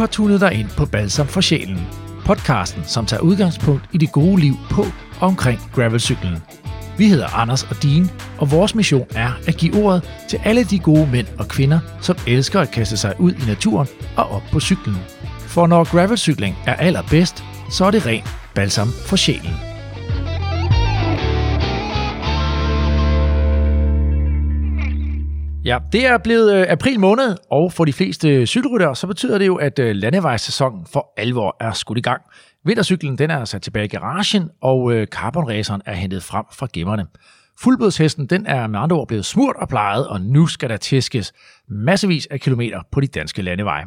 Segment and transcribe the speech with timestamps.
[0.00, 1.86] har tunet dig ind på Balsam for Sjælen.
[2.24, 4.82] Podcasten, som tager udgangspunkt i det gode liv på
[5.20, 6.36] og omkring gravelcyklen.
[6.98, 10.78] Vi hedder Anders og Dean, og vores mission er at give ordet til alle de
[10.78, 14.60] gode mænd og kvinder, som elsker at kaste sig ud i naturen og op på
[14.60, 14.96] cyklen.
[15.38, 18.22] For når gravelcykling er allerbedst, så er det ren
[18.54, 19.67] balsam for sjælen.
[25.68, 29.46] Ja, det er blevet øh, april måned, og for de fleste cykelryttere, så betyder det
[29.46, 32.22] jo, at øh, landevejssæsonen for alvor er skudt i gang.
[32.64, 37.06] Vintercyklen den er sat tilbage i garagen, og øh, carbonraceren er hentet frem fra gemmerne.
[37.60, 41.32] Fuldblodshesten den er med andre ord blevet smurt og plejet, og nu skal der tæskes
[41.68, 43.84] massevis af kilometer på de danske landeveje.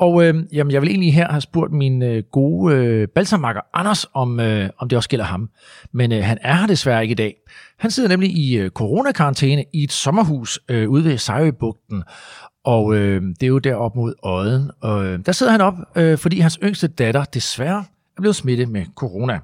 [0.00, 4.06] Og øh, jamen, jeg vil egentlig her have spurgt min øh, gode øh, balsamakker Anders,
[4.14, 5.50] om, øh, om det også gælder ham.
[5.92, 7.34] Men øh, han er her desværre ikke i dag.
[7.80, 12.02] Han sidder nemlig i øh, coronakarantæne i et sommerhus øh, ude ved Sejøbugten.
[12.64, 14.70] Og øh, det er jo derop mod Odden.
[14.80, 17.84] Og øh, der sidder han op, øh, fordi hans yngste datter desværre
[18.16, 19.38] er blevet smittet med corona.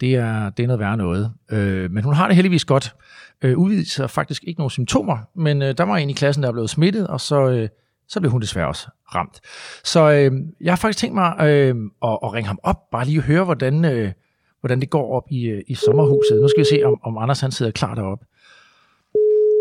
[0.00, 1.32] Det er, det er noget værre noget.
[1.50, 2.94] Øh, men hun har det heldigvis godt.
[3.42, 6.52] Øh, udviser faktisk ikke nogen symptomer, men øh, der var en i klassen, der er
[6.52, 7.48] blevet smittet, og så...
[7.48, 7.68] Øh,
[8.08, 9.40] så blev hun desværre også ramt.
[9.84, 13.20] Så øh, jeg har faktisk tænkt mig øh, at, at ringe ham op, bare lige
[13.20, 14.12] høre, hvordan, øh,
[14.60, 16.40] hvordan det går op i, øh, i sommerhuset.
[16.42, 18.24] Nu skal vi se, om, om Anders han sidder klar deroppe.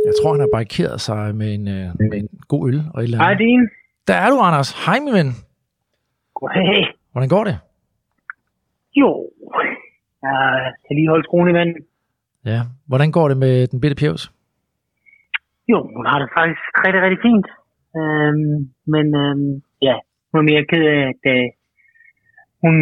[0.08, 3.04] Jeg tror, han har barrikeret sig med en, øh, med en god øl og et
[3.04, 3.40] eller Hej, andet.
[3.40, 3.70] Dean.
[4.08, 4.86] Der er du, Anders.
[4.86, 5.30] Hej, min ven.
[6.36, 6.94] Goddag.
[7.12, 7.60] Hvordan går det?
[8.96, 9.30] Jo,
[10.24, 11.78] jeg kan lige holde skruen i vandet.
[12.46, 12.62] Ja.
[12.88, 14.32] Hvordan går det med den bitte pjevs?
[15.72, 17.48] Jo, hun har det faktisk rigtig, rigtig fint.
[18.00, 18.58] Øhm,
[18.94, 19.96] men øhm, ja,
[20.32, 21.46] hun er mere ked af, at øh,
[22.64, 22.76] hun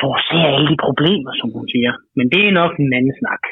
[0.00, 1.92] forser alle de problemer, som hun siger.
[2.16, 3.42] Men det er nok en anden snak.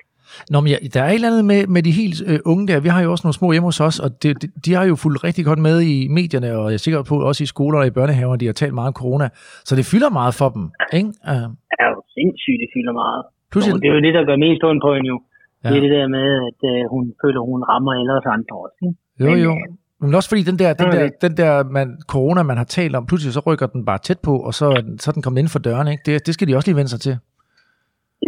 [0.53, 2.81] Nå, men ja, der er et eller andet med, med de helt øh, unge der.
[2.87, 4.95] Vi har jo også nogle små hjemme hos os, og det, de, de har jo
[5.05, 7.87] fulgt rigtig godt med i medierne, og jeg er sikker på også i skoler og
[7.91, 9.27] i børnehaver, de har talt meget om corona.
[9.69, 10.65] Så det fylder meget for dem,
[10.99, 11.11] ikke?
[11.33, 11.49] Uh,
[11.83, 13.23] er jo sindssygt, det fylder meget.
[13.53, 15.19] pludselig, det er jo det, der gør mest ondt på hende jo.
[15.65, 15.69] Ja.
[15.69, 15.69] Ja.
[15.71, 18.79] Det er det der med, at øh, hun føler, hun rammer alle os andre også.
[18.87, 18.97] Ikke?
[19.23, 19.53] jo, Men, jo.
[20.01, 20.99] Men også fordi den der, den Ja.
[20.99, 24.21] der, den der man, corona, man har talt om, pludselig så rykker den bare tæt
[24.29, 26.03] på, og så, er den- så er den kommet inden for døren, ikke?
[26.07, 27.15] Det, det skal de også lige vende sig til.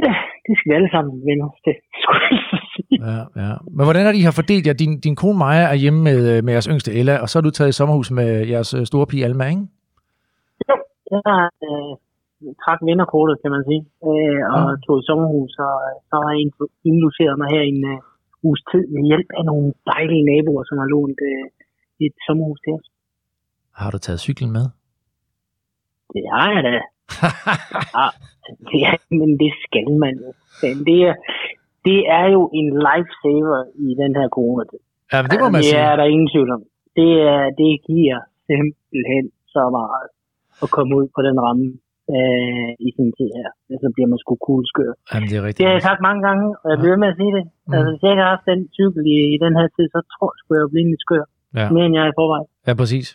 [0.05, 0.13] Ja,
[0.47, 1.75] det skal vi alle sammen vende os til.
[2.03, 2.39] skulle jeg
[2.75, 2.97] sige.
[3.09, 3.53] Ja, ja.
[3.77, 4.73] Men hvordan er de har fordelt jer?
[4.83, 7.43] Din, din kone Maja er hjemme med, øh, med jeres yngste Ella, og så er
[7.47, 9.65] du taget i sommerhus med jeres øh, store pige Alma, ikke?
[10.69, 10.75] Jo,
[11.13, 11.93] jeg har øh,
[12.65, 14.81] trak vinderkortet, kan man sige, øh, og Mm.
[14.87, 17.99] tog i sommerhus, og øh, så har jeg ind- indlogeret mig her i en øh,
[18.47, 21.47] uges tid med hjælp af nogle dejlige naboer, som har lånt øh,
[22.07, 22.87] et sommerhus til os.
[23.81, 24.67] Har du taget cyklen med?
[26.15, 26.75] Det har jeg da.
[27.99, 28.09] Ja,
[28.71, 30.31] det er, men det skal man jo.
[30.87, 31.15] Det er,
[31.89, 34.65] det er jo en lifesaver i den her corona
[35.13, 35.83] ja, men det må man det sige.
[35.91, 36.63] er der ingen tvivl om.
[36.99, 39.25] Det, er, det giver simpelthen
[39.55, 40.09] så meget
[40.65, 41.67] at komme ud på den ramme
[42.17, 43.49] øh, i sin tid her.
[43.83, 44.93] Så bliver man sgu cool skør.
[45.11, 45.59] Jamen, det er rigtigt.
[45.59, 47.45] Det har jeg sagt mange gange, og jeg bliver ved med at sige det.
[47.49, 47.73] Mm.
[47.75, 50.29] Altså, hvis jeg ikke har haft den cykel i, i den her tid, så tror
[50.33, 51.25] jeg sgu, jeg bliver lidt skør.
[51.59, 51.67] Ja.
[51.75, 52.47] Mere end jeg er i forvejen.
[52.67, 53.07] Ja, præcis.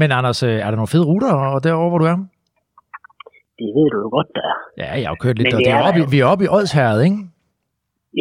[0.00, 2.18] Men Anders, øh, er der nogle fede ruter og derovre, hvor du er?
[3.60, 4.56] Det ved du jo godt, der er.
[4.82, 5.46] Ja, jeg har jo kørt lidt.
[5.48, 7.20] Men Og det er oppe, der vi er oppe i Odsherred, ikke?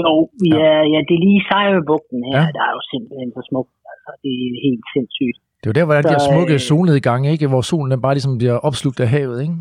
[0.02, 0.12] Jo,
[0.44, 0.60] vi Ja.
[0.70, 2.40] er, ja, det er lige Sejøbugten her.
[2.42, 2.46] Ja.
[2.58, 3.72] Der er jo simpelthen så smukt.
[3.94, 5.38] Altså, det er helt sindssygt.
[5.60, 7.46] Det er jo der, hvor der er de her smukke øh, solnedgange, ikke?
[7.54, 9.56] Hvor solen den bare ligesom bliver opslugt af havet, ikke?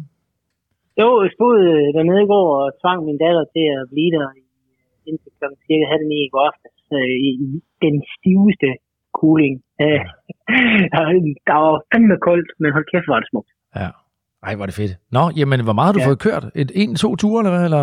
[1.03, 4.27] Jo, jeg stod øh, dernede i går og tvang min datter til at blive der
[4.41, 4.45] i-
[5.09, 5.45] indtil kl.
[5.69, 6.75] cirka halv ni i går aftes.
[6.99, 7.49] øh, i i
[7.87, 8.69] den stiveste
[9.19, 9.55] cooling.
[9.85, 10.01] Øh,
[11.49, 13.51] der var fandme koldt, men hold kæft, var det smukt.
[13.81, 13.89] Ja.
[14.47, 14.93] Ej, er det fedt.
[15.17, 16.09] Nå, jamen, hvor meget har du Ja.
[16.11, 16.45] fået kørt?
[16.61, 17.65] Et, en, to ture, eller hvad?
[17.69, 17.83] Eller?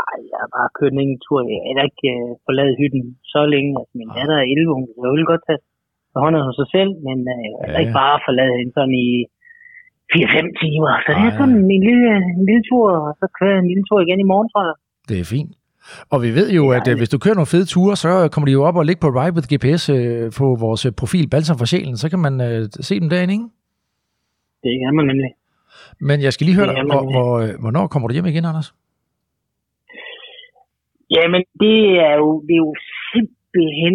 [0.00, 1.38] Ej, jeg har bare kørt en tur.
[1.68, 3.02] Jeg har ikke øh, forladet hytten
[3.34, 3.70] så længe.
[3.80, 4.14] Altså, min Ah.
[4.18, 5.60] datter er 11, hun kan selvfølgelig godt tage
[6.22, 9.08] hånd om sig selv, men øh, jeg har Ja, ikke bare forladet hende sådan i
[10.12, 10.92] 4-5 timer.
[11.04, 11.94] Så det er sådan en lille,
[12.38, 14.76] en lille tur, og så kører jeg en lille tur igen i morgen, tror jeg.
[15.10, 15.52] Det er fint.
[16.12, 18.52] Og vi ved jo, at øh, hvis du kører nogle fede ture, så kommer de
[18.52, 21.66] jo op og ligge på Ride with GPS øh, på vores øh, profil Balsam for
[21.70, 21.96] Sjælen.
[21.96, 23.48] Så kan man øh, se dem derinde, ikke?
[24.64, 25.30] Det kan man nemlig.
[26.08, 28.74] Men jeg skal lige høre dig, hvor, hvor, øh, hvornår kommer du hjem igen, Anders?
[31.16, 31.78] Jamen, det
[32.08, 32.74] er jo, det er jo
[33.12, 33.94] simpelthen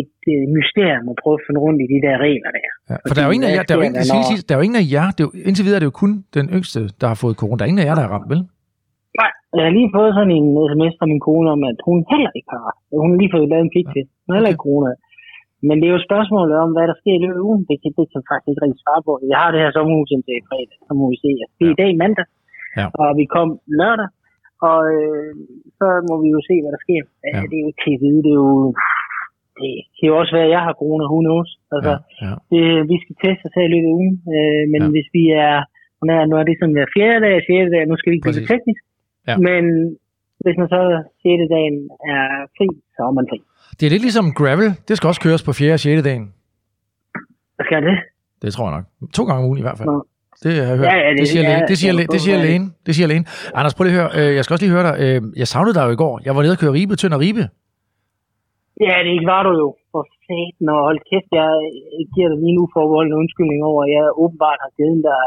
[0.00, 2.68] et øh, mysterium at prøve at finde rundt i de der regler der.
[2.90, 4.00] Ja, for der er jo ingen af jer, der er jo ingen,
[4.46, 6.12] der er jo ingen af jer, det er jo, indtil videre er det jo kun
[6.34, 7.56] den yngste, der har fået corona.
[7.58, 8.40] Der er ingen af jer, der er ramt, vel?
[9.54, 12.32] Nej, jeg har lige fået sådan en sms fra min kone om, at hun heller
[12.38, 12.70] ikke har.
[13.02, 14.04] Hun har lige fået lavet en til.
[14.22, 14.92] Hun har heller ikke corona.
[15.66, 17.62] Men det er jo spørgsmålet om, hvad der sker i løbet af ugen.
[17.70, 19.12] Det kan, det kan jeg faktisk ikke rigtig svare på.
[19.32, 21.30] Jeg har det her sommerhus indtil fredag, så må vi se.
[21.42, 22.26] Altså, det er i dag mandag,
[22.80, 22.86] Ja.
[23.02, 23.48] og vi kom
[23.80, 24.08] lørdag,
[24.68, 25.30] og øh,
[25.78, 27.02] så må vi jo se, hvad der sker.
[27.34, 27.40] Ja.
[27.50, 28.20] Det er jo ikke til at vide.
[28.26, 28.50] Det er jo...
[29.60, 31.50] Det kan jo også være, at jeg har corona, who knows.
[31.74, 32.34] Altså, Ja, ja.
[32.52, 34.88] det, vi skal teste os her i løbet af ugen, øh, men Ja.
[34.94, 35.56] hvis vi er
[36.06, 38.28] Nu er, nu er det sådan hver fjerde dag, fjerde dag, nu skal vi ikke
[38.34, 38.82] blive teknisk.
[39.28, 39.34] Ja.
[39.48, 39.64] Men
[40.44, 40.80] hvis man så
[41.22, 41.76] sjette dagen
[42.14, 42.22] er
[42.56, 43.38] fri, så er man fri.
[43.80, 44.70] Det er lidt ligesom gravel.
[44.88, 45.72] Det skal også køres på 4.
[45.76, 46.02] og 6.
[46.08, 46.24] dagen.
[47.66, 47.96] Skal det?
[48.42, 48.86] Det tror jeg nok.
[49.16, 49.88] To gange om ugen i hvert fald.
[49.88, 49.98] Nå.
[50.42, 50.86] Det har jeg hørt.
[50.92, 51.68] Ja, ja, det- det, siger ja, lægen.
[51.70, 52.64] Det siger, ja, det siger lægen.
[52.86, 53.26] Det siger lægen.
[53.58, 54.10] Anders, prøv lige at høre.
[54.20, 54.94] Øh, Jeg skal også lige høre dig.
[55.04, 56.14] Øh, Jeg savnede dig jo i går.
[56.26, 57.44] Jeg var nede og køre Ribe, Tønd og Ribe.
[58.88, 59.68] Ja, det ikke var du jo.
[59.92, 61.50] For satan og hold kæft, jeg
[62.14, 65.22] giver dig lige nu forbeholdende undskyldning over, at jeg åbenbart har givet dig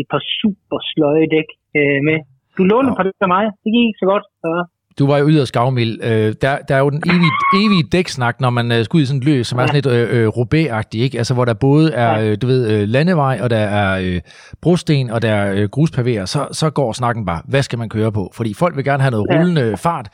[0.00, 1.48] et par super sløje dæk
[1.78, 2.18] øh, med.
[2.58, 2.96] Du lånte Nå.
[2.96, 3.44] på det af mig.
[3.62, 4.24] Det gik ikke så godt.
[4.42, 4.66] Så.
[4.98, 6.04] Du var jo yderst gavmild.
[6.04, 7.30] Øh, der, der er jo den evige,
[7.64, 9.86] evige dæksnak, når man øh, skal ud i sådan et løb, som er sådan lidt
[9.86, 11.18] øh, øh, roubaix ikke?
[11.18, 14.20] Altså, hvor der både er, øh, du ved, øh, landevej, og der er øh,
[14.62, 18.12] brosten, og der er øh, gruspavéer, så, så går snakken bare, hvad skal man køre
[18.12, 18.30] på?
[18.34, 19.38] Fordi folk vil gerne have noget Ja.
[19.38, 20.08] rullende fart,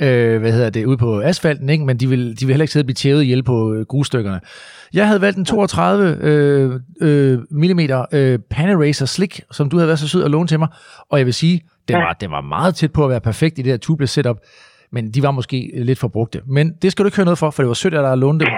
[0.00, 1.84] øh, hvad hedder det, ude på asfalten, ikke?
[1.84, 4.40] Men de vil, de vil heller ikke sidde og blive tævet ihjel på øh, grusstykkerne.
[4.94, 7.80] Jeg havde valgt en 32 øh, øh, mm
[8.12, 10.68] øh, Panaracer Slick, som du havde været så sød at låne til mig,
[11.10, 12.02] og jeg vil sige, den Ja.
[12.04, 14.38] var, den var meget tæt på at være perfekt i det her tubeless setup,
[14.94, 15.58] men de var måske
[15.88, 16.38] lidt for brugte.
[16.56, 18.20] Men det skal du ikke høre noget for, for det var sødt, at der er
[18.24, 18.50] lånt dem.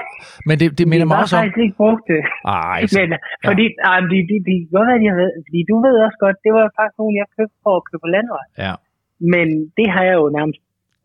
[0.48, 1.42] Men det, det minder de mig har også om...
[1.42, 2.20] faktisk ikke brugt det.
[2.44, 3.08] Ej, Men,
[3.48, 3.92] fordi, ja.
[4.00, 6.52] de, de, de, de, godt, hvad de har været, fordi du ved også godt, det
[6.56, 8.44] var faktisk nogen, jeg købte for at købe på landvej.
[8.66, 8.74] ja.
[9.34, 9.46] Men
[9.78, 10.60] det har jeg jo nærmest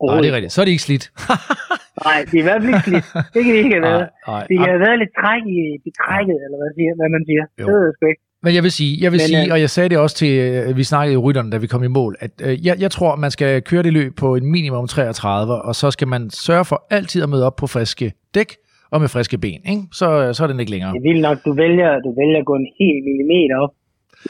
[0.10, 0.54] Nej, det er rigtigt.
[0.56, 1.06] Så er de ikke slidt.
[2.08, 3.08] Nej, det er i hvert fald ikke slidt.
[3.34, 4.06] Det kan det ikke have været.
[4.10, 4.44] nej, nej.
[4.50, 7.44] Det kan have været lidt træk i betrækket, eller hvad, siger, hvad man siger.
[7.60, 7.66] Jo.
[7.68, 8.24] Det ved jeg sgu ikke.
[8.44, 10.34] Men jeg vil sige, jeg vil Men, sige øh, og jeg sagde det også til,
[10.40, 13.16] øh, vi snakkede i rytterne, da vi kom i mål, at øh, jeg, jeg tror,
[13.16, 16.78] man skal køre det løb på en minimum 33, og så skal man sørge for
[16.90, 18.50] altid at møde op på friske dæk
[18.92, 19.62] og med friske ben.
[19.74, 19.84] Ikke?
[20.00, 20.94] Så, så er den ikke længere.
[20.94, 23.74] Det vildt nok, du vælger, du vælger at gå en hel millimeter op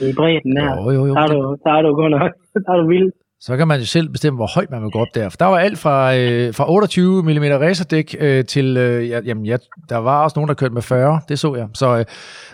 [0.08, 0.72] i bredden her.
[0.78, 1.14] Jo, jo, jo.
[1.14, 3.12] Så er du, så er du godt nok, så er du vild.
[3.44, 5.30] Så kan man jo selv bestemme, hvor højt man vil gå op der.
[5.30, 9.46] For der var alt fra, øh, fra 28 mm racerdæk øh, til, øh, ja, jamen,
[9.46, 9.58] ja,
[9.90, 11.68] der var også nogen, der kørte med 40, det så jeg.
[11.74, 12.06] Så, øh,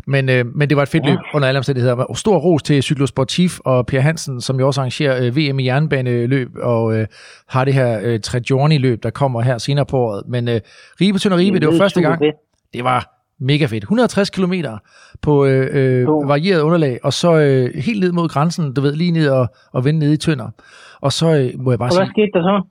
[0.08, 2.14] men, øh, men det var et fedt løb under alle omstændigheder.
[2.14, 6.50] Stor ros til Cyclosportif og Per Hansen, som jo også arrangerer øh, VM i jernbaneløb,
[6.62, 7.08] og øh,
[7.48, 10.24] har det her øh, Tregiorni-løb, der kommer her senere på året.
[10.28, 10.62] Men øh,
[11.02, 12.22] Ribe til Ribe, det var første gang.
[12.74, 13.84] Det var mega fedt.
[13.84, 14.54] 160 km
[15.22, 15.68] på øh,
[16.02, 19.48] øh, varieret underlag, og så øh, helt ned mod grænsen, du ved, lige ned og,
[19.74, 20.50] og vende ned i Tønder.
[21.02, 22.64] Og så øh, må jeg bare Og hvad sige, skete der så?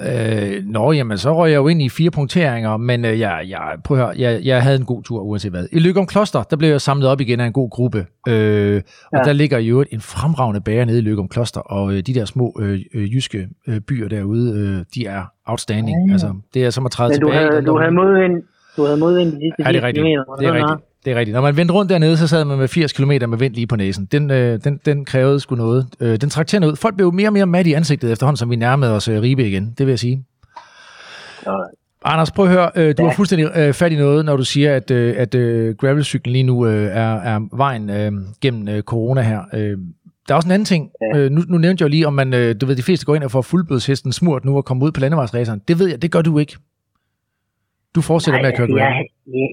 [0.00, 3.76] øh, nå, jamen, så røg jeg jo ind i fire punkteringer, men øh, jeg, jeg,
[3.84, 5.66] prøv at høre, jeg, jeg havde en god tur, uanset hvad.
[5.72, 8.82] I Løgum Kloster, der blev jeg samlet op igen af en god gruppe, øh,
[9.12, 9.22] og Ja.
[9.24, 12.56] der ligger jo en fremragende bager nede i Løgum Kloster, og øh, de der små
[12.60, 16.08] øh, øh, jyske øh, byer derude, øh, de er outstanding.
[16.08, 16.12] Ja.
[16.12, 17.50] Altså, det er som at træde Men du tilbage.
[17.50, 18.42] havde, du havde modvind,
[18.76, 20.04] du havde modvind de sidste Ja, det er 80 rigtigt.
[20.04, 20.34] kilometer.
[20.40, 20.86] Det er rigtigt.
[21.04, 21.34] Det er rigtigt.
[21.34, 23.76] Når man vendte rundt dernede, så sad man med 80 km med vind lige på
[23.76, 24.08] næsen.
[24.12, 25.86] Den, øh, den, den krævede sgu noget.
[26.00, 26.76] Øh, den trak tænder ud.
[26.76, 29.48] Folk blev mere og mere mat i ansigtet efterhånden, som vi nærmede os øh, Ribe
[29.48, 29.74] igen.
[29.78, 30.24] Det vil jeg sige.
[31.42, 32.70] Så, Anders, prøv at høre.
[32.76, 33.08] Øh, du Ja.
[33.08, 36.42] har fuldstændig øh, fat i noget, når du siger, at, øh, at øh, gravelcyklen lige
[36.42, 39.40] nu øh, er, er vejen øh, gennem øh, corona her.
[39.54, 39.78] Øh,
[40.28, 40.90] der er også en anden ting.
[41.14, 41.18] Ja.
[41.18, 43.14] Øh, nu, nu nævnte jeg jo lige, om man, øh, du ved, de fleste går
[43.14, 45.60] ind og får fuldblodshesten smurt nu og kommer ud på landevejsræseren.
[45.68, 46.56] Det ved jeg, det gør du ikke.
[47.96, 48.92] Du fortsætter Nej, med at køre altså, jeg,
[49.38, 49.50] jeg,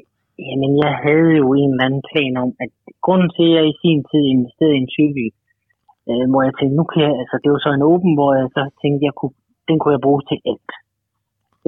[0.48, 2.72] jamen, jeg havde jo en eller anden plan om, at
[3.06, 5.28] grunden til, at jeg i sin tid investerede i en cykel,
[6.10, 8.48] øh, hvor jeg tænkte, nu kan jeg, altså det var så en åben, hvor jeg
[8.57, 9.36] så tænkte, jeg kunne,
[9.69, 10.71] den kunne jeg bruge til alt.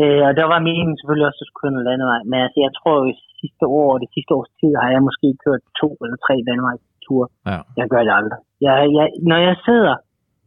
[0.01, 2.59] Øh, og der var meningen selvfølgelig også, at jeg skulle køre noget landevej, men altså,
[2.65, 5.89] jeg tror jo i sidste år, det sidste års tid, har jeg måske kørt to
[6.03, 7.27] eller tre landevejsture.
[7.49, 7.59] Ja.
[7.79, 8.39] Jeg gør det aldrig.
[8.65, 9.95] Jeg, jeg, når jeg sidder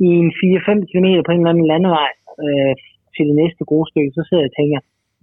[0.06, 2.11] i en 4-5 km på en eller anden landevej
[2.44, 2.73] øh,
[3.14, 4.80] til det næste grusstykke, så sidder jeg og tænker,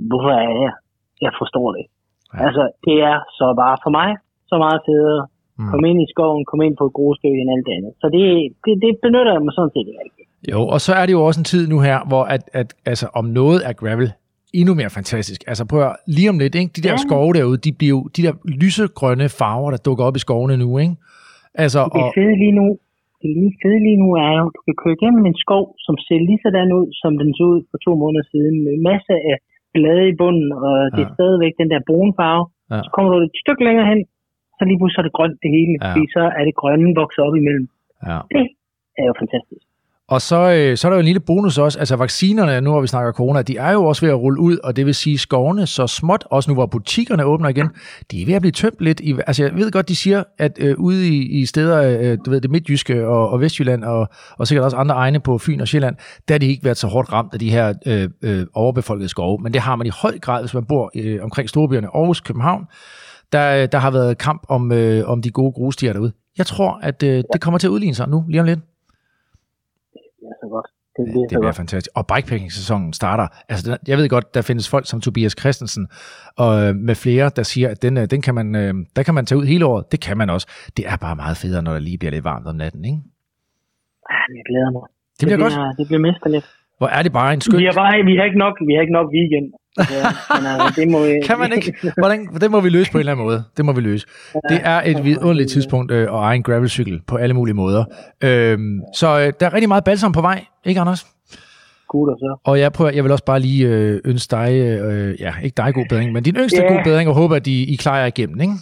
[0.09, 0.73] hvorfor er jeg her?
[1.25, 1.85] Jeg forstår det.
[2.33, 2.39] Ja.
[2.45, 4.09] Altså, det er så bare for mig
[4.51, 5.21] så meget federe.
[5.59, 5.69] Mm.
[5.71, 7.93] Kom ind i skoven, kom ind på et grusstykke end alt det andet.
[8.01, 8.23] Så det,
[8.65, 10.21] det, det benytter jeg mig sådan set ikke.
[10.53, 13.05] Jo, og så er det jo også en tid nu her, hvor at, at, altså,
[13.19, 14.09] om noget er gravel
[14.59, 15.39] endnu mere fantastisk.
[15.51, 16.71] Altså prøv at, lige om lidt, ikke?
[16.77, 17.03] de der Ja.
[17.07, 18.33] skove derude, de bliver jo de der
[18.63, 20.69] lysegrønne farver, der dukker op i skovene nu.
[20.83, 20.95] Ikke?
[21.63, 22.65] Altså, Det og, fede lige nu,
[23.21, 25.95] det lige fede lige nu er jo, at du kan køre igennem en skov, som
[26.05, 29.35] ser lige sådan ud, som den så ud for to måneder siden, med masser af
[29.75, 31.15] blade i bunden, og det er Ja.
[31.17, 32.43] stadigvæk den der brune farve.
[32.71, 32.79] Ja.
[32.85, 34.01] Så kommer du et stykke længere hen,
[34.57, 35.81] så lige pludselig så er det grønt det hele, Ja.
[35.85, 37.65] fordi så er det grønne vokset op imellem.
[38.09, 38.19] ja.
[38.33, 38.45] Det
[39.03, 39.63] er jo fantastisk
[40.09, 42.81] og så, øh, så er der jo en lille bonus også, altså vaccinerne, nu hvor
[42.81, 45.17] vi snakker corona, de er jo også ved at rulle ud, og det vil sige
[45.17, 47.67] skovene så småt, også nu hvor butikkerne åbner igen,
[48.11, 48.99] de er ved at blive tømt lidt.
[48.99, 52.31] I, altså jeg ved godt, de siger, at øh, ude i, i steder, øh, du
[52.31, 55.67] ved, det midtjyske og, og Vestjylland, og, og sikkert også andre egne på Fyn og
[55.67, 55.95] Sjælland,
[56.27, 59.39] der har de ikke været så hårdt ramt af de her øh, øh, overbefolkede skove,
[59.43, 62.65] men det har man i høj grad, hvis man bor øh, omkring storbyerne, Aarhus, København,
[63.31, 66.11] der, øh, der har været kamp om, øh, om de gode grusstier derude.
[66.37, 68.59] Jeg tror, at øh, det kommer til at udligne sig nu, lige om lidt.
[70.29, 70.67] Det er så godt.
[70.95, 71.91] Det, det, bliver det bliver fantastisk.
[71.99, 73.27] Og bikepacking-sæsonen starter.
[73.49, 75.83] Altså, jeg ved godt, der findes folk som Tobias Christensen
[76.43, 79.13] og øh, med flere, der siger, at den, øh, den kan man, øh, der kan
[79.17, 79.83] man tage ud hele året.
[79.91, 80.47] Det kan man også.
[80.77, 82.99] Det er bare meget federe, når der lige bliver lidt varmt om natten, ikke?
[84.15, 84.83] Ah, jeg glæder mig.
[85.19, 85.53] Det bliver godt.
[85.79, 86.45] Det bliver mesterligt.
[86.79, 87.59] Hvor er det bare en skøn...
[87.59, 89.47] Vi har, bare, vi har ikke nok, vi har ikke nok weekend.
[89.91, 91.73] Ja, men altså, det må vi, Kan man ikke?
[91.97, 93.43] Hvordan, det må vi løse på en eller anden måde.
[93.57, 94.05] Det må vi løse.
[94.49, 97.85] Det er et vidunderligt tidspunkt øh, at eje en gravelcykel på alle mulige måder.
[98.23, 101.05] Øhm, så øh, der er rigtig meget balsam på vej, ikke Anders?
[101.89, 102.39] Gutter så.
[102.45, 105.73] Og jeg, prøver, jeg vil også bare lige øh, ønske dig, øh, ja, ikke dig
[105.73, 106.73] god bedring, men din yngste Ja.
[106.73, 108.53] god bedring, og håber, at I, I klarer jer igennem, ikke?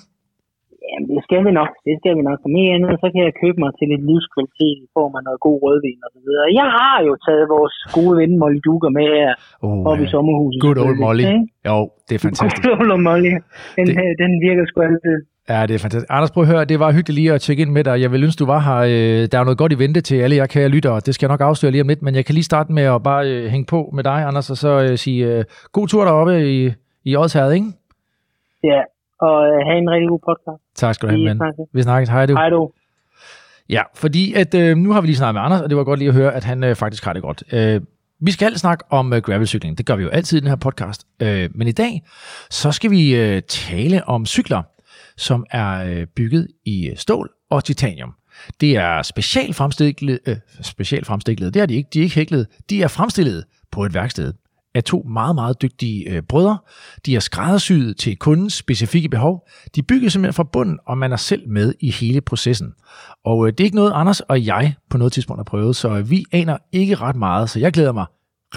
[1.28, 1.72] Skal vi nok.
[1.88, 2.38] Det skal vi nok.
[2.44, 5.40] Som mere andet, så kan jeg købe mig til lidt livskvalitet i form af noget
[5.48, 6.46] god rødvin og så videre.
[6.62, 9.32] Jeg har jo taget vores gode ven Molly Duker med her
[9.66, 10.60] Oh, oppe i sommerhuset.
[10.68, 10.98] Good old.
[11.06, 11.24] Molly.
[11.32, 11.42] Ikke?
[11.70, 12.62] Jo, det er fantastisk.
[12.66, 13.32] Good old Molly.
[13.78, 14.06] Den, Det- det...
[14.24, 15.18] den virker sgu altid.
[15.54, 16.12] Ja, det er fantastisk.
[16.16, 17.96] Anders, prøv at høre, det var hyggeligt lige at tjekke ind med dig.
[18.04, 18.80] Jeg vil ønske, du var her.
[18.94, 21.00] Øh, Der er noget godt i vente til alle jer kære lyttere.
[21.06, 23.04] Det skal jeg nok afsløre lige om lidt, men jeg kan lige starte med at
[23.10, 26.34] bare øh, hænge på med dig, Anders, og så øh, sige øh, god tur deroppe
[26.58, 26.72] i,
[27.10, 27.68] i Odsherred, ikke?
[28.72, 28.82] Ja,
[29.22, 30.62] og øh, have en rigtig god podcast.
[30.76, 31.66] Tak skal du have, snakkes.
[31.74, 32.10] Vi snakkes.
[32.10, 32.34] Hej du.
[32.34, 32.72] Hej du.
[33.70, 36.00] Ja, fordi at, øh, nu har vi lige snakket med Anders, og det var godt
[36.00, 37.44] lige at høre, at han øh, faktisk har det godt.
[37.54, 37.82] Øh,
[38.20, 39.78] vi skal snakke om øh, gravelcykling.
[39.78, 41.08] Det gør vi jo altid i den her podcast.
[41.22, 42.02] Øh, men i dag,
[42.50, 44.64] så skal vi øh, tale om cykler,
[45.18, 48.14] som er øh, bygget i øh, stål og titanium.
[48.62, 52.48] Det er specielt fremstillet, øh, specielt fremstillet, det er de ikke, de er ikke hæklet,
[52.70, 54.34] de er fremstillet på et værksted
[54.78, 56.58] af to meget, meget dygtige øh, brødre.
[57.06, 59.48] De er skræddersyet til kundens specifikke behov.
[59.76, 62.74] De bygger simpelthen fra bunden, og man er selv med i hele processen.
[63.26, 65.90] Og øh, det er ikke noget, Anders og jeg på noget tidspunkt har prøvet, så
[65.90, 68.06] øh, vi aner ikke ret meget, så jeg glæder mig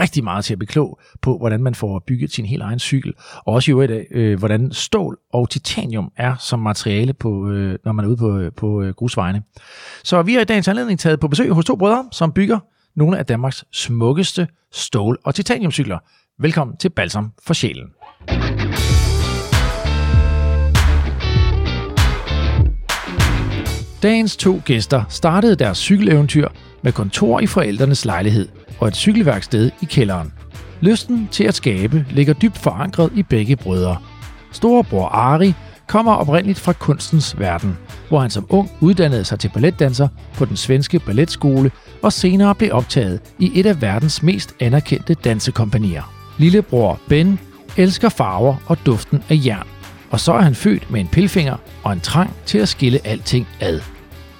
[0.00, 3.12] rigtig meget til at blive klog på, hvordan man får bygget sin helt egen cykel,
[3.46, 7.92] og også i øvrigt øh, hvordan stål og titanium er som materiale, på, øh, når
[7.92, 9.42] man er ude på, øh, på øh, grusvejene.
[10.04, 12.58] Så vi har i dagens anledning taget på besøg hos to brødre, som bygger
[12.96, 15.98] nogle af Danmarks smukkeste stål- og titaniumcykler.
[16.38, 17.88] Velkommen til Balsam for Sjælen.
[24.02, 26.48] Dagens to gæster startede deres cykeleventyr
[26.82, 28.48] med kontor i forældrenes lejlighed
[28.80, 30.32] og et cykelværksted i kælderen.
[30.80, 33.96] Lysten til at skabe ligger dybt forankret i begge brødre.
[34.52, 35.54] Storebror Ari
[35.90, 37.78] kommer oprindeligt fra kunstens verden,
[38.08, 41.70] hvor han som ung uddannede sig til balletdanser på den svenske balletskole
[42.02, 46.02] og senere blev optaget i et af verdens mest anerkendte dansekompanier.
[46.38, 47.38] Lillebror Ben
[47.76, 49.66] elsker farver og duften af jern,
[50.10, 53.46] og så er han født med en pilfinger og en trang til at skille alting
[53.60, 53.80] ad.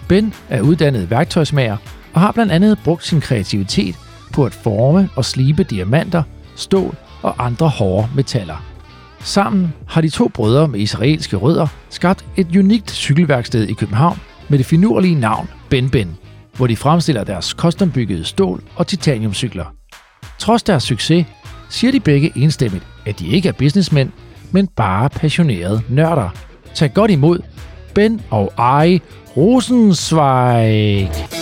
[0.08, 1.76] Ben er uddannet værktøjsmager
[2.12, 3.96] og har blandt andet brugt sin kreativitet
[4.32, 6.22] på at forme og slibe diamanter,
[6.56, 8.69] stål og andre hårde metaller.
[9.22, 14.58] Sammen har de to brødre med israelske rødder skabt et unikt cykelværksted i København med
[14.58, 16.16] det finurlige navn Ben Ben,
[16.56, 19.64] hvor de fremstiller deres custombyggede stål- og titaniumcykler.
[20.38, 21.26] Trods deres succes
[21.68, 24.10] siger de begge enstemmigt, at de ikke er businessmænd,
[24.50, 26.28] men bare passionerede nørder.
[26.74, 27.38] Tag godt imod
[27.94, 29.02] Ben og Ari
[29.36, 31.39] Rosensvejk.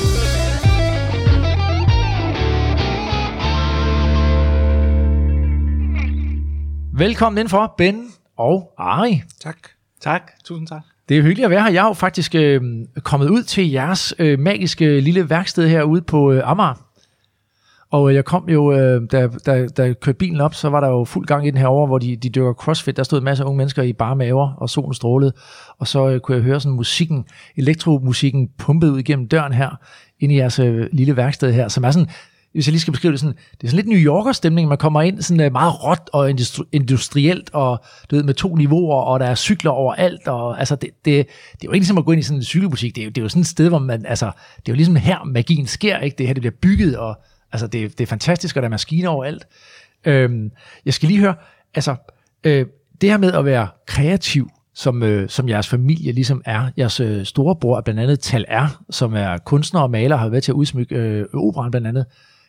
[6.98, 9.22] Velkommen indenfor, Ben og Ari.
[9.40, 9.56] Tak.
[10.00, 10.32] Tak.
[10.44, 10.82] Tusind tak.
[11.08, 11.70] Det er hyggeligt at være her.
[11.70, 12.60] Jeg er jo faktisk øh,
[13.02, 16.88] kommet ud til jeres øh, magiske lille værksted herude på øh, Amager.
[17.90, 20.80] Og øh, jeg kom jo, øh, da, da, da jeg kørte bilen op, så var
[20.80, 22.96] der jo fuld gang i den her over, hvor de, de dyrker crossfit.
[22.96, 25.32] Der stod en masse unge mennesker i bare maver, og solen strålede.
[25.78, 27.24] Og så øh, kunne jeg høre sådan musikken,
[27.56, 29.70] elektromusikken pumpet ud igennem døren her,
[30.20, 32.08] ind i jeres øh, lille værksted her, som er sådan,
[32.52, 34.78] hvis jeg lige skal beskrive det sådan, det er sådan lidt New Yorker stemning, man
[34.78, 39.02] kommer ind sådan øh, meget råt og industri- industrielt, og du ved, med to niveauer,
[39.02, 41.26] og der er cykler overalt, og altså det, det, det er
[41.64, 43.22] jo ikke ligesom at gå ind i sådan en cykelbutik, det er, jo, det er
[43.22, 44.26] jo sådan et sted, hvor man, altså,
[44.56, 46.18] det er jo ligesom her magien sker, ikke?
[46.18, 47.18] Det her, det bliver bygget, og
[47.52, 49.46] altså det, det er fantastisk, og der er maskiner overalt.
[50.04, 50.50] Øhm,
[50.84, 51.34] jeg skal lige høre,
[51.74, 51.96] altså,
[52.44, 52.66] øh,
[53.00, 56.70] det her med at være kreativ, som, øh, som jeres familie ligesom er.
[56.78, 60.42] Jeres øh, storebror er blandt andet Tal R, som er kunstner og maler, har været
[60.42, 62.06] til at udsmykke øh, operan blandt andet.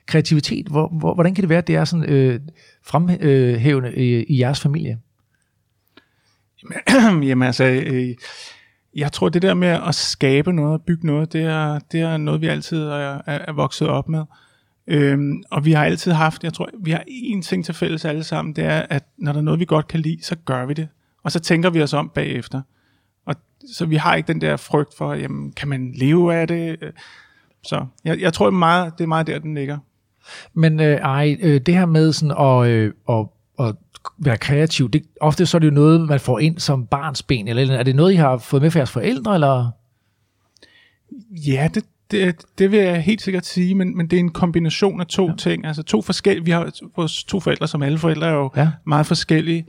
[0.09, 2.39] Kreativitet, hvor, hvor, hvordan kan det være, at det er sådan øh,
[2.83, 4.99] fremhævende i, i jeres familie?
[7.23, 8.15] Jamen altså, øh,
[8.95, 12.41] jeg tror det der med at skabe noget, bygge noget, det er, det er noget,
[12.41, 14.23] vi altid er, er, er vokset op med.
[14.87, 18.23] Øhm, og vi har altid haft, jeg tror, vi har én ting til fælles alle
[18.23, 20.73] sammen, det er, at når der er noget, vi godt kan lide, så gør vi
[20.73, 20.87] det.
[21.23, 22.61] Og så tænker vi os om bagefter.
[23.25, 23.35] Og
[23.73, 26.77] så vi har ikke den der frygt for, jamen, kan man leve af det?
[26.81, 26.91] Øh,
[27.63, 29.77] så jeg, jeg tror meget, det er meget der, den ligger.
[30.53, 33.25] Men øh, ej, øh, det her med sådan at, øh, at,
[33.59, 33.75] at
[34.17, 37.73] være kreativ, det, ofte så er det jo noget, man får ind som barnsben, eller
[37.73, 39.71] er det noget, I har fået med fra jeres forældre, eller?
[41.31, 45.01] Ja, det, det, det vil jeg helt sikkert sige, men, men det er en kombination
[45.01, 45.35] af to ja.
[45.35, 45.65] ting.
[45.65, 48.71] Altså to forskellige, vi har vores to forældre, som alle forældre er jo ja.
[48.85, 49.65] meget forskellige.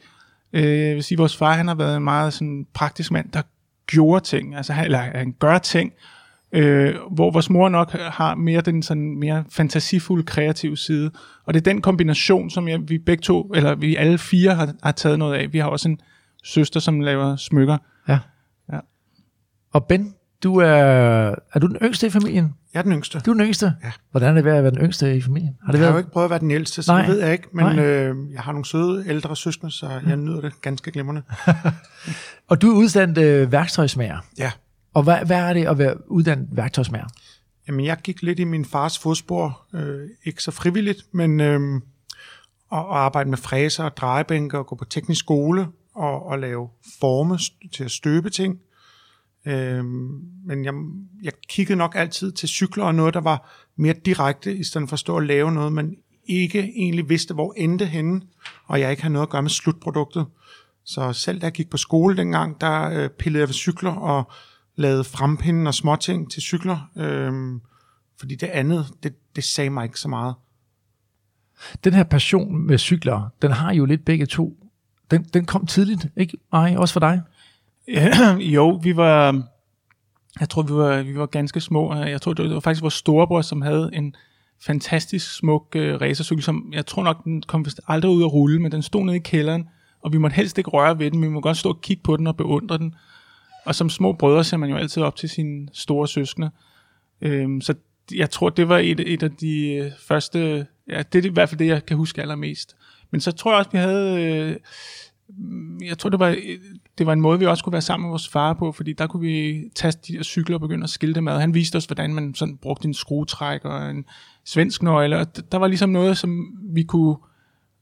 [0.53, 3.43] Øh, jeg vil sige, vores far han har været en meget sådan, praktisk mand, der
[3.87, 5.93] gjorde ting, altså han, eller han gør ting,
[6.53, 11.11] øh, hvor vores mor nok har mere den sådan mere fantasifulde kreative side.
[11.47, 14.73] Og det er den kombination, som jeg, vi begge to, eller vi alle fire har,
[14.83, 15.53] har taget noget af.
[15.53, 16.01] Vi har også en
[16.45, 17.79] søster, som laver smykker.
[18.09, 18.19] Ja.
[18.73, 18.79] ja.
[19.73, 20.69] Og Ben, du er,
[21.55, 22.55] er du den yngste i familien?
[22.75, 23.21] Jeg er den yngste.
[23.21, 23.73] Du er den yngste?
[23.85, 23.93] Ja.
[24.11, 25.57] Hvordan er det ved at være den yngste i familien?
[25.65, 25.93] Har det jeg været?
[25.93, 27.03] har jo ikke prøvet at være den ældste, så Nej.
[27.03, 30.41] det ved jeg ikke, men øh, jeg har nogle søde ældre søskende, så jeg nyder
[30.41, 31.23] det ganske glimrende.
[32.51, 34.19] og du er uddannet øh, værktøjsmager?
[34.39, 34.51] Ja.
[34.95, 37.07] Og hvad, hvad er det at være uddannet værktøjsmager?
[37.69, 41.75] Jamen, jeg gik lidt i min fars fodspor, øh, ikke så frivilligt, men øh,
[42.73, 46.69] at, at arbejde med fræser og drejebænke og gå på teknisk skole og, og lave
[47.01, 47.39] forme
[47.73, 48.61] til at støbe ting.
[49.47, 49.85] Øh,
[50.45, 50.75] men jeg,
[51.23, 54.95] jeg kiggede nok altid til cykler og noget, der var mere direkte, i stedet for
[54.95, 58.23] at stå og lave noget, man ikke egentlig vidste, hvor endte henne,
[58.67, 60.27] og jeg ikke havde noget at gøre med slutproduktet.
[60.85, 64.33] Så selv da jeg gik på skole dengang, der øh, pillede jeg ved cykler og
[64.81, 67.61] lavede frempinden og småting til cykler, øh,
[68.19, 70.35] fordi det andet, det, det sagde mig ikke så meget.
[71.85, 74.57] Den her passion med cykler, den har jo lidt begge to.
[75.11, 76.37] Den, den kom tidligt, ikke?
[76.53, 77.23] Ej, også for dig?
[77.89, 79.43] Ja, jo, vi var,
[80.41, 81.95] jeg tror, vi var, vi var ganske små.
[81.95, 84.15] Jeg tror, det var faktisk vores storebror, som havde en
[84.67, 88.73] fantastisk smuk uh, racercykel, som jeg tror nok, den kom aldrig ud at rulle, men
[88.73, 89.69] den stod nede i kælderen,
[90.03, 92.03] og vi måtte helst ikke røre ved den, men vi må godt stå og kigge
[92.03, 92.95] på den og beundre den.
[93.71, 96.51] Og som små brødre ser man jo altid op til sine store søskende.
[97.21, 97.75] Øhm, så
[98.15, 101.49] jeg tror, det var et, et af de øh, første, ja, det er i hvert
[101.49, 102.77] fald det, jeg kan huske allermest.
[103.11, 104.57] Men så tror jeg også, vi havde, øh,
[105.89, 106.37] jeg tror, det var,
[106.99, 109.07] det var en måde, vi også kunne være sammen med vores far på, fordi der
[109.07, 111.41] kunne vi tage de der cykler og begynde at skille dem ad.
[111.41, 114.05] Han viste os, hvordan man sådan brugte en skruetræk og en
[114.45, 117.17] svensk nøgle, og der var ligesom noget, som vi kunne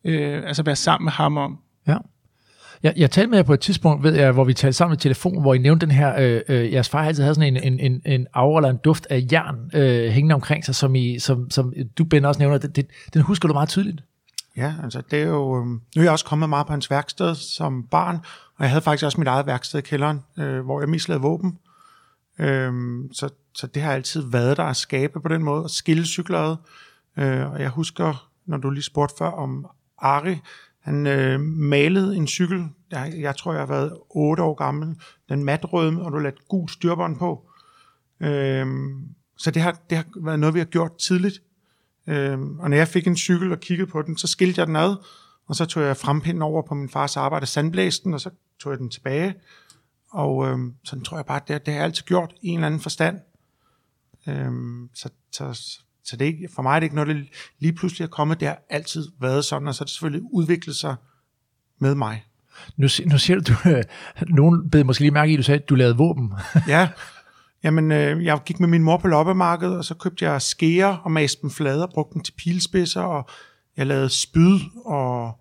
[0.04, 1.58] øh, altså være sammen med ham om.
[1.86, 1.96] Ja.
[2.82, 4.98] Jeg, jeg talte med jer på et tidspunkt, ved jeg, hvor vi talte sammen i
[4.98, 7.92] telefon, hvor I nævnte den her, øh, øh, jeres far altid havde sådan en, en,
[7.92, 11.50] en, en aura eller en duft af jern øh, hængende omkring sig, som, I, som,
[11.50, 12.58] som du, Ben, også nævner.
[12.58, 14.02] Det, det, den husker du meget tydeligt.
[14.56, 17.34] Ja, altså det er jo, Øh, nu er jeg også kommet meget på hans værksted
[17.34, 18.16] som barn,
[18.56, 21.22] og jeg havde faktisk også mit eget værksted i kælderen, øh, hvor jeg mest lavede
[21.22, 21.58] våben.
[22.38, 22.72] Øh,
[23.12, 26.56] så, så det har altid været der at skabe på den måde, at skille cykler
[27.18, 29.66] Øh, og jeg husker, når du lige spurgte før om
[29.98, 30.36] Ari,
[30.88, 34.96] han øh, malede en cykel, jeg, jeg tror jeg har været 8 år gammel,
[35.28, 37.50] den matrøde, og du lagde gul styrbånd på.
[38.20, 41.42] Øhm, så det har, det har været noget, vi har gjort tidligt.
[42.06, 44.76] Øhm, og når jeg fik en cykel og kiggede på den, så skilte jeg den
[44.76, 44.96] ad,
[45.46, 48.78] og så tog jeg frempinden over på min fars arbejde, sandblæsten, og så tog jeg
[48.78, 49.34] den tilbage.
[50.10, 52.66] Og øhm, sådan tror jeg bare, det, det har jeg altid gjort i en eller
[52.66, 53.18] anden forstand.
[54.28, 57.22] Øhm, så, så, så det er ikke, for mig er det ikke noget, der
[57.58, 58.40] lige pludselig er kommet.
[58.40, 60.94] Det har altid været sådan, og så har det selvfølgelig udviklet sig
[61.78, 62.24] med mig.
[62.76, 63.74] Nu, nu siger du, du
[64.28, 66.32] nogen bed måske lige mærke i, at du sagde, at du lavede våben.
[66.68, 66.88] ja,
[67.62, 71.12] Jamen, øh, jeg gik med min mor på loppemarkedet, og så købte jeg skære og
[71.12, 73.28] maste dem flade og brugte dem til pilspidser, og
[73.76, 75.32] jeg lavede spyd, og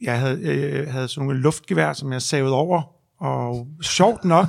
[0.00, 2.82] jeg havde, øh, havde sådan nogle luftgevær, som jeg savede over,
[3.20, 4.46] og sjovt nok,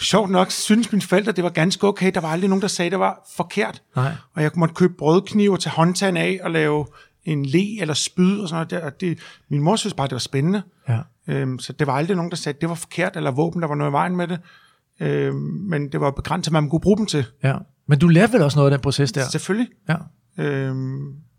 [0.00, 2.10] sjovt nok, synes mine forældre, det var ganske okay.
[2.14, 3.82] Der var aldrig nogen, der sagde, det var forkert.
[3.96, 4.12] Nej.
[4.34, 6.86] Og jeg måtte købe brødkniver til håndtag af og lave
[7.24, 8.84] en le eller spyd og sådan noget.
[8.84, 10.62] Og det, min mor synes bare, det var spændende.
[10.88, 10.98] Ja.
[11.28, 13.74] Øhm, så det var aldrig nogen, der sagde, det var forkert, eller våben, der var
[13.74, 14.40] noget i vejen med det.
[15.00, 17.26] Øh, men det var begrænset, hvad man kunne bruge dem til.
[17.42, 17.54] Ja.
[17.86, 19.28] Men du lærte vel også noget af den proces der?
[19.30, 19.68] Selvfølgelig.
[19.88, 19.96] Ja.
[20.44, 20.74] Øh,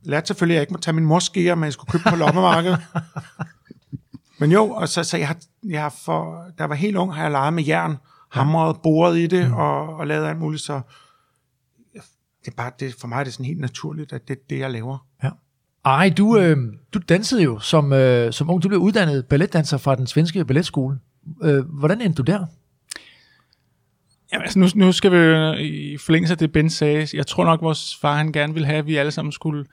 [0.03, 2.15] lærte selvfølgelig, at jeg ikke må tage min mors skeer, men jeg skulle købe på
[2.15, 2.79] loppemarkedet.
[4.39, 5.37] men jo, og så, så jeg har,
[5.69, 7.97] jeg har for, da jeg var helt ung, har jeg leget med jern,
[8.31, 9.53] hamret, boret i det, mm.
[9.53, 10.81] og, og lavet alt muligt, så
[12.45, 14.59] det er bare, det, for mig er det sådan helt naturligt, at det er det,
[14.59, 15.07] jeg laver.
[15.23, 15.29] Ja.
[15.85, 16.57] Ej, du, øh,
[16.93, 18.63] du dansede jo som, øh, som ung.
[18.63, 20.99] Du blev uddannet balletdanser fra den svenske balletskole.
[21.43, 22.45] Øh, hvordan endte du der?
[24.33, 25.17] Jamen, altså nu, nu skal vi
[25.93, 28.77] i forlængelse af det, Ben sagde, jeg tror nok, vores far han gerne ville have,
[28.77, 29.65] at vi alle sammen skulle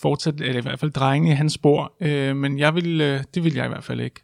[0.00, 3.44] fortsætte, eller i hvert fald drenge i hans spor, øh, men jeg ville, øh, det
[3.44, 4.20] ville jeg i hvert fald ikke.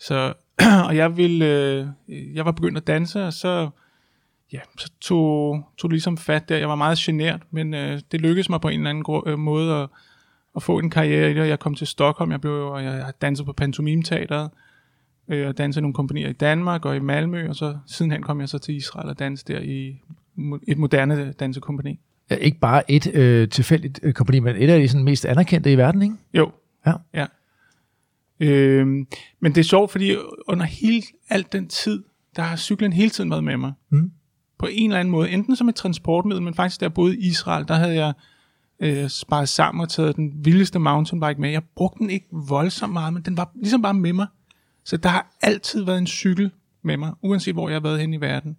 [0.00, 0.34] Så,
[0.88, 1.44] og jeg ville,
[2.08, 3.70] øh, jeg var begyndt at danse, og så,
[4.52, 6.56] ja, så tog, tog det ligesom fat der.
[6.56, 9.74] Jeg var meget genert, men øh, det lykkedes mig på en eller anden øh, måde
[9.74, 9.88] at,
[10.56, 11.48] at få en karriere i det.
[11.48, 14.50] Jeg kom til Stockholm, jeg, blev, og jeg, jeg dansede på Pantomime-teateret,
[15.28, 18.48] øh, og danse nogle kompanier i Danmark og i Malmø, og så sidenhen kom jeg
[18.48, 20.00] så til Israel og danse der i
[20.68, 22.00] et moderne dansekompani.
[22.30, 25.72] Ja, ikke bare et øh, tilfældigt øh, kompani, men et af de sådan, mest anerkendte
[25.72, 26.14] i verden, ikke?
[26.34, 26.50] Jo.
[26.86, 26.92] Ja.
[27.14, 27.26] ja.
[28.40, 28.86] Øh,
[29.40, 30.16] men det er sjovt, fordi
[30.48, 32.02] under hele alt den tid,
[32.36, 33.72] der har cyklen hele tiden været med mig.
[33.90, 34.10] Mm.
[34.58, 37.68] på en eller anden måde, enten som et transportmiddel, men faktisk der boede i Israel,
[37.68, 38.12] der havde jeg
[38.80, 41.50] øh, sparet sammen og taget den vildeste mountainbike med.
[41.50, 44.26] Jeg brugte den ikke voldsomt meget, men den var ligesom bare med mig.
[44.84, 46.50] Så der har altid været en cykel
[46.82, 48.56] med mig, uanset hvor jeg har været hen i verden.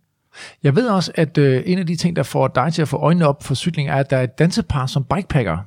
[0.63, 2.98] Jeg ved også, at øh, en af de ting, der får dig til at få
[2.98, 5.58] øjnene op for cykling, er, at der er et dansepar som bikepacker.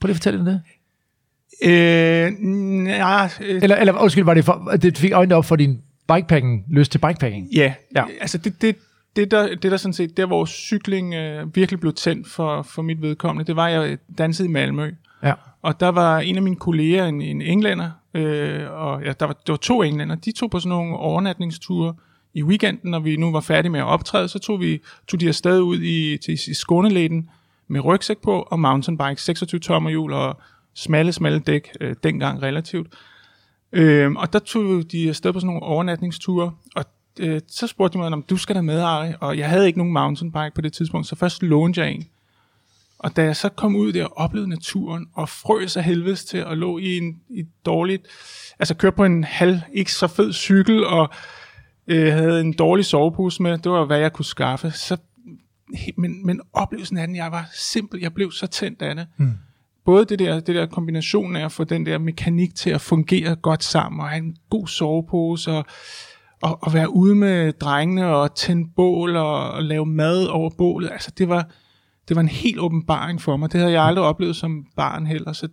[0.00, 0.62] Prøv lige at fortælle det.
[1.64, 1.70] Øh,
[2.86, 5.80] ja, øh, Eller, eller undskyld, var det, for, det fik øjnene op for din
[6.14, 7.48] bikepacking, lyst til bikepacking?
[7.54, 8.00] Ja, Ja.
[8.00, 8.06] ja.
[8.20, 8.76] altså det, det,
[9.16, 12.82] det, der, det der sådan set, der hvor cykling øh, virkelig blev tændt for, for
[12.82, 14.90] mit vedkommende, det var, at jeg dansede i Malmø.
[15.22, 15.32] Ja.
[15.62, 19.36] Og der var en af mine kolleger, en, en englænder, øh, og ja, der var,
[19.46, 21.94] der var to englænder, de tog på sådan nogle overnatningsture
[22.34, 25.28] i weekenden, når vi nu var færdige med at optræde, så tog, vi, tog de
[25.28, 27.30] afsted ud i, til i Skånelæden
[27.68, 30.40] med rygsæk på og mountainbike, 26 tommer hjul og
[30.78, 32.94] smalle, smalle dæk, øh, dengang relativt.
[33.72, 36.84] Øh, og der tog de afsted på sådan nogle overnatningsture, og
[37.20, 39.12] øh, så spurgte de mig, om du skal der med, Ari?
[39.20, 42.06] Og jeg havde ikke nogen mountainbike på det tidspunkt, så først lånte jeg en.
[42.98, 46.44] Og da jeg så kom ud der og oplevede naturen, og frøs af helvedes til,
[46.44, 48.06] og lå i en i dårligt,
[48.58, 51.08] altså kørte på en halv, ikke så fed cykel, og
[51.86, 54.96] øh, havde en dårlig sovepose med, det var hvad jeg kunne skaffe, så,
[55.96, 59.06] men, men oplevelsen af den, jeg var simpel, jeg blev så tændt af det.
[59.16, 59.32] Mm.
[59.88, 63.36] Både det der, det der kombination af at få den der mekanik til at fungere
[63.36, 65.64] godt sammen, og have en god sovepose, og,
[66.42, 70.90] og, og være ude med drengene, og tænde bål, og, og lave mad over bålet,
[70.90, 71.48] altså det var,
[72.08, 73.52] det var en helt åbenbaring for mig.
[73.52, 75.48] Det havde jeg aldrig oplevet som barn heller, så,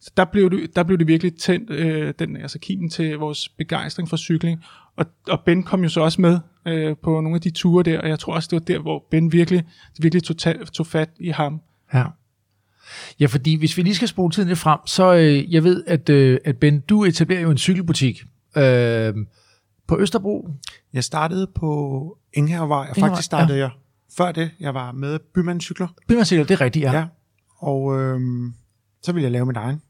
[0.00, 3.48] så der, blev det, der blev det virkelig tændt, øh, den, altså kimen til vores
[3.48, 4.64] begejstring for cykling.
[4.96, 8.00] Og, og Ben kom jo så også med øh, på nogle af de ture der,
[8.00, 9.64] og jeg tror også, det var der, hvor Ben virkelig,
[10.00, 11.60] virkelig tog, ta- tog fat i ham.
[11.94, 12.04] Ja.
[13.20, 16.08] Ja, fordi hvis vi lige skal spole tiden lidt frem, så øh, jeg ved, at,
[16.08, 18.22] øh, at Ben, du etablerer jo en cykelbutik
[18.56, 19.14] øh,
[19.86, 20.48] på Østerbro.
[20.92, 23.64] Jeg startede på Enghavevej, og Enghavevej, faktisk startede ja.
[23.64, 23.70] jeg
[24.16, 24.50] før det.
[24.60, 25.88] Jeg var med Bymandscykler.
[26.08, 26.92] Bilmadscykler, det er rigtigt, ja.
[26.92, 27.06] Ja.
[27.58, 28.54] Og øhm,
[29.02, 29.82] så ville jeg lave min egen.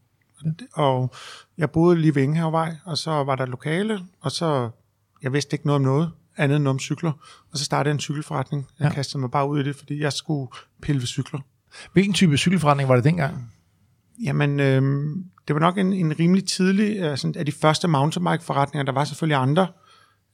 [0.73, 1.11] Og
[1.57, 4.69] jeg boede lige ved Enghavevej, og så var der lokale, og så,
[5.21, 7.11] jeg vidste ikke noget om noget, andet end om cykler.
[7.51, 8.67] Og så startede jeg en cykelforretning.
[8.79, 8.93] Jeg ja.
[8.93, 11.39] kastede mig bare ud i det, fordi jeg skulle pille ved cykler.
[11.93, 13.51] Hvilken type cykelforretning var det dengang?
[14.23, 18.83] Jamen, øhm, det var nok en, en rimelig tidlig, altså af de første mountainbike-forretninger.
[18.83, 19.67] Der var selvfølgelig andre.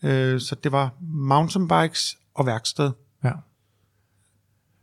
[0.03, 2.91] Øh, så det var mountainbikes og værksted.
[3.23, 3.31] Ja.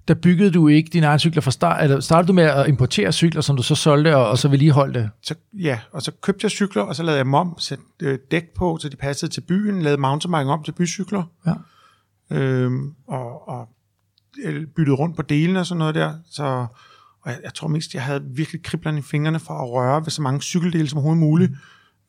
[0.09, 3.13] Der byggede du ikke dine egne cykler fra start, eller startede du med at importere
[3.13, 5.11] cykler, som du så solgte, og, og så vedligeholdte?
[5.23, 8.19] Så, ja, og så købte jeg cykler, og så lavede jeg dem om, sætte øh,
[8.31, 11.23] dæk på, så de passede til byen, lavede mountainbike om til bycykler.
[11.47, 11.55] Ja.
[12.37, 13.69] øhm, og, og
[14.43, 16.15] øh, byttede rundt på delene og sådan noget der.
[16.31, 16.67] Så,
[17.23, 20.11] og jeg, jeg tror mest, jeg havde virkelig kriblerne i fingrene for at røre ved
[20.11, 21.53] så mange cykeldele som overhovedet muligt,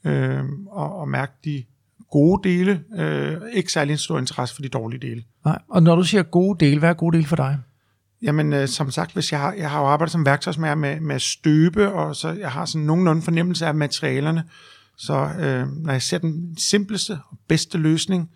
[0.06, 1.64] øhm, og, og mærke de
[2.12, 2.84] gode dele.
[2.98, 5.24] Øh, ikke særlig en stor interesse for de dårlige dele.
[5.46, 5.60] Nej.
[5.70, 7.60] Og når du siger gode dele, hvad er gode dele for dig?
[8.22, 11.20] Jamen, øh, som sagt, hvis jeg har, jeg har jo arbejdet som værktøjsmager med, med
[11.20, 14.44] støbe, og så jeg har sådan nogenlunde fornemmelse af materialerne.
[14.98, 18.30] Så øh, når jeg ser den simpleste og bedste løsning,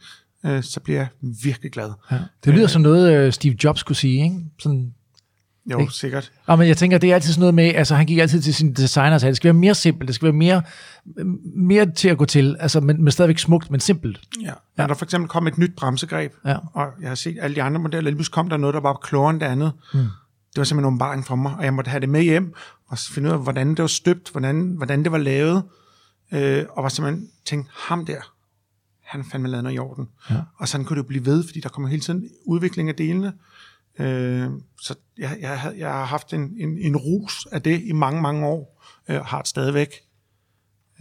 [0.46, 1.08] øh, så bliver jeg
[1.44, 1.92] virkelig glad.
[2.12, 2.18] Ja.
[2.46, 4.36] Det lyder som noget, øh, Steve Jobs kunne sige, ikke?
[4.60, 4.94] Sådan,
[5.72, 5.94] Jo, Ikke?
[5.94, 6.32] sikkert.
[6.48, 8.54] Ja, men jeg tænker, det er altid sådan noget med, altså han gik altid til
[8.56, 10.62] sin designer og sagde, det skal være mere simpelt, det skal være mere,
[11.56, 14.20] mere til at gå til, altså, men, men stadigvæk smukt, men simpelt.
[14.42, 14.52] Ja.
[14.78, 16.58] Når der for eksempel kom et nyt bremsegreb, Ja.
[16.74, 19.30] og jeg har set alle de andre modeller, lige kom der noget, der var klogere
[19.30, 19.72] end det andet.
[19.94, 20.00] Mm.
[20.00, 22.54] Det var simpelthen en åbenbaring for mig, og jeg måtte have det med hjem,
[22.88, 25.64] og finde ud af, hvordan det var støbt, hvordan, hvordan det var lavet,
[26.34, 28.34] øh, og var simpelthen tænkt, ham der,
[29.10, 30.08] han fandme lavet noget i orden.
[30.30, 30.42] Ja.
[30.56, 33.34] Og sådan kunne det jo blive ved, fordi der kommer hele tiden udvikling af delene.
[34.00, 34.50] Øh,
[34.82, 38.22] så jeg, jeg, har- jeg har haft en, en, en rus af det i mange,
[38.22, 39.90] mange år, øh, og har det stadigvæk.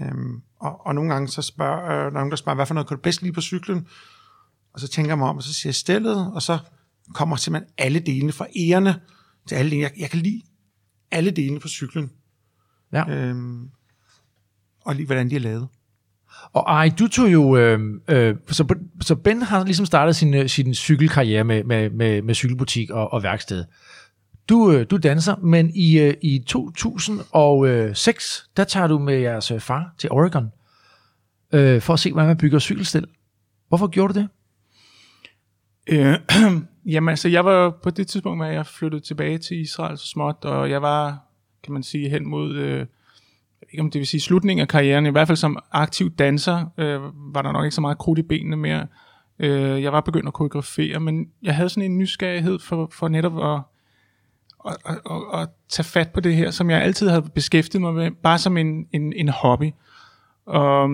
[0.01, 2.75] Øhm, og, og nogle gange så spørger, øh, der er nogen, der spørger, hvad for
[2.75, 3.87] noget kan du bedst lide på cyklen?
[4.73, 6.59] Og så tænker jeg mig om, og så siger jeg stillet, og så
[7.15, 9.01] kommer simpelthen alle delene fra ærerne
[9.49, 9.83] til alle delene.
[9.83, 10.43] Jeg, jeg kan lide
[11.11, 12.11] alle delene på cyklen.
[12.93, 13.09] Ja.
[13.11, 13.71] Øhm,
[14.81, 15.69] og lige hvordan de er lavet.
[16.53, 20.49] Og ej, du tog jo, øh, øh, så, så Ben har ligesom startet sin, øh,
[20.49, 23.65] sin cykelkarriere med, med, med, med cykelbutik og, og værksted.
[24.49, 29.61] Du, øh, du danser, men i, øh, i 2006, der tager du med jeres øh,
[29.61, 30.53] far til Oregon,
[31.53, 33.07] øh, for at se, hvordan man bygger cykelstil.
[33.69, 34.29] Hvorfor gjorde du det?
[35.89, 36.19] Øh,
[36.93, 40.45] jamen altså, jeg var på det tidspunkt, hvor jeg flyttede tilbage til Israel så småt,
[40.45, 41.19] og jeg var,
[41.65, 42.87] kan man sige, hen mod, øh,
[43.73, 47.01] ikke om det vil sige slutningen af karrieren, i hvert fald som aktiv danser, øh,
[47.35, 48.87] var der nok ikke så meget krudt i benene mere.
[49.39, 53.39] Øh, jeg var begyndt at koreografere, men jeg havde sådan en nysgerrighed for, for netop
[53.39, 53.61] at,
[54.67, 57.95] at, at, at, at tage fat på det her, som jeg altid havde beskæftiget mig
[57.95, 59.71] med, bare som en, en, en hobby.
[60.47, 60.91] Og,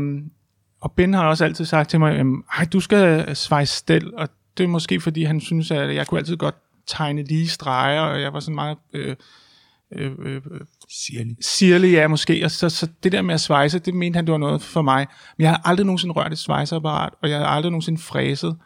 [0.81, 4.65] og Ben har også altid sagt til mig, "Jamen, du skal svejse stel, og det
[4.65, 6.55] er måske fordi, han synes, at jeg kunne altid godt
[6.87, 8.79] tegne lige streger, og jeg var sådan meget...
[8.93, 9.17] Øh,
[9.93, 10.41] øh, øh,
[11.07, 11.37] Sirlig.
[11.40, 12.40] sirlig, ja, måske.
[12.44, 14.83] Og så, så det der med at svejse, det mente han, det var noget for
[14.83, 15.07] mig.
[15.38, 18.57] Men jeg har aldrig nogensinde rørt et svejseapparat, og jeg har aldrig nogensinde fræset.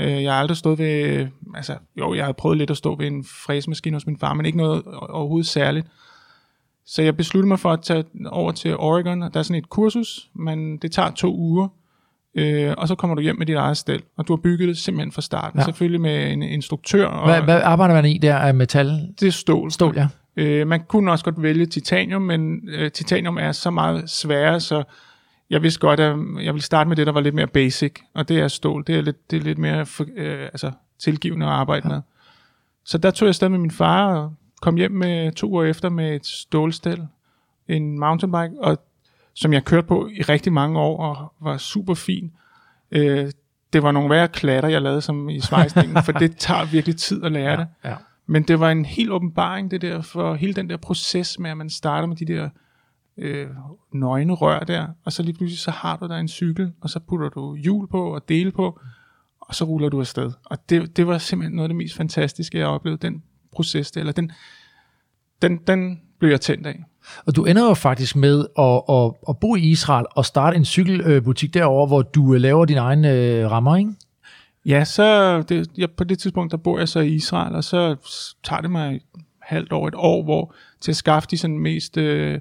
[0.00, 3.06] Øh, Jeg har aldrig stået ved, altså jo, jeg har prøvet lidt at stå ved
[3.06, 5.86] en fræsemaskine hos min far, men ikke noget overhovedet særligt.
[6.86, 9.68] Så jeg besluttede mig for at tage over til Oregon, og der er sådan et
[9.68, 11.68] kursus, men det tager to uger,
[12.34, 14.78] øh, og så kommer du hjem med dit eget stel, og du har bygget det
[14.78, 15.60] simpelthen fra starten, Ja.
[15.60, 15.64] ja.
[15.64, 19.08] selvfølgelig med en instruktør, og Hvad, hvad arbejder man i der af metal?
[19.20, 19.70] det er stål.
[19.70, 20.08] Stål, ja.
[20.36, 24.82] Øh, man kunne også godt vælge titanium, men øh, titanium er så meget sværere, så
[25.50, 28.28] jeg vidste godt, at jeg ville starte med det, der var lidt mere basic, og
[28.28, 28.84] det er stål.
[28.86, 31.94] Det er lidt, det er lidt mere øh, altså, tilgivende at arbejde ja.
[31.94, 32.02] med.
[32.84, 35.88] Så der tog jeg afsted med min far og kom hjem med to år efter
[35.88, 37.06] med et stålstel,
[37.68, 38.78] en mountainbike, og,
[39.34, 42.32] som jeg kørte på i rigtig mange år og var super fin.
[42.90, 43.30] Øh,
[43.72, 47.24] det var nogle værre klatter, jeg lavede som i svejsningen, for det tager virkelig tid
[47.24, 47.56] at lære ja.
[47.56, 47.66] det.
[47.84, 47.94] ja.
[48.26, 51.56] Men det var en helt åbenbaring, det der, for hele den der proces med, at
[51.56, 52.48] man starter med de der
[53.16, 53.46] øh,
[53.92, 57.00] nøgne rør der, og så lige pludselig så har du der en cykel, og så
[57.08, 58.80] putter du hjul på og dele på,
[59.40, 60.32] og så ruller du afsted.
[60.44, 64.00] Og det, det var simpelthen noget af det mest fantastiske, jeg oplevede, den proces der,
[64.00, 64.32] eller den,
[65.42, 66.84] den, den blev jeg tændt af.
[67.26, 70.64] Og du ender jo faktisk med at, at, at bo i Israel og starte en
[70.64, 73.92] cykelbutik derover, hvor du øh, laver dine egne øh, rammer, ikke?
[74.66, 77.96] Ja, så det, jeg, på det tidspunkt, der bor jeg så i Israel, og så
[78.44, 79.00] tager det mig
[79.42, 82.40] halvt år, et år, hvor til at skaffe de sådan mest øh,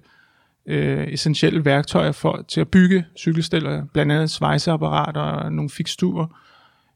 [0.65, 6.27] øh, essentielle værktøjer for, til at bygge cykelsteller, blandt andet svejseapparater og nogle fiksturer.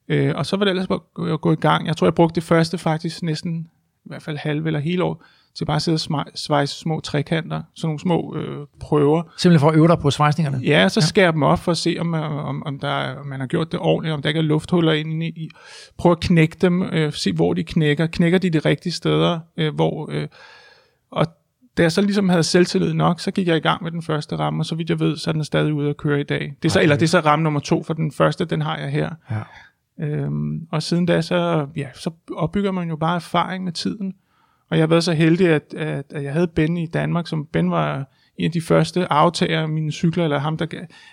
[0.08, 1.88] Øh, og så var det ellers bare at gå i gang.
[1.88, 3.70] Jeg tror, jeg brugte det første faktisk næsten,
[4.06, 5.24] i hvert fald halve eller hele år,
[5.58, 9.70] til bare at sidde og svejse små trekanter, sådan nogle små øh, prøver, Simpelthen for
[9.70, 10.58] at øve dig på svejsningerne.
[10.64, 13.40] Ja, så skærer dem op for at se, om, om, om, der, er- om man
[13.40, 15.50] har gjort det ordentligt, om der ikke er lufthuller inde i.
[15.98, 18.08] Prøv at knække dem, øh, se hvor de knækker.
[18.08, 20.10] Knækker de de rigtige steder, øh, hvor...
[20.12, 20.28] Øh,
[21.12, 21.26] og
[21.78, 24.36] da jeg så ligesom havde selvtillid nok, så gik jeg i gang med den første
[24.36, 26.54] ramme, og så vidt jeg ved, så er den stadig ude at køre i dag.
[26.64, 26.84] Det er så, Okay.
[26.84, 29.10] Eller det er så ramme nummer to, for den første, den har jeg her.
[29.32, 29.42] Ja.
[30.06, 34.14] Øhm, og siden da, så, ja, så opbygger man jo bare erfaring med tiden.
[34.70, 37.46] Og jeg har været så heldig, at, at, at jeg havde Ben i Danmark, som
[37.46, 40.66] Ben var en af de første aftager af mine cykler, eller ham, der,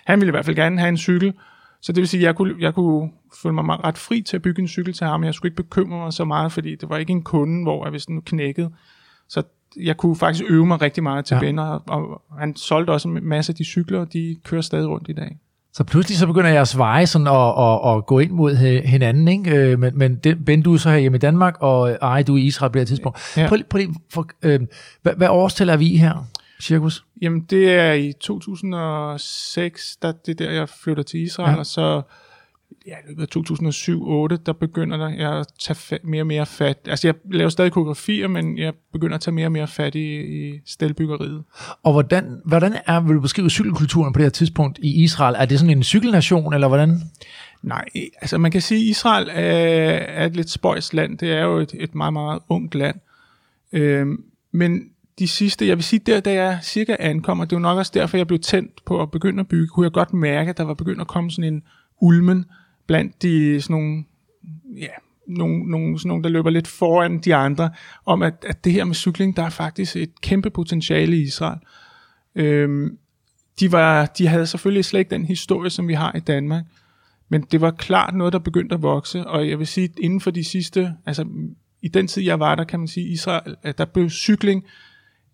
[0.05, 1.33] han ville i hvert fald gerne have en cykel.
[1.81, 3.11] Så det vil sige, at jeg kunne, jeg kunne
[3.43, 5.23] føle mig ret fri til at bygge en cykel til ham.
[5.23, 7.91] Jeg skulle ikke bekymre mig så meget, fordi det var ikke en kunde, hvor jeg
[7.91, 8.71] hvis den knækkede.
[9.29, 9.43] Så
[9.77, 11.39] jeg kunne faktisk øve mig rigtig meget til ja.
[11.39, 14.87] Ben, og, og han solgte også en masse af de cykler, og de kører stadig
[14.87, 15.37] rundt i dag.
[15.73, 18.55] Så pludselig så begynder jeres veje sådan at, at, at gå ind mod
[18.85, 19.51] hinanden, ikke?
[19.51, 22.35] Øh, Men, men den, Ben, du er så her hjemme i Danmark, og ej, du
[22.35, 23.37] er i Israel på det her tidspunkt.
[23.37, 23.47] Ja.
[23.47, 24.59] Prøv, prøv lige, for, øh,
[25.01, 26.27] hvad, hvad årstal er vi i her,
[26.61, 27.05] cirkus?
[27.21, 31.57] Jamen, det er i 2006, der, det er der, jeg flytter til Israel, ja.
[31.57, 32.01] og så
[32.87, 33.37] ja, i løbet af
[34.37, 36.77] 2007-2008, der begynder der, jeg at tage fat, mere og mere fat.
[36.87, 40.21] Altså, jeg laver stadig koreografier, men jeg begynder at tage mere og mere fat i,
[40.21, 41.43] i stelbyggeriet.
[41.83, 45.35] Og hvordan, hvordan er, vil du beskrive cykelkulturen på det her tidspunkt i Israel?
[45.39, 46.99] Er det sådan en cykelnation, eller hvordan?
[47.61, 47.85] Nej,
[48.21, 51.17] altså man kan sige, at Israel er, er et lidt spøjs land.
[51.17, 52.95] Det er jo et, et meget, meget ungt land.
[53.73, 54.81] Øhm, men
[55.19, 58.17] de sidste, jeg vil sige, der da jeg cirka ankommer, det jo nok også derfor,
[58.17, 60.73] jeg blev tændt på at begynde at bygge, kunne jeg godt mærke, at der var
[60.73, 61.63] begyndt at komme sådan en
[62.01, 62.45] ulmen
[62.87, 64.03] blandt de sådan nogle,
[64.77, 64.87] ja,
[65.27, 67.69] nogle, nogle, sådan nogle, der løber lidt foran de andre,
[68.05, 71.59] om at, at det her med cykling, der er faktisk et kæmpe potentiale i Israel.
[72.35, 72.97] Øhm,
[73.59, 76.63] de, var, de havde selvfølgelig slet ikke den historie, som vi har i Danmark,
[77.29, 80.31] men det var klart noget, der begyndte at vokse, og jeg vil sige, inden for
[80.31, 81.25] de sidste, altså
[81.81, 84.63] i den tid, jeg var der, kan man sige, Israel, at der blev cykling,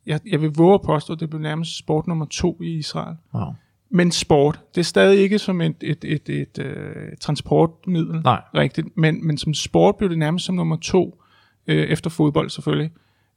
[0.06, 3.16] jeg, jeg vil våge at påstå, at det blev nærmest sport nummer to i Israel.
[3.34, 3.54] Wow.
[3.92, 8.42] Men sport, det er stadig ikke som et, et, et, et, et transportmiddel, Nej.
[8.56, 11.22] rigtigt, men, men som sport blev det nærmest som nummer to,
[11.68, 12.92] øh, efter fodbold selvfølgelig.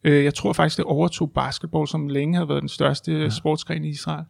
[0.04, 3.28] Øh, jeg tror faktisk, det overtog basketball, som længe havde været den største ja.
[3.28, 4.24] sportsgren i Israel.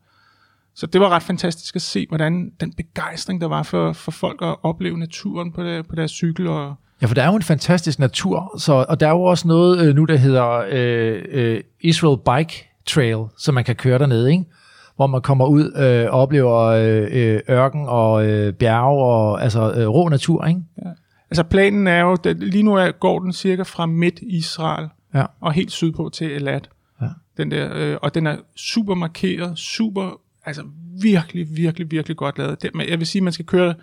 [0.74, 4.42] Så det var ret fantastisk at se, hvordan den begejstring, der var for, for folk
[4.42, 6.46] at opleve naturen på, der, på deres cykel.
[6.46, 9.48] Og, Ja, for der er jo en fantastisk natur, så, og der er jo også
[9.48, 14.32] noget øh, nu, der hedder øh, øh, Israel Bike Trail, som man kan køre dernede,
[14.32, 14.44] ikke?
[15.03, 19.73] Hvor man kommer ud øh, og oplever øh, øh, ørken og øh, bjerge og altså
[19.77, 20.45] øh, rå natur.
[20.47, 20.61] Ikke?
[21.31, 25.25] altså planen er jo, at lige nu er, går den cirka fra midt Israel Ja.
[25.41, 26.71] og helt sydpå til Elat.
[27.03, 27.07] Ja.
[27.37, 30.62] Den der, øh, og den er super markeret, super, altså
[31.03, 32.62] virkelig, virkelig, virkelig godt lavet.
[32.62, 33.75] Det, men jeg vil sige, at man skal køre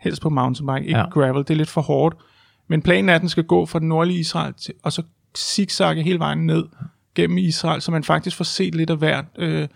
[0.00, 1.04] helst på mountainbike, ikke Ja.
[1.04, 1.10] ja.
[1.10, 2.16] gravel, det er lidt for hårdt.
[2.68, 5.02] Men planen er, at den skal gå fra den nordlige Israel til, og så
[5.38, 6.64] zigzagge hele vejen ned
[7.14, 9.68] gennem Israel, så man faktisk får set lidt af hvert øh,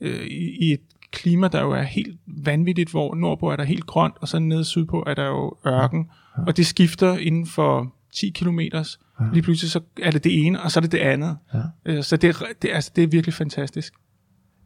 [0.00, 3.86] øh, i, i et klima, der jo er helt vanvittigt, hvor nordpå er der helt
[3.86, 6.10] grønt, og så nede sydpå er der jo ørken.
[6.38, 6.42] Ja.
[6.46, 9.00] Og det skifter inden for 10 kilometers.
[9.20, 9.24] Ja.
[9.32, 11.38] Lige pludselig så er det det ene, og så er det det andet.
[11.54, 11.62] Ja.
[11.86, 13.94] Øh, så det, det, altså, det er virkelig fantastisk.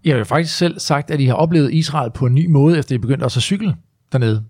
[0.02, 2.78] I har jo faktisk selv sagt, at I har oplevet Israel på en ny måde,
[2.78, 3.76] efter I begyndte også at cykle
[4.12, 4.44] dernede.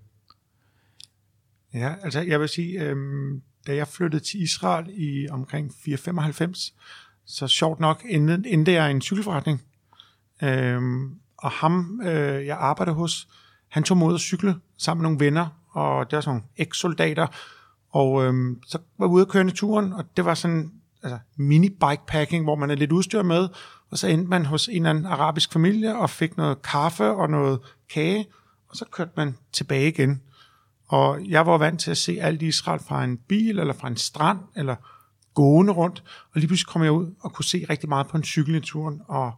[1.74, 6.74] Ja, altså jeg vil sige, øhm, da jeg flyttede til Israel i omkring 495,
[7.26, 9.62] så sjovt nok endte, endte jeg i en cykelforretning.
[10.42, 13.28] Øhm, og ham, øh, jeg arbejder hos,
[13.68, 17.26] han tog mod at cykle sammen med nogle venner, og der var sådan nogle eks-soldater,
[17.90, 21.18] og øhm, så var vi ude at køre i turen, og det var sådan altså,
[21.36, 23.48] mini-bikepacking, hvor man er lidt udstyr med,
[23.90, 27.30] og så endte man hos en eller anden arabisk familie og fik noget kaffe og
[27.30, 28.26] noget kage,
[28.68, 30.22] og så kørte man tilbage igen.
[30.88, 33.96] Og jeg var vant til at se alt Israel fra en bil, eller fra en
[33.96, 34.76] strand, eller
[35.34, 36.02] gående rundt,
[36.34, 38.60] og lige pludselig kom jeg ud og kunne se rigtig meget på en cykel i
[38.60, 39.32] turen, og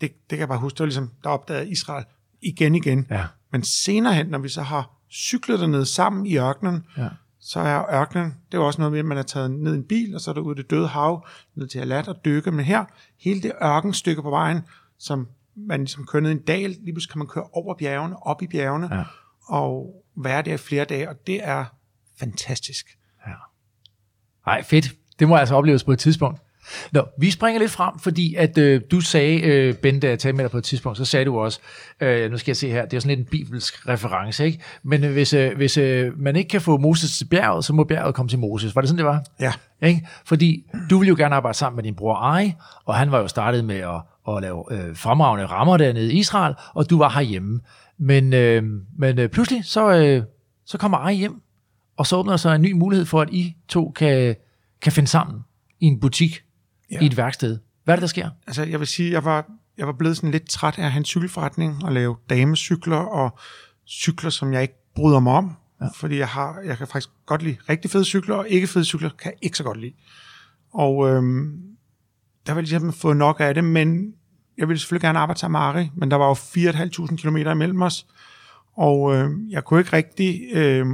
[0.00, 2.04] det, det kan jeg bare huske, det var ligesom, der opdagede Israel
[2.42, 3.06] igen igen.
[3.10, 3.24] Ja.
[3.52, 7.08] Men senere hen, når vi så har cyklet dernede sammen i ørkenen, ja.
[7.40, 9.84] så er ørkenen, det er også noget med, at man er taget ned i en
[9.84, 12.50] bil, og så er der ude det døde hav, ned til Alat og dykke.
[12.50, 12.84] Men her,
[13.20, 14.62] hele det ørkenstykke på vejen,
[14.98, 18.26] som man ligesom kører ned i en dal, lige pludselig kan man køre over bjergene,
[18.26, 19.04] op i bjergene, ja.
[19.48, 21.64] og være der i flere dage, og det er
[22.18, 22.98] fantastisk.
[23.26, 23.32] Ja.
[24.46, 24.92] Ej, fedt.
[25.18, 26.40] Det må altså opleves på et tidspunkt.
[26.92, 30.36] Nå, vi springer lidt frem, fordi at øh, du sagde, øh, Ben, da jeg talte
[30.36, 31.60] med dig på et tidspunkt, så sagde du også,
[32.00, 34.58] øh, nu skal jeg se her, det er sådan lidt en bibelsk reference, ikke?
[34.82, 37.84] Men øh, hvis, øh, hvis øh, man ikke kan få Moses til bjerget, så må
[37.84, 38.74] bjerget komme til Moses.
[38.74, 39.24] Var det sådan, det var?
[39.40, 39.52] Ja.
[39.82, 40.06] Ikke?
[40.24, 42.52] Fordi du ville jo gerne arbejde sammen med din bror Ari,
[42.84, 46.54] og han var jo startet med at, at lave øh, fremragende rammer dernede i Israel,
[46.74, 47.60] og du var herhjemme.
[47.98, 48.62] Men, øh,
[48.98, 50.22] men øh, pludselig, så, øh,
[50.66, 51.40] så kommer Ari hjem,
[51.96, 54.36] og så åbner der sig en ny mulighed for, at I to kan,
[54.82, 55.40] kan finde sammen
[55.80, 56.42] i en butik
[56.90, 57.00] ja.
[57.00, 57.58] i et værksted.
[57.84, 58.30] Hvad er det, der sker?
[58.46, 60.98] Altså, jeg vil sige, jeg var, jeg var blevet sådan lidt træt af at have
[60.98, 63.38] en cykelforretning og lave damecykler og
[63.88, 65.56] cykler, som jeg ikke bryder mig om.
[65.80, 65.86] Ja.
[65.94, 69.10] Fordi jeg, har, jeg kan faktisk godt lide rigtig fede cykler, og ikke fede cykler
[69.18, 69.92] kan jeg ikke så godt lide.
[70.74, 71.62] Og øhm,
[72.46, 74.14] der var ligesom fået nok af det, men
[74.58, 77.82] jeg ville selvfølgelig gerne arbejde sammen med Ari, men der var jo 4.500 km imellem
[77.82, 78.06] os,
[78.76, 80.86] og øh, jeg kunne ikke rigtig øh,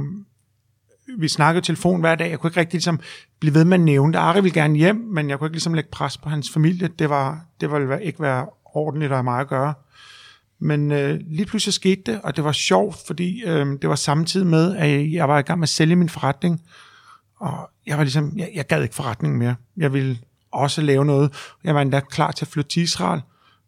[1.17, 2.29] vi snakkede telefon hver dag.
[2.29, 2.99] Jeg kunne ikke rigtig ligesom
[3.39, 4.19] blive ved med at nævne det.
[4.19, 6.89] Ari ville gerne hjem, men jeg kunne ikke ligesom lægge pres på hans familie.
[6.99, 9.73] Det, var, det ville ikke være ordentligt af mig at gøre.
[10.59, 14.47] Men øh, lige pludselig skete det, og det var sjovt, fordi øh, det var samtidig
[14.47, 16.61] med, at jeg var i gang med at sælge min forretning.
[17.39, 19.55] Og jeg var ligesom, jeg, jeg gad ikke forretningen mere.
[19.77, 20.17] Jeg ville
[20.51, 21.33] også lave noget.
[21.63, 23.21] Jeg var endda klar til at flytte til Israel,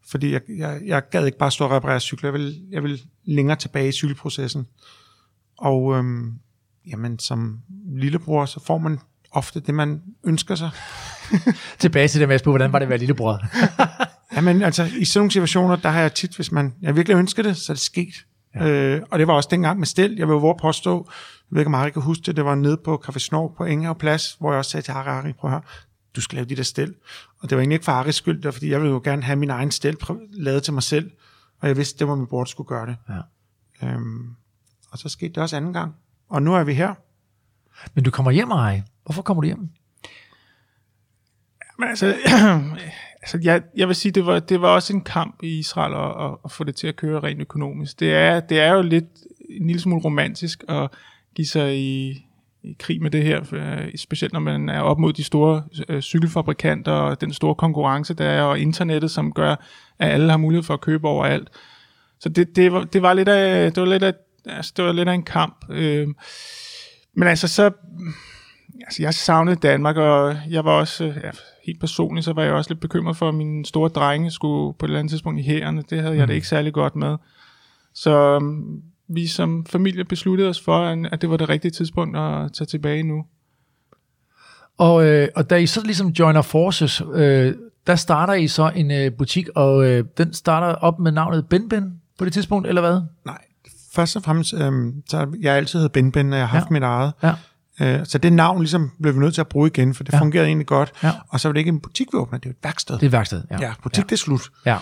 [0.08, 2.28] fordi jeg, jeg, jeg gad ikke bare stå og reparere cykler.
[2.28, 4.66] Jeg ville, jeg ville længere tilbage i cykelprocessen.
[5.58, 6.32] Og øhm,
[6.86, 8.98] jamen som lillebror, så får man
[9.30, 10.70] ofte det, man ønsker sig.
[11.78, 13.40] Tilbage til det med på, hvordan var det at være lillebror?
[14.36, 17.42] jamen altså, i sådan nogle situationer, der har jeg tit, hvis man, jeg virkelig ønsker
[17.42, 18.14] det, så er det sket.
[18.54, 18.68] Ja.
[18.68, 20.14] Øh, og det var også dengang med stil.
[20.18, 21.10] Jeg vil jo påstå,
[21.50, 23.64] jeg ved ikke, om Harry kan huske det, det var nede på Café Snor på
[23.64, 25.62] Ingehav Plads, hvor jeg også sagde til Harry, Harry, prøv at høre,
[26.16, 26.94] du skal lave de der stil.
[27.40, 29.22] Og det var egentlig ikke for Harrys skyld, det var, fordi jeg ville jo gerne
[29.22, 29.96] have min egen stil
[30.32, 31.10] lavet til mig selv,
[31.60, 32.96] og jeg vidste, det var min bror, der skulle gøre det.
[33.08, 33.88] Ja.
[33.88, 34.30] Øhm,
[34.90, 35.94] og så skete det også anden gang
[36.28, 36.94] og nu er vi her.
[37.94, 38.82] Men du kommer hjem, Ej.
[39.04, 39.68] Hvorfor kommer du hjem?
[41.78, 42.06] Men altså,
[43.22, 46.26] altså jeg, jeg vil sige, det var, det var også en kamp i Israel at,
[46.26, 48.00] at, at få det til at køre rent økonomisk.
[48.00, 49.04] Det er, det er jo lidt
[49.50, 50.90] en lille smule romantisk at
[51.34, 52.26] give sig i,
[52.62, 56.02] i krig med det her, for, specielt når man er op mod de store øh,
[56.02, 59.50] cykelfabrikanter og den store konkurrence, der er, og internettet, som gør,
[59.98, 61.48] at alle har mulighed for at købe overalt.
[62.20, 64.14] Så det, det, var, det var lidt af, det var lidt af
[64.46, 65.64] altså, det var lidt af en kamp.
[65.70, 66.08] Øh,
[67.14, 67.70] men altså, så...
[68.84, 71.04] Altså, jeg savnede Danmark, og jeg var også...
[71.04, 71.30] Ja,
[71.66, 74.86] helt personligt, så var jeg også lidt bekymret for, at min store drenge skulle på
[74.86, 75.84] et eller andet tidspunkt i hæren.
[75.90, 76.26] Det havde jeg mm.
[76.26, 77.16] det ikke særlig godt med.
[77.94, 82.52] Så um, vi som familie besluttede os for, at det var det rigtige tidspunkt at
[82.52, 83.24] tage tilbage nu.
[84.78, 87.54] Og, øh, og da I så ligesom joiner forces, øh,
[87.86, 91.68] der starter I så en øh, butik, og øh, den starter op med navnet Ben
[91.68, 93.00] Ben på det tidspunkt, eller hvad?
[93.24, 93.44] Nej,
[93.96, 96.72] først og fremmest, øh, så jeg altid hedder Ben Ben, og jeg har haft ja.
[96.72, 97.12] mit eget.
[97.22, 97.34] Ja.
[97.80, 100.20] Øh, så det navn ligesom blev vi nødt til at bruge igen, for det ja.
[100.20, 100.92] fungerede egentlig godt.
[101.02, 101.12] Ja.
[101.28, 102.94] Og så var det ikke en butik, vi åbnede, det var et værksted.
[102.94, 103.58] Det er et værksted, ja.
[103.60, 104.06] Ja, butik, ja.
[104.06, 104.50] det er slut.
[104.66, 104.78] Ja.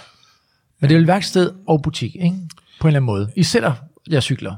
[0.81, 2.37] Men det er et værksted og butik, ikke?
[2.81, 3.33] På en eller anden måde.
[3.37, 3.73] I sælger
[4.09, 4.57] jeg cykler.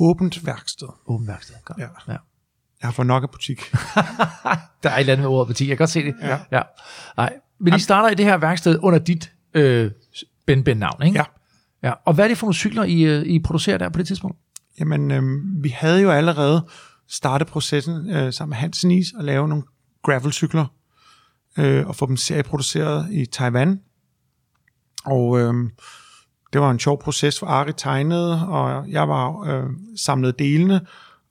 [0.00, 0.88] Åbent værksted.
[1.06, 1.78] Åbent værksted, godt.
[1.78, 1.88] Ja.
[2.08, 2.18] ja.
[2.80, 3.60] Jeg har fået nok af butik.
[4.82, 6.14] der er et eller andet med ordet butik, jeg kan godt se det.
[6.22, 6.38] Ja.
[6.52, 6.62] ja.
[7.16, 7.32] Nej.
[7.60, 9.90] Men I starter i det her værksted under dit øh,
[10.46, 11.18] Ben Ben navn, ikke?
[11.18, 11.24] Ja.
[11.84, 14.06] Ja, og hvad er det for nogle cykler, I, øh, I producerer der på det
[14.06, 14.38] tidspunkt?
[14.80, 15.22] Jamen, øh,
[15.62, 16.66] vi havde jo allerede
[17.08, 19.64] startet processen øh, sammen med Hans Nis og lave nogle
[20.02, 20.66] gravelcykler
[21.58, 23.80] øh, og få dem serieproduceret i Taiwan.
[25.04, 25.54] Og øh,
[26.52, 30.80] det var en sjov proces, for Ari tegnede, og jeg var øh, samlet delene.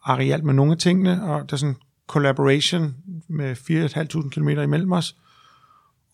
[0.03, 2.95] Ari hjalp med nogle af tingene, og der er sådan en collaboration
[3.29, 5.15] med 4.500 km imellem os.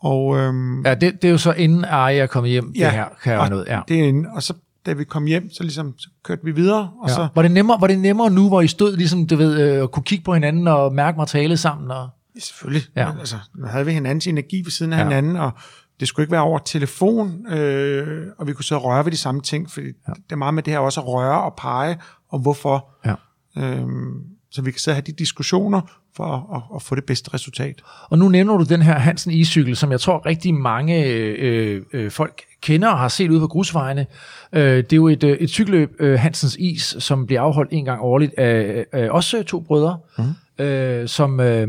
[0.02, 2.92] Og, øhm, Ja, det, det er jo så inden Arya er kommet hjem, Ja, det
[2.94, 3.66] her kan jeg og, noget.
[3.68, 3.82] Ja.
[3.88, 4.54] det er en, og så
[4.86, 7.14] da vi kom hjem, så ligesom så kørte vi videre, og Ja.
[7.14, 9.84] så Var, det nemmere, var det nemmere nu, hvor I stod ligesom, du ved, øh,
[9.84, 11.92] og kunne kigge på hinanden og mærke materialet sammen?
[11.92, 12.10] Og...
[12.36, 12.84] Ja, selvfølgelig.
[12.96, 13.02] Ja.
[13.02, 13.20] Ja.
[13.20, 15.02] Altså, nu havde vi hinandens energi ved siden af Ja.
[15.04, 15.10] ja.
[15.10, 15.52] hinanden, og
[16.00, 19.42] det skulle ikke være over telefon, øh, og vi kunne så røre ved de samme
[19.42, 19.88] ting, for ja.
[20.08, 21.98] det er meget med det her også at røre og pege,
[22.30, 22.90] og hvorfor.
[23.06, 23.14] Ja.
[23.58, 24.14] Øhm,
[24.52, 25.82] så vi kan sidde og have de diskussioner
[26.16, 27.76] for at, at, at få det bedste resultat.
[28.10, 32.12] Og nu nævner du den her Hansen e-cykel, som jeg tror rigtig mange øh, øh,
[32.12, 34.06] folk kender og har set ude på grusvejene.
[34.54, 37.86] Øh, det er jo et, øh, et cykelløb, øh, Hansens Is, som bliver afholdt en
[37.86, 40.64] gang årligt af, af også to brødre, mm.
[40.66, 41.68] øh, som, øh,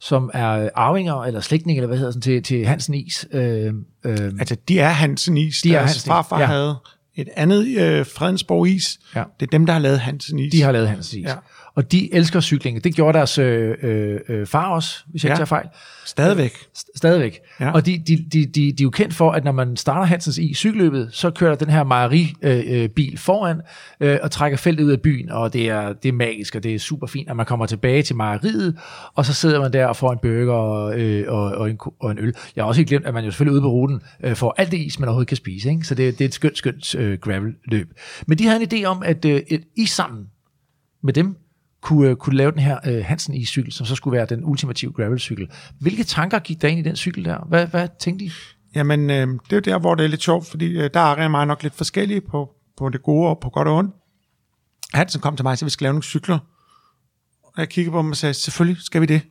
[0.00, 3.26] som er arvinger eller slægtninge, eller hvad hedder sådan, til, til Hansen Is.
[3.32, 3.74] Øh,
[4.04, 5.62] øh, Altså, de er Hansen Is.
[5.62, 6.46] De er Hansen farfar ja.
[6.46, 6.76] havde
[7.16, 8.98] et andet øh, Fredensborg Is.
[9.14, 9.24] Ja.
[9.40, 10.52] Det er dem, der har lavet Hansen Is.
[10.52, 11.28] de har lavet Hansens Is.
[11.28, 11.34] Ja.
[11.76, 12.84] Og de elsker cykling.
[12.84, 15.36] Det gjorde deres øh, øh, øh, far også, hvis jeg ikke Ja.
[15.36, 15.66] tager fejl.
[16.06, 16.52] Stadigvæk.
[16.78, 17.38] St- Stadigvæk.
[17.60, 17.70] Ja.
[17.72, 20.38] Og de, de, de, de, de er jo kendt for, at når man starter Hansens
[20.38, 23.60] i cykelløbet, så kører der den her mejeribil øh, bil foran
[24.00, 26.74] øh, og trækker feltet ud af byen, og det er, det er magisk, og det
[26.74, 28.78] er super fint, at man kommer tilbage til mejeriet,
[29.14, 32.10] og så sidder man der og får en burger og, øh, og, og, en, og
[32.10, 32.34] en øl.
[32.56, 34.70] Jeg har også ikke glemt, at man jo selvfølgelig ude på ruten øh, får alt
[34.70, 35.84] det is, man overhovedet kan spise, ikke?
[35.84, 37.88] så det, det er et skønt, skønt øh, gravel-løb.
[38.26, 40.24] Men de havde en idé om, at øh, et is sammen
[41.02, 41.36] med dem,
[41.82, 44.92] kunne, øh, kunne lave den her øh, Hansen i-cykel, som så skulle være den ultimative
[44.92, 45.50] gravel-cykel.
[45.80, 47.38] Hvilke tanker gik der ind i den cykel der?
[47.48, 48.32] Hvad, hvad tænkte I?
[48.74, 51.04] Jamen, øh, det er jo der, hvor det er lidt sjovt, fordi øh, der er
[51.04, 53.94] Ari mig nok lidt forskellige på, på det gode og på godt og ondt.
[54.94, 56.38] Hansen kom til mig og sagde, vi skal lave nogle cykler.
[57.42, 59.22] Og jeg kiggede på dem og sagde, selvfølgelig skal vi det.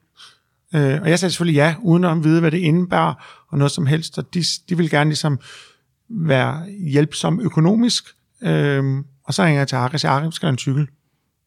[0.76, 3.14] Øh, og jeg sagde selvfølgelig ja, uden at vide, hvad det indebærer
[3.50, 4.18] og noget som helst.
[4.18, 5.40] Og de, de vil gerne ligesom
[6.10, 8.06] være hjælpsom økonomisk.
[8.42, 10.88] Øh, og så ringer jeg til Ari og siger, Ari, skal have en cykel.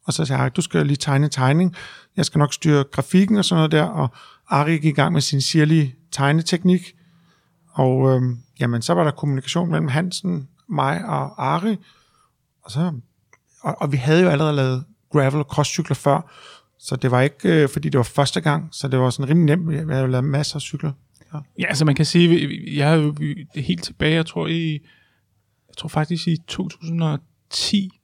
[0.09, 1.75] Og så sagde jeg, du skal lige tegne en tegning.
[2.17, 3.83] Jeg skal nok styre grafikken og sådan noget der.
[3.83, 4.09] Og
[4.49, 6.95] Ari gik i gang med sin sirlige tegneteknik.
[7.73, 11.77] Og øhm, jamen, så var der kommunikation mellem Hansen, mig og Ari.
[12.63, 12.93] Og, så,
[13.61, 16.31] og, og vi havde jo allerede lavet gravel og crosscykler før,
[16.79, 19.57] så det var ikke, øh, fordi det var første gang, så det var sådan rimelig
[19.57, 19.71] nemt.
[19.71, 20.93] Vi havde jo lavet masser af cykler.
[21.35, 21.39] Ja.
[21.59, 23.13] Ja, altså man kan sige, jeg er jo
[23.55, 24.73] det helt tilbage, jeg tror i,
[25.69, 27.98] jeg tror faktisk i 2010,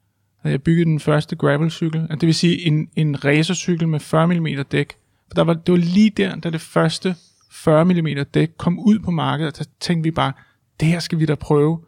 [0.45, 2.07] havde jeg bygget den første gravelcykel.
[2.11, 4.93] Det vil sige en, en racercykel med 40 mm dæk.
[5.29, 7.15] For der var, det var lige der, da det første
[7.51, 10.33] 40 mm dæk kom ud på markedet, og så tænkte vi bare,
[10.81, 11.81] det her skal vi da prøve.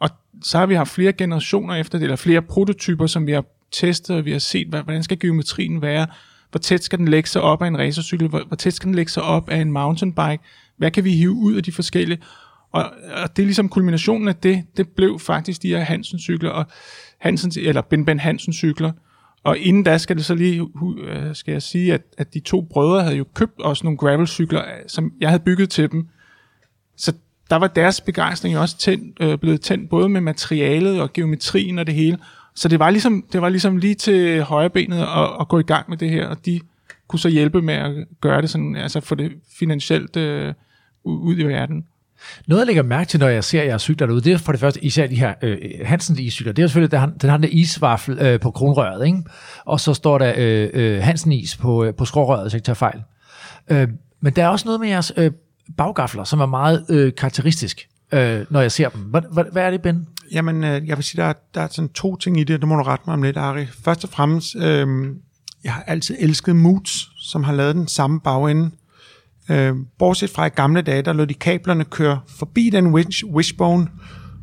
[0.00, 0.08] Og
[0.42, 4.16] så har vi haft flere generationer efter det, eller flere prototyper, som vi har testet,
[4.16, 6.06] og vi har set, hvad- hvordan skal geometrien være,
[6.50, 8.94] hvor tæt skal den lægge sig op af en racercykel, hvor, hvor tæt skal den
[8.94, 10.38] lægge sig op af en mountainbike,
[10.76, 12.18] hvad kan vi hive ud af de forskellige,
[12.72, 12.84] og,
[13.22, 16.64] og det er ligesom kulminationen af det, det blev faktisk de her Hansen cykler, og
[17.18, 18.92] Hansens, eller Ben Ben Hansen cykler,
[19.42, 22.60] og inden da skal det så lige, øh, skal jeg sige, at, at de to
[22.60, 26.08] brødre havde jo købt også nogle gravelcykler, øh, som jeg havde bygget til dem,
[26.96, 27.12] så
[27.50, 31.78] der var deres begejstring jo også tændt, øh, blevet tændt, både med materialet og geometrien
[31.78, 32.18] og det hele.
[32.54, 35.90] Så det var ligesom, det var ligesom lige til højrebenet at, at gå i gang
[35.90, 36.60] med det her, og de
[37.08, 40.54] kunne så hjælpe med at gøre det sådan, altså få det finansielt øh,
[41.04, 41.84] ud i verden.
[42.46, 44.60] Noget, jeg lægger mærke til, når jeg ser jeres cykler derude, det er for det
[44.60, 46.52] første især de her øh, Hansens iscykler.
[46.52, 49.22] Det er selvfølgelig, den den har den der isvaffel øh, på kronrøret, ikke?
[49.64, 52.66] og så står der øh, øh, Hansen is på, øh, på skrårøret, hvis jeg ikke
[52.66, 53.02] tager fejl.
[53.68, 53.88] Øh,
[54.20, 55.30] men der er også noget med jeres øh,
[55.76, 59.00] baggafler, som er meget øh, karakteristisk, øh, når jeg ser dem.
[59.00, 60.06] Hvad, hvad, hvad er det, Ben?
[60.32, 62.68] Jamen, øh, jeg vil sige, der er, der er sådan to ting i det, det
[62.68, 63.66] må du rette mig om lidt, Ari.
[63.66, 64.86] Først og fremmest, øh,
[65.64, 68.70] jeg har altid elsket Moods, som har lavet den samme bagende.
[69.50, 73.86] Øh, bortset fra i gamle dage, der lå de kablerne køre forbi den wish, wishbone,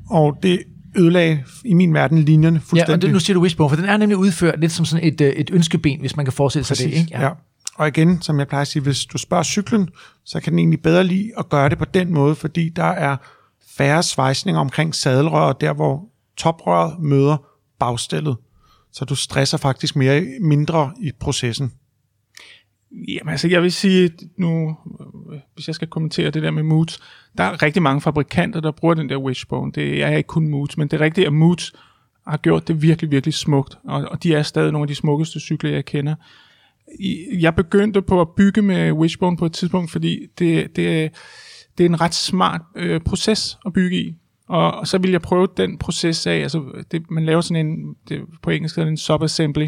[0.10, 0.64] og det
[0.96, 3.02] ødelagde i min verden linjerne Ja, og fuldstændig.
[3.02, 5.30] det, nu siger du wishbone, for den er nemlig udført lidt som sådan et, øh,
[5.30, 6.86] et ønskeben, hvis man kan forestille sig det.
[6.86, 7.12] Præcis, Ikke?
[7.18, 7.24] ja.
[7.24, 7.30] ja.
[7.76, 9.90] Og igen, som jeg plejer at sige, hvis du spørger cyklen,
[10.26, 13.18] så kan den egentlig bedre lide at gøre det på den måde, fordi der er
[13.78, 16.06] færre svejsninger omkring sadelrøret, der hvor
[16.38, 17.38] toprøret møder
[17.80, 18.36] bagstillet.
[18.92, 21.72] Så du stresser faktisk mere, mindre i processen.
[23.08, 24.76] Jamen altså, jeg vil sige, nu,
[25.34, 27.00] øh, hvis jeg skal kommentere det der med Moods,
[27.38, 29.72] der er rigtig mange fabrikanter, der bruger den der wishbone.
[29.72, 31.74] Det er ikke kun Moods, men det er rigtigt, at Moods
[32.28, 35.40] har gjort det virkelig, virkelig smukt, og, og de er stadig nogle af de smukkeste
[35.40, 36.16] cykler, jeg kender.
[37.40, 41.10] Jeg begyndte på at bygge med wishbone på et tidspunkt, fordi det, det, er-
[41.78, 44.16] det er en ret smart øh, proces at bygge i.
[44.48, 47.96] Og, og så vil jeg prøve den proces af, altså det, man laver sådan en,
[48.10, 49.68] det, på engelsk hedder det en subassembly,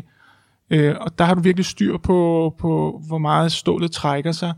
[0.70, 4.54] Øh, og der har du virkelig styr på, på, hvor meget stålet trækker sig,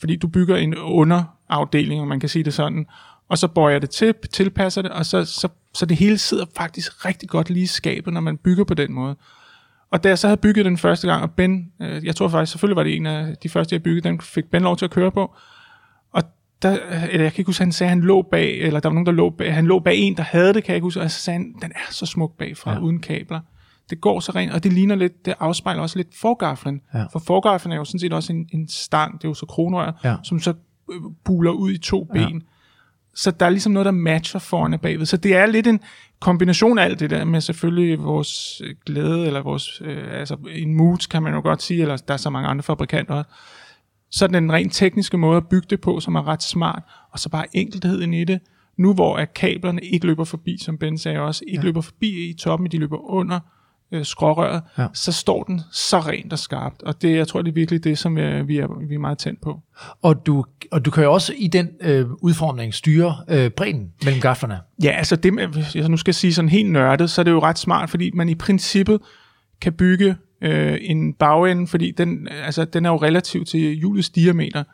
[0.00, 2.86] fordi du bygger en underafdeling, om man kan sige det sådan,
[3.28, 7.06] og så bøjer det til, tilpasser det, og så, så, så det hele sidder faktisk
[7.06, 9.16] rigtig godt lige i skabet, når man bygger på den måde.
[9.90, 12.52] Og da jeg så havde bygget den første gang, og Ben, øh, jeg tror faktisk,
[12.52, 14.90] selvfølgelig var det en af de første, jeg byggede, den fik Ben lov til at
[14.90, 15.34] køre på.
[16.12, 16.22] Og
[16.62, 16.78] der,
[17.10, 19.06] eller jeg kan ikke huske, han sagde, at han lå bag, eller der var nogen,
[19.06, 21.10] der lå bag, han lå bag en, der havde det, kan jeg ikke huske, og
[21.10, 22.78] så sagde han, den er så smuk bagfra, ja.
[22.78, 23.40] uden kabler.
[23.90, 26.80] Det går så rent, og det ligner lidt, det afspejler også lidt forgaflen.
[26.94, 27.04] Ja.
[27.12, 30.00] For forgaflen er jo sådan set også en, en stang, det er jo så kronrør,
[30.04, 30.16] Ja.
[30.24, 30.54] som så
[30.92, 32.42] øh, buler ud i to ben.
[33.14, 35.06] Så der er ligesom noget, der matcher foran og bagved.
[35.06, 35.80] Så det er lidt en
[36.20, 40.74] kombination af alt det der med selvfølgelig vores øh, glæde, eller vores, øh, altså en
[40.74, 43.30] mood, kan man jo godt sige, eller der er så mange andre fabrikanter også.
[44.10, 47.28] Så den rent tekniske måde at bygge det på, som er ret smart, og så
[47.28, 48.40] bare enkelheden i det.
[48.76, 51.64] Nu hvor at kablerne ikke løber forbi, som Ben sagde også, ikke ja.
[51.64, 53.40] løber forbi i toppen, de løber under
[53.92, 54.86] øh, skrårøret, Ja.
[54.94, 56.82] så står den så rent og skarpt.
[56.82, 59.18] Og det, jeg tror, det er virkelig det, som øh, vi, er, vi er meget
[59.18, 59.60] tændt på.
[60.02, 64.20] Og du, og du kan jo også i den øh, udformning styre øh, bredden mellem
[64.20, 64.58] gaflerne.
[64.82, 67.40] Ja, altså det, hvis jeg nu skal sige sådan helt nørdet, så er det jo
[67.42, 69.00] ret smart, fordi man i princippet
[69.60, 74.64] kan bygge øh, en bagende, fordi den, altså, den er jo relativ til hjulets diameter.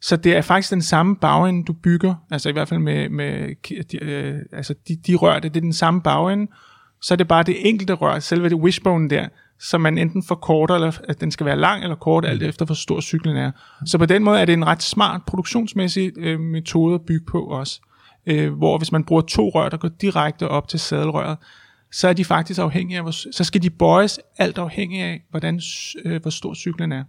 [0.00, 3.48] Så det er faktisk den samme bagende, du bygger, altså i hvert fald med, med
[3.84, 6.52] de, øh, altså de, de rør, det, det er den samme bagende,
[7.00, 9.28] så er det bare det enkelte rør, selve det wishbone der,
[9.60, 12.74] som man enten forkorter, eller at den skal være lang eller kort, alt efter hvor
[12.74, 13.50] stor cyklen er.
[13.86, 17.40] Så på den måde er det en ret smart produktionsmæssig øh, metode at bygge på
[17.40, 17.80] også.
[18.26, 21.38] Øh, hvor hvis man bruger to rør, der går direkte op til sadelrøret,
[21.92, 25.60] så er de faktisk afhængige af, hvor, så skal de bøjes alt afhængig af, hvordan,
[26.04, 27.04] øh, hvor stor cyklen er.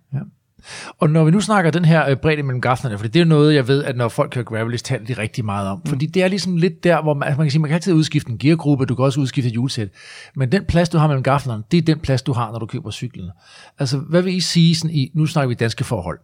[0.97, 3.30] Og når vi nu snakker den her øh, bredde mellem gaflerne, for det er jo
[3.30, 5.82] noget, jeg ved, at når folk kører gravelis, taler de rigtig meget om.
[5.86, 7.93] Fordi det er ligesom lidt der, hvor man, altså man kan sige, man kan altid
[7.93, 9.89] udskifte en geargruppe, du kan også udskifte et hjulsæt.
[10.36, 12.66] Men den plads, du har mellem gaflerne, det er den plads, du har, når du
[12.66, 13.30] køber cyklen.
[13.80, 16.20] Altså, hvad vil I sige, sådan i, nu snakker vi danske forhold.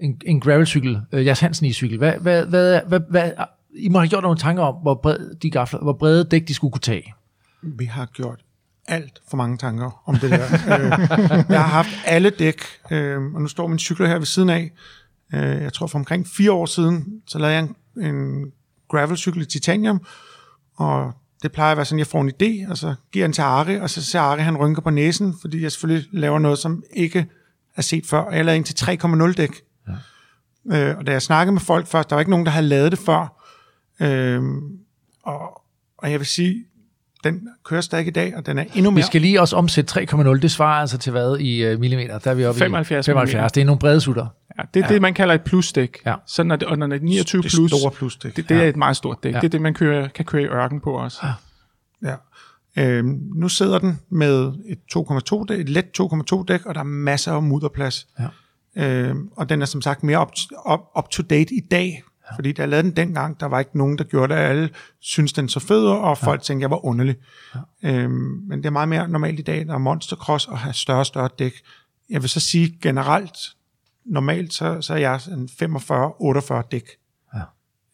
[0.00, 3.30] En, en gravelcykel, øh, Jas Hansen i cykel, hvad, hvad, hvad, hvad, hvad,
[3.74, 6.54] I må have gjort nogle tanker om, hvor, bred de gafler, hvor brede dæk de
[6.54, 7.14] skulle kunne tage.
[7.62, 8.40] Vi har gjort
[8.90, 10.44] alt for mange tanker om det der.
[10.78, 14.50] øh, jeg har haft alle dæk, øh, og nu står min cykel her ved siden
[14.50, 14.70] af.
[15.34, 18.52] Øh, jeg tror for omkring fire år siden, så lavede jeg en, en
[18.88, 20.00] gravelcykel i titanium,
[20.76, 21.12] og
[21.42, 23.42] det plejer at være sådan, jeg får en idé, og så giver jeg den til
[23.42, 26.82] Ari, og så ser Ari, han rynker på næsen, fordi jeg selvfølgelig laver noget, som
[26.92, 27.26] ikke
[27.76, 28.18] er set før.
[28.18, 29.62] Og jeg lavede en til 3,0 dæk.
[30.70, 30.90] Ja.
[30.90, 32.92] Øh, og da jeg snakkede med folk først, der var ikke nogen, der havde lavet
[32.92, 33.40] det før.
[34.00, 34.42] Øh,
[35.22, 35.62] og,
[35.98, 36.64] og jeg vil sige,
[37.24, 39.04] den kører stadig i dag, og den er endnu Vi mere...
[39.04, 42.18] skal lige også omsætte 3,0, det svarer altså til hvad i uh, millimeter?
[42.18, 43.52] Der er vi oppe 75 i 75.
[43.52, 44.26] Det er nogle brede sutter.
[44.58, 44.94] Ja, det er ja.
[44.94, 45.98] det, man kalder et plusdæk.
[46.06, 46.14] Ja.
[46.26, 48.36] Så når det, og når det er 29 det plus, store plusdæk.
[48.36, 49.32] det, det er et meget stort dæk.
[49.32, 49.36] Ja.
[49.36, 49.40] Ja.
[49.40, 51.26] Det er det, man kører, kan køre i ørken på også.
[52.02, 52.14] Ja.
[52.78, 56.84] Øhm, nu sidder den med et 2,2 dæk, et let 2,2 dæk, og der er
[56.84, 58.06] masser af mudderplads.
[58.18, 58.26] Ja.
[58.76, 60.30] Øhm, og den er som sagt mere up,
[60.72, 62.09] up, up to date i dag, ja.
[62.34, 64.70] Fordi da jeg lavede den dengang, der var ikke nogen, der gjorde det, alle
[65.00, 67.16] synes den så fed, og folk tænkte, jeg var underlig.
[67.82, 67.90] Ja.
[67.90, 68.12] Øhm,
[68.48, 71.06] men det er meget mere normalt i dag, når er monstercross og have større og
[71.06, 71.52] større dæk.
[72.10, 73.36] Jeg vil så sige generelt,
[74.06, 76.88] normalt, så, så er jeg en 45-48 dæk.
[77.34, 77.40] Ja.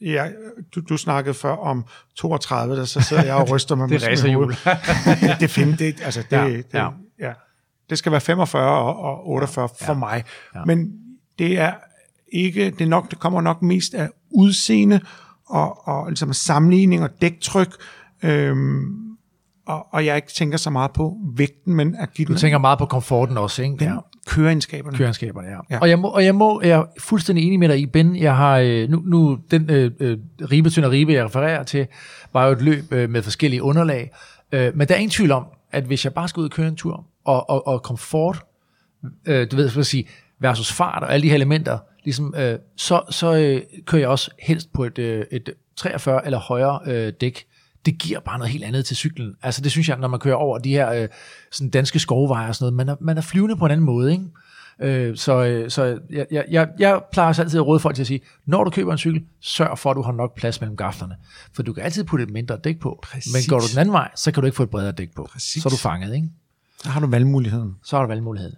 [0.01, 0.29] Ja,
[0.75, 1.85] du, du snakkede før om
[2.17, 4.55] 32, der så sidder jeg og ryster mig Det er med- med racerhjul.
[4.65, 5.21] hovedet.
[5.31, 6.85] det, det, find, det, altså det, Ja, ja, det, ja.
[6.85, 6.91] ja.
[7.29, 7.33] Ja.
[7.91, 10.25] det skal være 45 og, og 48 ja, for mig.
[10.55, 10.59] ja.
[10.59, 10.65] Ja.
[10.65, 10.93] Men
[11.39, 11.73] det er
[12.33, 15.01] ikke, det, nok, det kommer nok mest af udseende
[15.47, 17.75] og, og ligesom sammenligning og dæktryk,
[18.23, 19.07] øhm,
[19.67, 22.59] og, og jeg ikke tænker så meget på vægten, men at give Du den, tænker
[22.59, 23.77] meget på komforten også, ikke?
[23.77, 24.97] den køreegenskaberne.
[24.97, 25.55] Køreegenskaberne, ja.
[25.55, 25.61] ja.
[25.71, 25.79] Ja.
[25.79, 28.17] Og, jeg må, og jeg må, jeg er fuldstændig enig med dig i, Ben.
[28.17, 30.19] Jeg har, øh, nu, nu den øh, øh,
[30.51, 31.87] ribe, tynde ribe, jeg refererer til,
[32.33, 34.11] var jo et løb øh, med forskellige underlag.
[34.53, 36.69] Øh, men der er ingen tvivl om, at hvis jeg bare skal ud og køre
[36.69, 38.43] en tur, og, og, og komfort,
[39.27, 40.09] øh, du ved, hvad jeg sige,
[40.41, 44.31] versus fart og alle de her elementer, ligesom, øh, så, så øh, kører jeg også
[44.43, 47.47] helst på et, øh, et 43 eller højere øh, dæk.
[47.87, 49.35] Det giver bare noget helt andet til cyklen.
[49.43, 51.09] Altså det synes jeg, når man kører over de her øh,
[51.53, 54.13] sådan danske skovveje og sådan noget, man er, man er flyvende på en anden måde,
[54.13, 54.25] ikke?
[54.83, 58.03] Øh, så øh, så jeg, jeg, jeg, jeg plejer også altid at råde folk til
[58.03, 60.77] at sige, når du køber en cykel, sørg for, at du har nok plads mellem
[60.77, 61.17] gaflerne.
[61.53, 62.99] For du kan altid putte et mindre dæk på.
[63.03, 63.33] Præcis.
[63.33, 65.29] Men går du den anden vej, så kan du ikke få et bredere dæk på.
[65.33, 65.63] Præcis.
[65.63, 66.29] Så er du fanget, ikke?
[66.83, 67.77] Så har du valgmuligheden.
[67.85, 68.57] så er der valgmuligheden.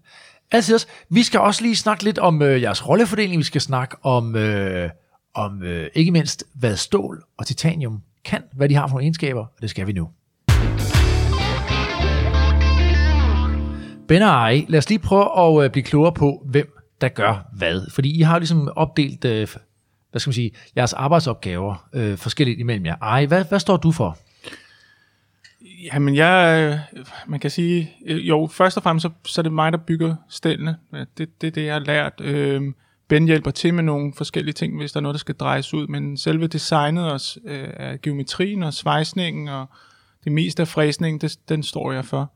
[0.53, 3.39] Altid også, vi skal også lige snakke lidt om øh, jeres rollefordeling.
[3.39, 4.91] Vi skal snakke om, øh,
[5.35, 9.41] om øh, ikke mindst, hvad stål og titanium kan, hvad de har for nogle egenskaber,
[9.41, 10.09] og det skal vi nu.
[14.09, 17.49] Ben og Ari, lad os lige prøve at øh, blive klogere på, hvem der gør
[17.53, 17.91] hvad.
[17.91, 19.49] Fordi I har ligesom opdelt, øh,
[20.11, 22.97] hvad skal man sige, jeres arbejdsopgaver øh, forskelligt imellem jer.
[23.01, 24.19] Ari, hvad, hvad står du for?
[25.93, 26.63] Jamen, jeg,
[26.93, 29.79] øh, man kan sige, øh, jo, først og fremmest, så, så er det mig, der
[29.79, 30.77] bygger stellene.
[30.93, 32.21] Ja, Det, det er det, jeg har lært.
[32.21, 32.63] Øh,
[33.09, 35.87] Ben hjælper til med nogle forskellige ting, hvis der er noget, der skal drejes ud,
[35.87, 39.67] men selve designet også, øh, af geometrien og svejsningen og
[40.25, 42.33] det meste af fræsningen, det, den står jeg for.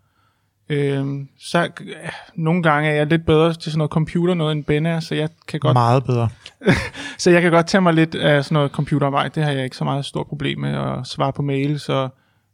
[0.68, 4.64] Øhm, så ja, nogle gange er jeg lidt bedre til sådan noget computer noget end
[4.64, 6.28] Ben er, så jeg kan godt Meget bedre.
[7.18, 9.34] så jeg kan godt tage mig lidt af sådan noget computerarbejde.
[9.34, 12.09] Det har jeg ikke så meget stort problem med at svare på mail, så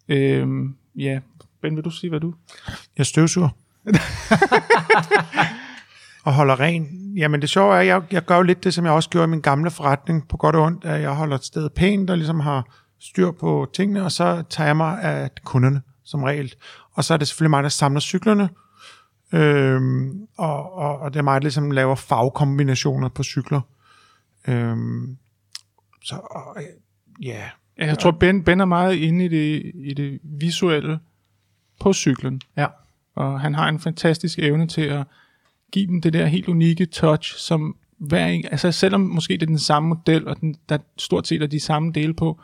[0.08, 1.20] øhm, ja.
[1.62, 2.34] Ben, vil du sige, hvad du?
[2.98, 3.48] Jeg støvsuger.
[6.24, 7.12] og holder ren.
[7.16, 9.24] Jamen det sjove er, at jeg, jeg gør jo lidt det, som jeg også gjorde
[9.24, 12.16] i min gamle forretning, på godt og ondt, at jeg holder et sted pænt, og
[12.16, 12.64] ligesom har
[13.00, 16.54] styr på tingene, og så tager jeg mig af kunderne som regel.
[16.92, 18.48] Og så er det selvfølgelig mig, der samler cyklerne,
[19.32, 23.60] øhm, og, og, og det er mig, der ligesom laver farvekombinationer på cykler.
[24.48, 25.16] Øhm,
[26.04, 26.56] så og,
[27.22, 30.98] ja, Ja, jeg tror, Ben, ben er meget inde i det, i det visuelle
[31.80, 32.40] på cyklen.
[32.56, 32.66] Ja.
[33.14, 35.06] Og han har en fantastisk evne til at
[35.72, 39.46] give dem det der helt unikke touch, som hver en, altså selvom måske det er
[39.46, 42.40] den samme model, og den, der stort set er de samme dele på,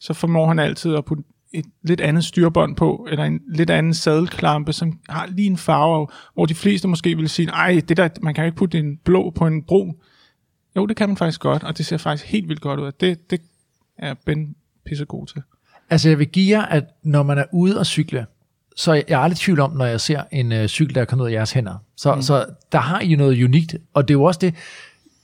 [0.00, 3.94] så formår han altid at putte et lidt andet styrbånd på, eller en lidt anden
[3.94, 8.08] sadelklampe, som har lige en farve, hvor de fleste måske vil sige, ej, det der,
[8.22, 9.96] man kan ikke putte en blå på en brun.
[10.76, 12.92] Jo, det kan man faktisk godt, og det ser faktisk helt vildt godt ud.
[13.00, 13.40] Det, det
[13.98, 14.56] er Ben
[14.86, 15.42] pissegod til.
[15.90, 18.26] Altså, jeg vil give jer, at når man er ude og cykle,
[18.76, 21.04] så er jeg aldrig i tvivl om, når jeg ser en øh, cykel, der er
[21.04, 21.74] kommet ud af jeres hænder.
[21.96, 22.22] Så, mm.
[22.22, 24.54] så der har I jo noget unikt, og det er jo også det,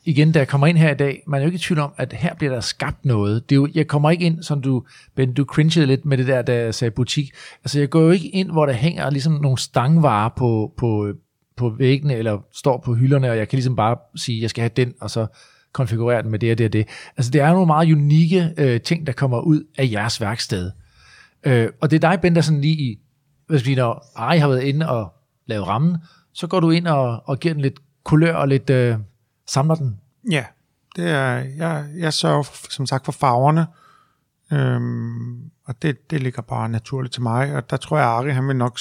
[0.05, 1.93] igen, da jeg kommer ind her i dag, man er jo ikke i tvivl om,
[1.97, 3.51] at her bliver der skabt noget.
[3.51, 4.85] Det er jo, jeg kommer ikke ind, som du,
[5.15, 7.31] Ben, du cringede lidt med det der, da jeg sagde butik.
[7.65, 11.13] Altså, jeg går jo ikke ind, hvor der hænger ligesom nogle stangvarer på, på,
[11.57, 14.71] på væggene, eller står på hylderne, og jeg kan ligesom bare sige, jeg skal have
[14.77, 15.27] den, og så
[15.73, 16.89] konfigurere den med det og det og det.
[17.17, 20.71] Altså, det er nogle meget unikke øh, ting, der kommer ud af jeres værksted.
[21.45, 22.99] Øh, og det er dig, Ben, der sådan lige i,
[23.47, 25.13] hvis vi når Ari har været inde og
[25.47, 25.97] lavet rammen,
[26.33, 28.97] så går du ind og, og giver den lidt kulør og lidt øh,
[29.47, 30.01] samler den.
[30.31, 30.45] Ja,
[30.97, 33.67] det er, jeg, jeg sørger som sagt for farverne,
[34.53, 38.31] øhm, og det, det ligger bare naturligt til mig, og der tror jeg, at Ari
[38.31, 38.79] han vil nok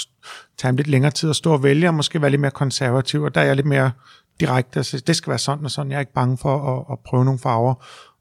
[0.57, 3.21] tage ham lidt længere tid at stå og vælge, og måske være lidt mere konservativ,
[3.21, 3.91] og der er jeg lidt mere
[4.39, 6.99] direkte, altså det skal være sådan og sådan, jeg er ikke bange for at, at
[6.99, 7.73] prøve nogle farver,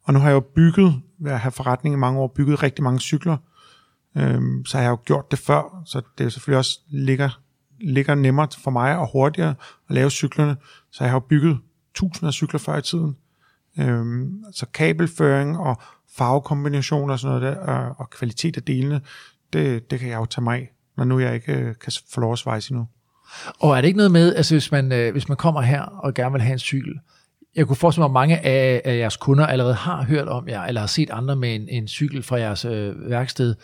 [0.04, 2.84] og nu har jeg jo bygget, ved at have forretning i mange år, bygget rigtig
[2.84, 3.36] mange cykler,
[4.16, 7.40] øhm, så har jeg jo gjort det før, så det er selvfølgelig også ligger,
[7.80, 9.54] ligger nemmere for mig og hurtigere
[9.88, 10.56] at lave cyklerne,
[10.90, 11.58] så jeg har jo bygget
[11.94, 13.16] tusinder af cykler før i tiden.
[13.78, 15.76] Øhm, så kabelføring og
[16.16, 19.00] farvekombinationer og sådan noget der, og, og kvalitet af delene,
[19.52, 22.20] det, det kan jeg jo tage mig af, når nu jeg ikke øh, kan få
[22.20, 22.86] lov at svejse endnu.
[23.58, 26.14] Og er det ikke noget med, altså hvis man, øh, hvis man kommer her og
[26.14, 26.92] gerne vil have en cykel,
[27.56, 30.62] jeg kunne forestille mig, at mange af, af jeres kunder allerede har hørt om jer,
[30.62, 33.54] eller har set andre med en, en cykel fra jeres øh, værksted,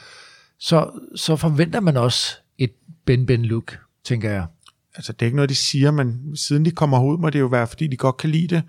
[0.59, 2.73] så, så forventer man også et
[3.07, 4.47] ben-ben-look, tænker jeg.
[4.95, 7.47] Altså det er ikke noget, de siger, men siden de kommer ud, må det jo
[7.47, 8.63] være, fordi de godt kan lide det.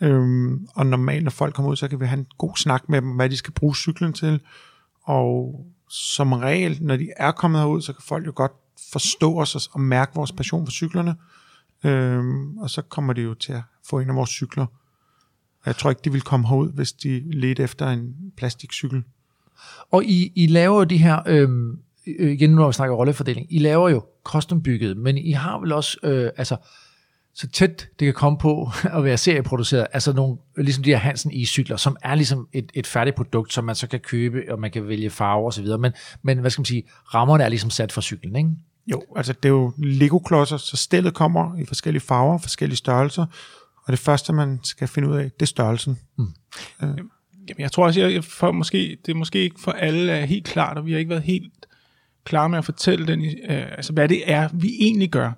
[0.00, 3.02] Øhm, og normalt, når folk kommer ud, så kan vi have en god snak med
[3.02, 4.40] dem, hvad de skal bruge cyklen til.
[5.02, 8.52] Og som regel, når de er kommet herud, så kan folk jo godt
[8.92, 11.14] forstå os og- og mærke vores passion for cyklerne.
[11.84, 14.66] Øhm, og så kommer de jo til at få en af vores cykler.
[15.62, 19.04] Og jeg tror ikke, de vil komme herud, hvis de ledte efter en plastikcykel.
[19.90, 21.76] Og I, I laver jo de her, øhm, øh,
[22.06, 25.98] igen igen når vi snakker rollefordeling, I laver jo custombygget, men I har vel også,
[26.02, 26.56] øh, altså,
[27.34, 31.32] så tæt det kan komme på at være serieproduceret, altså nogle, ligesom de her Hansen
[31.32, 34.70] i-cykler, som er ligesom et, et færdigt produkt, som man så kan købe, og man
[34.70, 36.82] kan vælge farver og så videre, men, men hvad skal man sige,
[37.14, 38.50] rammerne er ligesom sat for cyklen, ikke?
[38.86, 43.26] Jo, altså det er jo Lego-klodser, så stillet kommer i forskellige farver, forskellige størrelser,
[43.84, 45.98] og det første, man skal finde ud af, det er størrelsen.
[47.48, 50.44] Jamen, jeg tror også, jeg, for, måske, det er måske ikke for alle er helt
[50.44, 51.66] klart, og vi har ikke været helt
[52.24, 55.32] klar med at fortælle den, øh, altså, hvad det er, vi egentlig gør.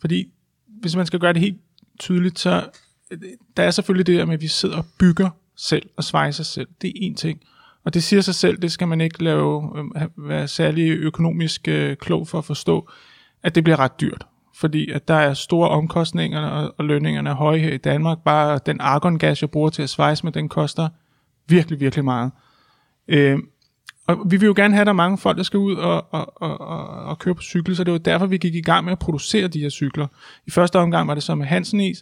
[0.00, 0.32] Fordi
[0.66, 1.60] hvis man skal gøre det helt
[1.98, 2.70] tydeligt, så
[3.10, 3.18] øh,
[3.56, 6.68] der er selvfølgelig det der med, at vi sidder og bygger selv og svejser selv.
[6.82, 7.40] Det er en ting.
[7.84, 11.96] Og det siger sig selv, det skal man ikke lave, øhm, være særlig økonomisk øh,
[11.96, 12.88] klog for at forstå,
[13.42, 14.26] at det bliver ret dyrt.
[14.56, 18.18] Fordi at der er store omkostninger, og, og lønningerne er høje her i Danmark.
[18.24, 20.88] Bare den argongas, jeg bruger til at svejse med, den koster
[21.48, 22.30] virkelig, virkelig meget.
[23.08, 23.38] Øh,
[24.06, 26.06] og vi vil jo gerne have, at der er mange folk, der skal ud og,
[26.10, 28.84] og, og, og, og køre på cykel, så det var derfor, vi gik i gang
[28.84, 30.06] med at producere de her cykler.
[30.46, 32.00] I første omgang var det så med Hansen Is,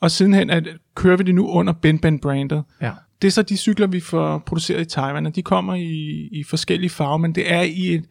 [0.00, 2.64] og sidenhen at, kører vi det nu under Ben Ben brandet.
[2.80, 2.92] Ja.
[3.22, 6.44] Det er så de cykler, vi får produceret i Taiwan, og de kommer i, i
[6.44, 8.04] forskellige farver, men det er i et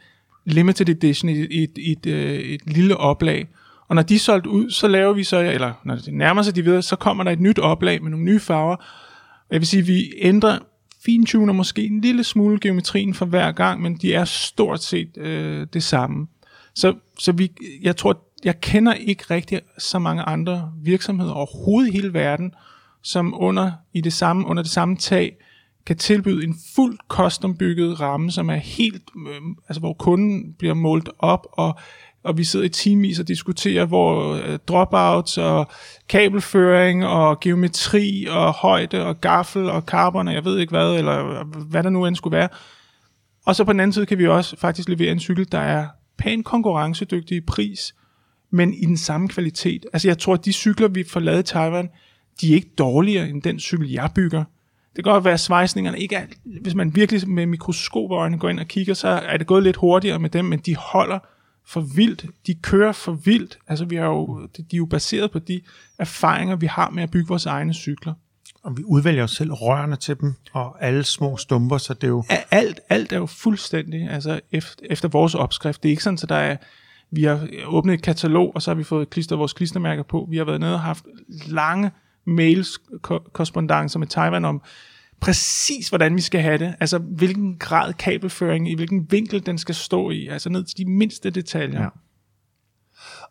[0.46, 3.48] limited edition, i et, et, et, et lille oplag.
[3.88, 6.56] Og når de er solgt ud, så laver vi så, eller når det nærmer sig
[6.56, 8.76] de videre, så kommer der et nyt oplag med nogle nye farver.
[9.52, 10.60] Jeg vil sige, vi ændrer
[11.06, 15.68] fintuner måske en lille smule geometrien for hver gang, men de er stort set øh,
[15.74, 16.28] det samme.
[16.76, 17.52] Så, så vi,
[17.82, 22.52] jeg tror, jeg kender ikke rigtig så mange andre virksomheder overhovedet i hele verden,
[23.08, 25.38] som under, i det samme, under det samme tag
[25.86, 31.10] kan tilbyde en fuldt custombygget ramme, som er helt, øh, altså hvor kunden bliver målt
[31.20, 31.80] op, og,
[32.24, 35.68] og vi sidder i timevis og diskuterer, hvor øh, dropouts og
[36.10, 41.40] kabelføring og geometri og højde og gaffel og carbon og jeg ved ikke hvad, eller
[41.40, 42.50] øh, hvad der nu end skulle være.
[43.46, 45.88] Og så på den anden side kan vi også faktisk levere en cykel, der er
[46.18, 47.96] pænt konkurrencedygtig i pris,
[48.52, 49.86] men i den samme kvalitet.
[49.94, 51.90] Altså jeg tror, at de cykler, vi får lavet i Taiwan,
[52.42, 54.44] de er ikke dårligere end den cykel, jeg bygger.
[54.96, 56.26] Det kan godt være, at svejsningerne ikke er,
[56.62, 60.20] hvis man virkelig med mikroskopøjne går ind og kigger, så er det gået lidt hurtigere
[60.20, 61.20] med dem, men de holder
[61.66, 62.26] for vildt.
[62.48, 63.58] De kører for vildt.
[63.68, 65.62] Altså vi har jo, de er jo baseret på de
[66.00, 68.14] erfaringer, vi har med at bygge vores egne cykler.
[68.64, 72.08] Og vi udvælger jo selv rørene til dem, og alle små stumper, så det er
[72.08, 72.24] jo...
[72.52, 75.84] Alt, alt er jo fuldstændig altså efter, efter vores opskrift.
[75.84, 76.58] Det er ikke sådan, at så der er,
[77.12, 80.28] vi har åbnet et katalog, og så har vi fået klistret vores klistermærker på.
[80.30, 81.06] Vi har været nede og haft
[81.48, 81.92] lange
[82.28, 82.80] mails,
[83.34, 84.62] korrespondencer med Taiwan om
[85.20, 86.76] præcis, hvordan vi skal have det.
[86.80, 90.28] Altså, hvilken grad kabelføring, i hvilken vinkel den skal stå i.
[90.28, 91.82] Altså, ned til de mindste detaljer.
[91.82, 91.90] Ja.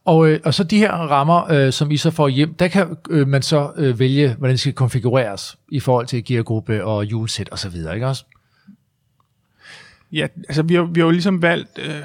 [0.04, 2.96] Og, øh, og så de her rammer, øh, som I så får hjem, der kan
[3.10, 7.48] øh, man så øh, vælge, hvordan det skal konfigureres i forhold til geargruppe og hjulsæt
[7.48, 8.24] og så videre, ikke også?
[10.12, 12.02] Ja, altså vi har, vi har jo ligesom valgt, øh,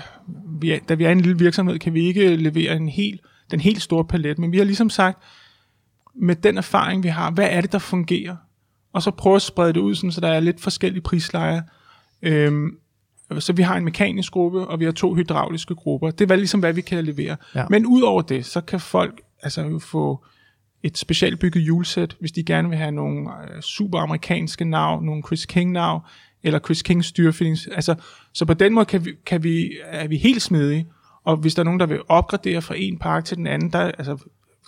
[0.62, 3.22] vi er, da vi er en lille virksomhed, kan vi ikke levere en helt,
[3.52, 5.24] den helt store palet, men vi har ligesom sagt,
[6.16, 8.36] med den erfaring, vi har, hvad er det, der fungerer?
[8.94, 11.62] Og så prøve at sprede det ud, sådan, så der er lidt forskellige prislejer.
[12.22, 12.78] Øhm,
[13.40, 16.12] så vi har en mekanisk gruppe, og vi har to hydrauliske grupper.
[16.12, 17.38] Det er ligesom, hvad vi kan levere.
[17.56, 17.66] Ja.
[17.70, 20.26] Men udover det, så kan folk altså jo få
[20.84, 25.24] et specielt bygget hjulsæt, hvis de gerne vil have nogle øh, super amerikanske nav, nogle
[25.26, 26.02] Chris King nav,
[26.44, 27.68] eller Chris King styrefillings.
[27.68, 27.96] Altså,
[28.34, 30.88] så på den måde kan vi, kan vi, er vi helt smidige.
[31.24, 33.80] Og hvis der er nogen, der vil opgradere fra en park til den anden, der,
[33.80, 34.18] altså,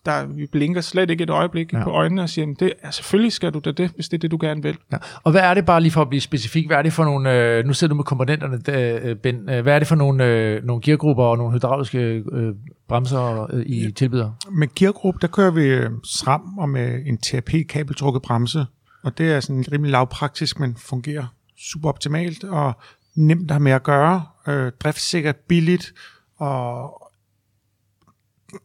[0.05, 1.83] der, vi blinker slet ikke et øjeblik ja.
[1.83, 4.31] på øjnene og siger, det, ja, selvfølgelig skal du da det, hvis det er det,
[4.31, 4.77] du gerne vil.
[4.91, 4.97] Ja.
[5.23, 7.31] Og hvad er det, bare lige for at blive specifik, hvad er det for nogle,
[7.31, 10.63] øh, nu sidder du med komponenterne, øh, Ben, øh, hvad er det for nogle, øh,
[10.63, 12.53] nogle geargrupper og nogle hydrauliske øh,
[12.87, 13.89] bremser øh, i ja.
[13.89, 14.31] tilbyder?
[14.51, 18.65] Med geargruppe, der kører vi øh, SRAM og med en TRP-kabeltrukket bremse,
[19.03, 21.25] og det er sådan rimelig lavpraktisk, men fungerer
[21.57, 22.73] super optimalt og
[23.15, 25.93] nemt at have med at gøre, øh, driftsikkert, billigt,
[26.37, 27.02] og,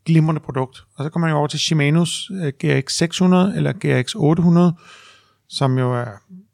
[0.04, 0.84] glimrende produkt.
[0.96, 4.74] Og så kommer man jo over til Shimano's GRX 600 eller GRX 800,
[5.48, 6.06] som jo er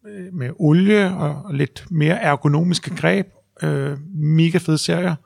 [0.05, 3.27] uh, med olie og, lidt mere ergonomiske greb.
[3.63, 5.17] Uh, mega fed serie.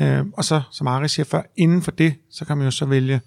[0.00, 2.86] Uh, og så, som Ari siger før, inden for det, så kan man jo så
[2.86, 3.20] vælge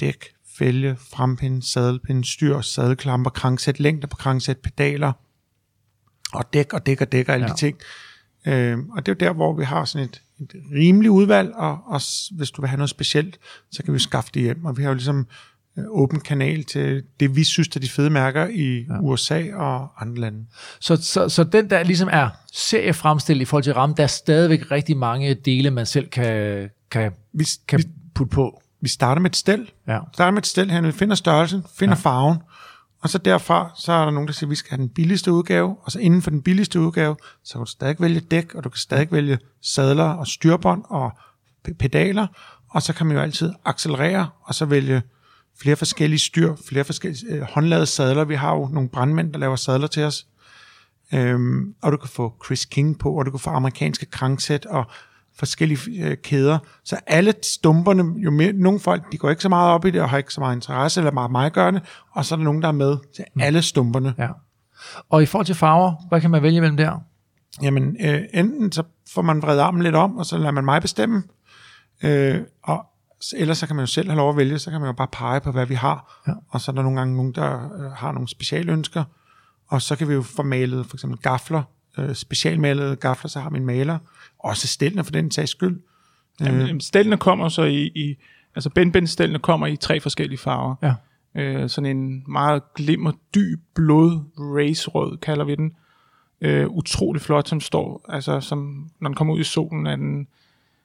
[0.00, 0.24] dæk,
[0.58, 5.12] fælge, frempinde, sadelpinde, styr, sadelklamper, krangsæt, længder på krangsæt, pedaler,
[6.32, 7.52] og dæk og dæk og dæk og alle ja.
[7.52, 7.76] de ting.
[8.46, 11.78] Uh, og det er jo der, hvor vi har sådan et et rimeligt udvalg, og,
[11.86, 12.00] og
[12.36, 13.38] hvis du vil have noget specielt,
[13.70, 14.64] så kan vi skaffe det hjem.
[14.64, 15.26] Og vi har jo ligesom
[15.78, 19.00] øh, åben kanal til det, vi synes er de fede mærker i ja.
[19.00, 20.46] USA og andre lande.
[20.80, 24.70] Så, så, så den, der ligesom er seriefremstillet i forhold til ramme, der er stadigvæk
[24.70, 27.84] rigtig mange dele, man selv kan, kan, vi, kan
[28.14, 28.62] putte på.
[28.80, 29.70] Vi starter med et stel.
[29.88, 29.98] Ja.
[30.12, 32.10] starter med et stel her, vi finder størrelsen, finder ja.
[32.10, 32.38] farven,
[33.06, 35.32] og så derfra, så er der nogen, der siger, at vi skal have den billigste
[35.32, 38.64] udgave, og så inden for den billigste udgave, så kan du stadig vælge dæk, og
[38.64, 41.10] du kan stadig vælge sadler og styrbånd og
[41.78, 42.26] pedaler,
[42.70, 45.02] og så kan man jo altid accelerere, og så vælge
[45.60, 48.24] flere forskellige styr, flere forskellige øh, håndlavede sadler.
[48.24, 50.26] Vi har jo nogle brandmænd, der laver sadler til os.
[51.14, 54.84] Øhm, og du kan få Chris King på, og du kan få amerikanske kranksæt, og
[55.38, 56.58] forskellige øh, kæder.
[56.84, 60.02] Så alle stumperne, jo mere, nogle folk, de går ikke så meget op i det,
[60.02, 61.80] og har ikke så meget interesse, eller meget meget gørende,
[62.12, 63.40] og så er der nogen, der er med til mm.
[63.40, 64.14] alle stumperne.
[64.18, 64.28] Ja.
[65.10, 66.98] Og i forhold til farver, hvad kan man vælge mellem der?
[67.62, 68.82] Jamen, øh, enten så
[69.14, 71.22] får man vredet armen lidt om, og så lader man mig bestemme,
[72.04, 72.86] øh, og
[73.36, 75.08] ellers så kan man jo selv have lov at vælge, så kan man jo bare
[75.12, 76.32] pege på, hvad vi har, ja.
[76.48, 79.04] og så er der nogle gange nogen, der øh, har nogle specialønsker,
[79.68, 81.62] og så kan vi jo få malet for eksempel gafler,
[81.98, 83.98] øh, specialmalede gafler, så har vi en maler,
[84.38, 85.80] også stelene for den sags skyld.
[86.40, 86.80] Jamen, øh.
[86.80, 88.16] stelene kommer så i, i
[88.54, 90.74] altså ben ben stelene kommer i tre forskellige farver.
[90.82, 90.94] Ja.
[91.34, 95.72] Øh, sådan en meget glimmer dyb blod racerød kalder vi den.
[96.40, 100.26] Øh, utrolig flot, som står, altså som, når den kommer ud i solen, er den,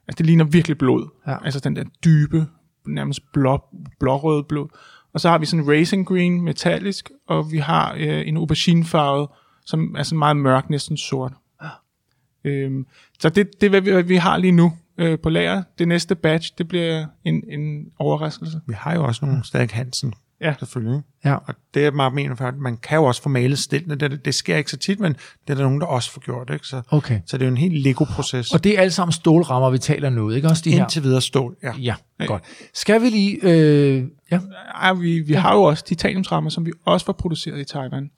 [0.07, 1.09] altså det ligner virkelig blod.
[1.27, 1.45] Ja.
[1.45, 2.45] Altså den der dybe,
[2.87, 3.63] nærmest blå,
[3.99, 4.67] blårøde blod.
[5.13, 9.27] Og så har vi sådan en racing green metallisk, og vi har øh, en auberginefarvet,
[9.65, 11.33] som er sådan meget mørk, næsten sort.
[12.43, 12.85] Øhm,
[13.19, 15.63] så det, det er, hvad vi, hvad vi har lige nu øh, på lager.
[15.79, 18.61] Det næste batch, det bliver en, en overraskelse.
[18.67, 20.53] Vi har jo også nogle Stærk Hansen Ja.
[20.59, 21.01] Selvfølgelig.
[21.25, 21.35] Ja.
[21.35, 23.95] Og det er meget mener, for at man kan jo også få malet stillene.
[23.95, 26.49] Det, det sker ikke så tit, men det er der nogen, der også får gjort.
[26.53, 26.67] Ikke?
[26.67, 27.19] Så, Okay.
[27.25, 28.51] så det er jo en helt Lego-proces.
[28.53, 30.81] Og det er alle sammen stålrammer, vi taler nu, ikke også de her?
[30.81, 31.73] Indtil videre stål, ja.
[31.79, 31.95] Ja,
[32.25, 32.43] godt.
[32.73, 33.39] Skal vi lige...
[33.43, 34.39] Øh, ja,
[34.75, 38.11] Ej, vi, vi har jo også titaniumsrammer, som vi også får produceret i Taiwan.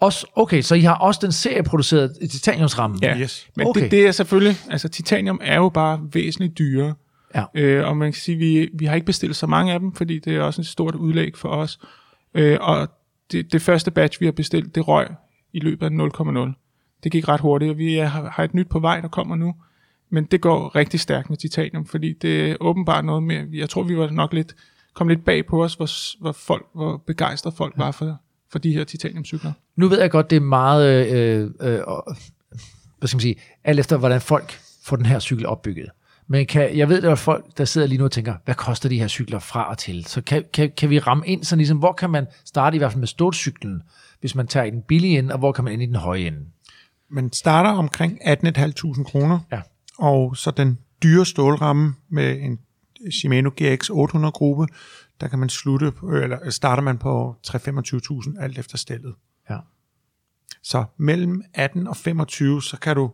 [0.00, 2.98] Også, okay, så I har også den serieproducerede titaniumsramme?
[3.02, 3.48] Ja, Yes.
[3.56, 3.82] men Okay.
[3.82, 6.94] det, det er selvfølgelig, altså titanium er jo bare væsentligt dyrere.
[7.34, 7.44] Ja.
[7.54, 10.18] Øh, og man kan sige, vi, vi har ikke bestilt så mange af dem, fordi
[10.18, 11.80] det er også et stort udlæg for os.
[12.34, 12.88] Øh, og
[13.32, 15.06] det, det første batch, vi har bestilt, det røg
[15.52, 15.90] i løbet af
[16.48, 17.00] 0,0.
[17.04, 19.36] Det gik ret hurtigt, og vi er, har, har et nyt på vej, der kommer
[19.36, 19.54] nu.
[20.10, 23.82] Men det går rigtig stærkt med titanium, fordi det er åbenbart noget mere, jeg tror,
[23.82, 24.54] vi var nok lidt,
[24.94, 28.16] kom lidt bag på os, hvor, hvor, folk, hvor begejstrede folk var for,
[28.52, 29.52] for de her titaniumcykler.
[29.76, 31.80] Nu ved jeg godt, det er meget, øh, øh, øh,
[32.98, 35.90] hvad skal man sige, alt efter hvordan folk får den her cykel opbygget.
[36.28, 38.54] Men kan, jeg ved, at der er folk, der sidder lige nu og tænker, hvad
[38.54, 40.04] koster de her cykler fra og til?
[40.04, 42.92] Så kan, kan, kan vi ramme ind, sådan ligesom, hvor kan man starte i hvert
[42.92, 43.82] fald med stålcyklen,
[44.20, 46.20] hvis man tager i den billige ende, og hvor kan man ind i den høje
[46.20, 46.38] ende?
[47.10, 49.60] Man starter omkring 18.500 kroner, Ja.
[49.98, 52.58] og så den dyre stålramme med en
[53.10, 54.66] Shimano GX 800 gruppe,
[55.20, 59.14] der kan man slutte, på- eller starter man på 3-25.000 alt efter stillet.
[59.50, 59.56] Ja.
[60.62, 63.10] Så mellem 18 og 25, så kan du,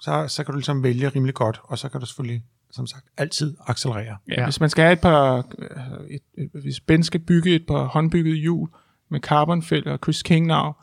[0.00, 3.06] så, så kan du ligesom vælge rimelig godt, og så kan du selvfølgelig, som sagt,
[3.16, 4.16] altid accelerere.
[4.28, 4.44] Ja.
[4.44, 7.84] Hvis man skal have et par, øh, et, et, hvis Ben skal bygge et par
[7.84, 8.68] håndbyggede hjul
[9.08, 10.76] med carbonfælder og Chris King nav,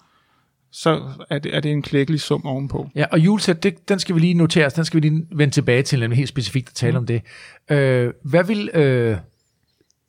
[0.72, 2.90] så er det, er det en klækkelig sum ovenpå.
[2.96, 5.54] Ja, og julesæt, det, den skal vi lige notere os, den skal vi lige vende
[5.54, 6.98] tilbage til, nemlig helt specifikt at tale mm.
[6.98, 7.22] om det.
[7.72, 9.18] Øh, hvad vil øh,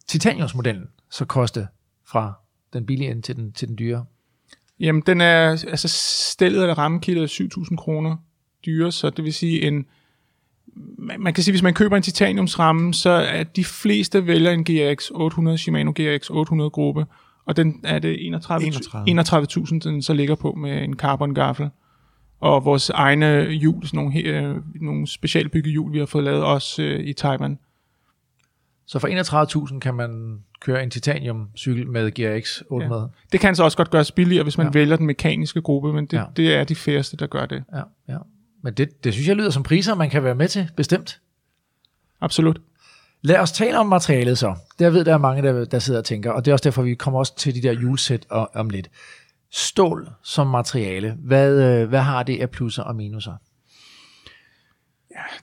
[0.09, 1.68] titaniumsmodellen så koste
[2.09, 2.32] fra
[2.72, 4.04] den billige ende til den, til den dyre?
[4.80, 5.88] Jamen, den er, altså
[6.32, 8.16] stillet af rammekittet er 7.000 kroner
[8.66, 9.86] dyre, så det vil sige en,
[10.98, 14.64] man man kan sige, hvis man køber en titaniumsramme, så er de fleste vælger en
[14.64, 17.07] GX 800, Shimano GX 800 gruppe,
[17.44, 19.64] og den er det 31 31.
[19.66, 21.68] 31.000, den så ligger på med en carbongaffel.
[22.40, 26.42] Og vores egne hjul, sådan nogle, he- øh, nogle specialbygget hjul, vi har fået lavet
[26.44, 27.59] også øh, i Taiwan.
[28.87, 29.09] Så for
[29.68, 33.03] 31.000 kan man køre en titaniumcykel med GRX 800.
[33.03, 33.07] Ja.
[33.32, 34.70] Det kan så også godt gøres billigere, hvis man Ja.
[34.72, 36.24] vælger den mekaniske gruppe, men det, Ja.
[36.37, 37.64] det er de færreste, der gør det.
[37.74, 38.18] Ja, ja.
[38.62, 41.20] Men det, det synes jeg lyder som priser, man kan være med til, bestemt.
[42.20, 42.61] Absolut.
[43.22, 44.55] Lad os tale om materialet så.
[44.78, 46.82] Der ved, der er mange, der, der sidder og tænker, og det er også derfor,
[46.82, 48.91] vi kommer også til de der julesæt og, om lidt.
[49.51, 53.32] Stål som materiale, hvad, øh, hvad har det af plusser og minuser?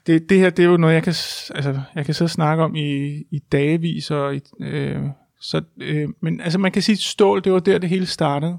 [0.06, 1.14] Det, det her, det er jo noget, jeg kan,
[1.54, 4.10] altså, jeg kan sidde og snakke om i, i dagevis.
[4.10, 5.02] Og i, øh,
[5.40, 8.58] så, øh, men altså, man kan sige, at stål, det var der, det hele startede.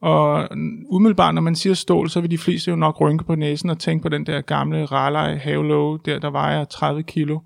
[0.00, 0.48] Og
[0.86, 3.78] umiddelbart, når man siger stål, så vil de fleste jo nok rynke på næsen og
[3.78, 7.38] tænke på den der gamle Raleigh Havlow, der, der vejer 30 kilo.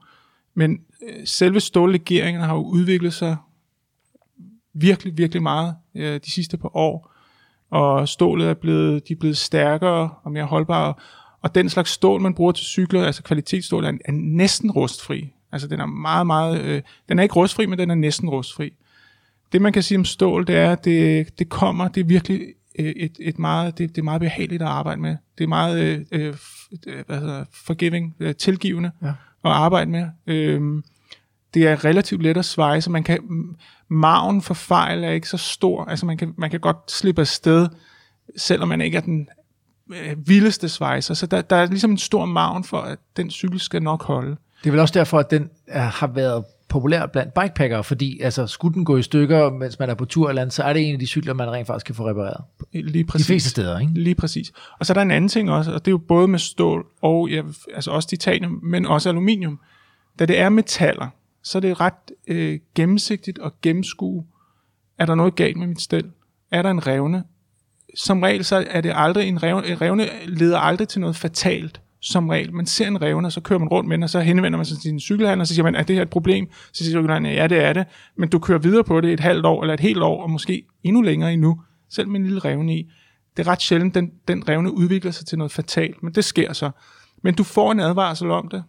[0.54, 3.36] Men øh, selve stållegeringen har jo udviklet sig
[4.74, 7.14] virkelig, virkelig meget øh, de sidste par år.
[7.70, 10.94] Og stålet er blevet, de er blevet stærkere og mere holdbare.
[11.48, 15.32] Og den slags stål, man bruger til cykler, altså kvalitetsstål, er, er næsten rustfri.
[15.52, 18.72] Altså den er meget, meget, øh, den er ikke rustfri, men den er næsten rustfri.
[19.52, 22.40] Det man kan sige om stål, det er, at det, det kommer, det er virkelig
[22.78, 25.16] øh, et, et meget, det, det er meget behageligt at arbejde med.
[25.38, 26.34] Det er meget øh, øh,
[26.86, 29.08] øh, hvad hedder, forgiving, øh, tilgivende Ja.
[29.08, 29.14] at
[29.50, 30.06] arbejde med.
[30.26, 30.84] Øhm,
[31.54, 33.18] det er relativt let at sveje, så man kan,
[33.88, 35.84] maven for fejl er ikke så stor.
[35.84, 37.68] Altså man kan, man kan godt slippe afsted,
[38.36, 39.28] selvom man ikke er den
[39.90, 41.14] øh, vildeste svejser.
[41.14, 44.36] Så der, der er ligesom en stor maven for, at den cykel skal nok holde.
[44.64, 48.46] Det er vel også derfor, at den er, har været populær blandt bikepackere, fordi altså,
[48.46, 50.88] skulle den gå i stykker, mens man er på tur eller andet, så er det
[50.88, 52.44] en af de cykler, man rent faktisk kan få repareret.
[52.72, 53.26] Lige De præcis.
[53.26, 53.92] fleste steder, ikke?
[53.94, 54.52] Lige præcis.
[54.78, 56.86] Og så er der en anden ting også, og det er jo både med stål
[57.02, 57.42] og ja,
[57.74, 59.60] altså også titanium, men også aluminium.
[60.18, 61.08] Da det er metaller,
[61.42, 64.24] så er det ret øh, gennemsigtigt og gennemskue.
[64.98, 66.10] Er der noget galt med mit stel?
[66.50, 67.24] Er der en revne?
[67.98, 69.66] Som regel så er det aldrig en revne.
[69.66, 71.80] En revne leder aldrig til noget fatalt.
[72.00, 72.54] Som regel.
[72.54, 74.66] Man ser en revne, og så kører man rundt med den, og så henvender man
[74.66, 76.48] sig til sin cykelhandler, og så siger man, er det her et problem?
[76.72, 77.86] Så siger cykelhandleren, ja, det er det.
[78.16, 80.62] Men du kører videre på det et halvt år, eller et helt år, og måske
[80.82, 82.90] endnu længere endnu, selv med en lille revne i.
[83.36, 86.52] Det er ret sjældent, den, den revne udvikler sig til noget fatalt, men det sker
[86.52, 86.70] så.
[87.22, 88.64] Men du får en advarsel om det.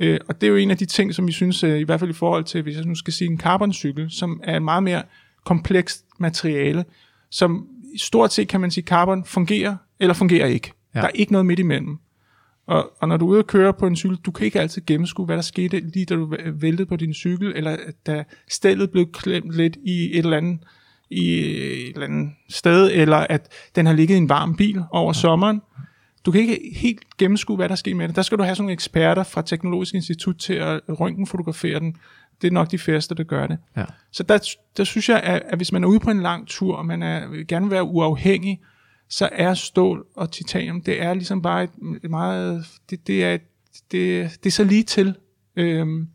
[0.00, 2.00] Øh, og det er jo en af de ting, som vi synes, øh, i hvert
[2.00, 4.82] fald i forhold til, hvis jeg nu skal sige en carboncykel, som er et meget
[4.82, 5.02] mere
[5.44, 6.84] komplekst materiale,
[7.30, 7.66] som
[7.96, 10.72] stort set kan man sige, carbon fungerer eller fungerer ikke.
[10.94, 10.98] Ja.
[10.98, 11.00] Ja.
[11.00, 11.98] Der er ikke noget midt imellem.
[12.66, 14.82] Og, og når du er ude og køre på en cykel, du kan ikke altid
[14.86, 17.76] gennemskue, hvad der skete lige da du væltede på din cykel, eller
[18.06, 20.58] da stillet blev klemt lidt i et eller andet,
[21.10, 25.12] i et eller andet sted, eller at den har ligget i en varm bil over
[25.12, 25.60] sommeren.
[26.26, 28.16] Du kan ikke helt gennemskue, hvad der sker med det.
[28.16, 31.96] Der skal du have sådan nogle eksperter fra Teknologisk Institut til at røntgenfotografere den,
[32.42, 33.58] Det er nok de færreste, der gør det.
[33.76, 33.84] Ja.
[34.10, 34.38] Så der,
[34.76, 37.02] der synes jeg, at, at hvis man er ude på en lang tur, og man
[37.02, 38.60] er, vil gerne være uafhængig,
[39.08, 41.70] så er stål og titanium, det er ligesom bare et,
[42.04, 43.38] et meget, det, det, er,
[43.90, 45.16] det, det er så lige til.
[45.56, 46.08] Øhm,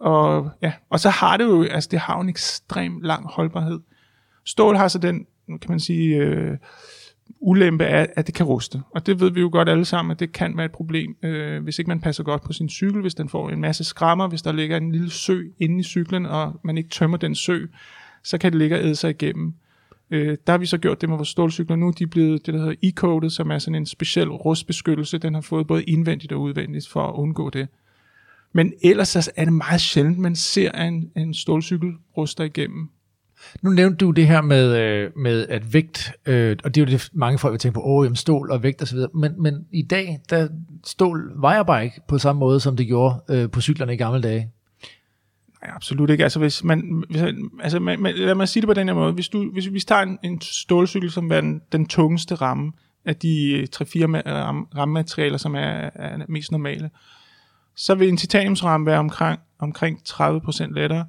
[0.00, 3.80] og, ja, og så har det jo, altså det har jo en ekstrem lang holdbarhed.
[4.44, 6.56] Stål har så den, kan man sige, øh,
[7.40, 8.82] ulempe er, at det kan ruste.
[8.90, 11.62] Og det ved vi jo godt alle sammen, at det kan være et problem, øh,
[11.62, 14.42] hvis ikke man passer godt på sin cykel, hvis den får en masse skrammer, hvis
[14.42, 17.66] der ligger en lille sø inde i cyklen, og man ikke tømmer den sø,
[18.22, 19.54] så kan det ligge og æde sig igennem.
[20.10, 21.92] Øh, der har vi så gjort det med vores stålcykler nu.
[21.98, 25.18] De er blevet det, der hedder e-coated, som er sådan en speciel rustbeskyttelse.
[25.18, 27.68] Den har fået både indvendigt og udvendigt for at undgå det.
[28.52, 32.90] Men ellers er det meget sjældent, man ser en, en stålcykel ruster igennem.
[33.62, 36.92] Nu nævnte du det her med, øh, med at vægt, øh, og det er jo
[36.92, 39.82] det, mange folk vil tænke på, åh, jamen, stål og vægt osv., men, men i
[39.82, 40.48] dag, der
[40.84, 44.22] stål vejer bare ikke på samme måde, som det gjorde øh, på cyklerne i gamle
[44.22, 44.50] dage.
[45.62, 46.22] Nej, absolut ikke.
[46.22, 47.22] Altså, hvis man, hvis,
[47.60, 49.12] altså man, man, lad mig sige det på den her måde.
[49.12, 52.72] Hvis, du, hvis vi tager en, en stålcykel, som er den, den tungeste ramme
[53.04, 53.82] af de øh, 3-4
[54.26, 56.90] ram, rammematerialer, som er, er mest normale,
[57.76, 61.06] så vil en titaniumsramme være omkring, omkring 30% lettere,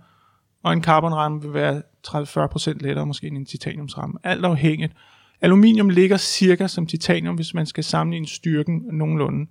[0.64, 4.20] og en carbonramme vil være 30-40% lettere måske end en titaniumsramme.
[4.24, 4.94] Alt afhængigt.
[5.42, 9.50] Aluminium ligger cirka som titanium, hvis man skal sammenligne styrken nogenlunde.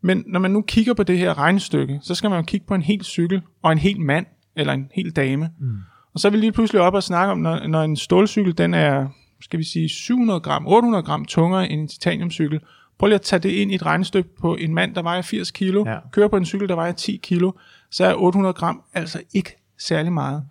[0.00, 2.74] Men når man nu kigger på det her regnestykke, så skal man jo kigge på
[2.74, 4.26] en hel cykel og en hel mand,
[4.56, 5.50] eller en hel dame.
[5.60, 5.76] Mm.
[6.14, 8.74] Og så er vi lige pludselig op og snakke om, når, når en stålcykel, den
[8.74, 9.08] er,
[9.40, 12.60] skal vi sige, 700 gram, 800 gram tungere end en titaniumcykel.
[12.98, 15.50] Prøv lige at tage det ind i et regnestykke på en mand, der vejer 80
[15.50, 15.98] kilo, ja.
[16.12, 17.52] kører på en cykel, der vejer 10 kilo,
[17.90, 20.44] så er 800 gram altså ikke særlig meget.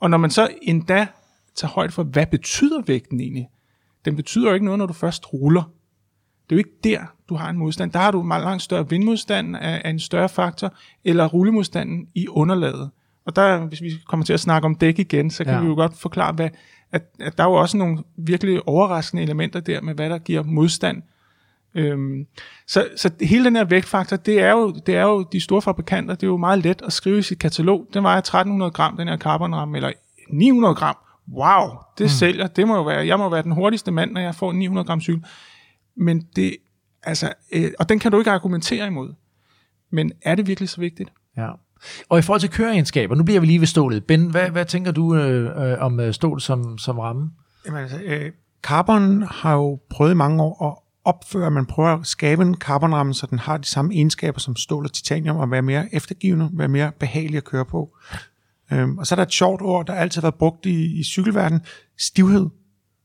[0.00, 1.06] Og når man så endda
[1.54, 3.48] tager højde for, hvad betyder vægten egentlig?
[4.04, 5.62] Den betyder jo ikke noget, når du først ruller.
[6.50, 7.92] Det er jo ikke der, du har en modstand.
[7.92, 10.74] Der har du meget langt større vindmodstand af, en større faktor,
[11.04, 12.90] eller rullemodstanden i underlaget.
[13.26, 15.60] Og der, hvis vi kommer til at snakke om dæk igen, så kan ja.
[15.60, 16.50] vi jo godt forklare, hvad,
[16.92, 20.42] at, at der er jo også nogle virkelig overraskende elementer der med, hvad der giver
[20.42, 21.02] modstand.
[21.74, 22.26] Øhm,
[22.66, 26.14] så, så hele den her vægtfaktor, det er, jo, det er jo de store fabrikanter,
[26.14, 27.86] det er jo meget let at skrive i sit katalog.
[27.94, 29.92] Den vejer 1300 gram, den her carbonramme, eller
[30.30, 30.96] 900 gram.
[31.32, 31.68] Wow,
[31.98, 32.08] det mm.
[32.08, 32.46] sælger.
[32.46, 35.00] Det må jo være, jeg må være den hurtigste mand, når jeg får 900 gram
[35.00, 35.24] cykel.
[35.96, 36.56] Men det,
[37.02, 39.14] altså, øh, og den kan du ikke argumentere imod.
[39.90, 41.12] Men er det virkelig så vigtigt?
[41.36, 41.50] Ja.
[42.08, 44.04] Og i forhold til køreegenskaber, nu bliver vi lige ved stålet.
[44.04, 47.30] Ben, hvad, hvad tænker du øh, øh om øh, stål som, som ramme?
[47.66, 52.06] Jamen altså, øh, Carbon har jo prøvet i mange år at opføre, man prøver at
[52.06, 55.62] skabe en carbonramme, så den har de samme egenskaber som stål og titanium, og være
[55.62, 57.96] mere eftergivende, være mere behagelig at køre på.
[58.72, 61.04] Øhm, og så er der et sjovt ord, der altid har været brugt i, i
[61.04, 61.62] cykelverdenen,
[61.98, 62.46] stivhed,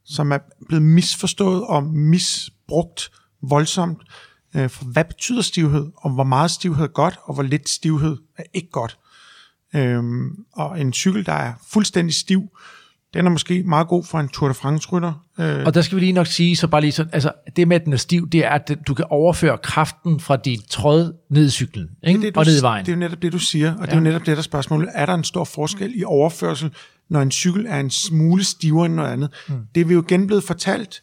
[0.06, 0.38] som er
[0.68, 4.02] blevet misforstået og misbrugt voldsomt.
[4.56, 8.18] Øh, for hvad betyder stivhed, og hvor meget stivhed er godt, og hvor lidt stivhed
[8.38, 9.00] er ikke godt.
[9.76, 12.50] Øhm, og en cykel, der er fuldstændig stiv,
[13.14, 15.26] den er måske meget god for en Tour de France-rytter.
[15.40, 15.64] Øh.
[15.66, 17.86] Og der skal vi lige nok sige, så bare lige så, altså det med, at
[17.86, 21.50] den er stiv, det er, at du kan overføre kraften fra dit tråd ned i
[21.50, 22.18] cyklen, ikke?
[22.18, 22.86] Det det, du, og ned i vejen.
[22.86, 23.86] Det er jo netop det, du siger, og ja.
[23.86, 24.90] det er jo netop det, der spørgsmål.
[24.94, 26.72] Er der en stor forskel i overførsel,
[27.10, 29.30] når en cykel er en smule stivere end noget andet?
[29.48, 29.56] Mm.
[29.76, 31.02] Det er vi jo igen blevet fortalt,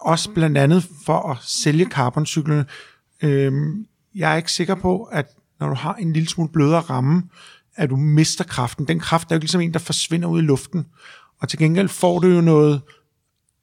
[0.00, 2.64] også blandt andet for at sælge carboncyklerne.
[3.22, 5.26] Øhm, jeg er ikke sikker på, at
[5.60, 7.22] når du har en lille smule blødere ramme,
[7.76, 8.88] at du mister kraften.
[8.88, 10.86] Den kraft er jo ligesom en, der forsvinder ud i luften.
[11.40, 12.80] Og til gengæld får du jo noget,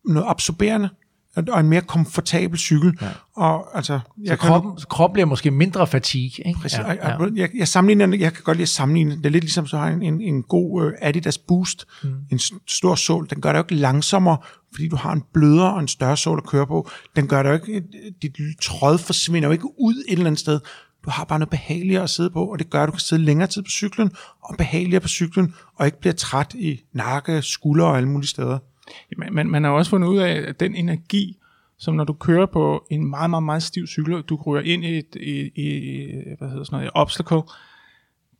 [0.05, 0.89] noget absorberende,
[1.35, 2.97] og en mere komfortabel cykel.
[3.01, 3.07] Ja.
[3.35, 6.47] Og, altså, jeg så kroppen, kan, krop bliver måske mindre fatigue.
[6.47, 6.59] Ikke?
[6.59, 6.79] Præcis.
[6.79, 7.17] Ja, ja.
[7.35, 9.15] Jeg, jeg, sammenligner, jeg kan godt lide at sammenligne.
[9.15, 12.09] Det er lidt ligesom, så har en, en, en god uh, Adidas Boost, mm.
[12.31, 13.27] en stor sål.
[13.29, 14.37] Den gør det jo ikke langsommere,
[14.73, 16.89] fordi du har en blødere og en større sål at køre på.
[17.15, 17.83] Den gør det jo ikke,
[18.21, 20.59] dit tråd forsvinder jo ikke ud et eller andet sted.
[21.05, 23.23] Du har bare noget behageligere at sidde på, og det gør, at du kan sidde
[23.23, 24.11] længere tid på cyklen,
[24.43, 28.59] og behageligere på cyklen, og ikke bliver træt i nakke, skulder og alle mulige steder.
[29.17, 31.37] Men man, man har også fundet ud af, at den energi,
[31.77, 34.97] som når du kører på en meget, meget, meget stiv cykel, du ryger ind i
[34.97, 37.41] et, i, i, hvad hedder sådan noget, et obstacle,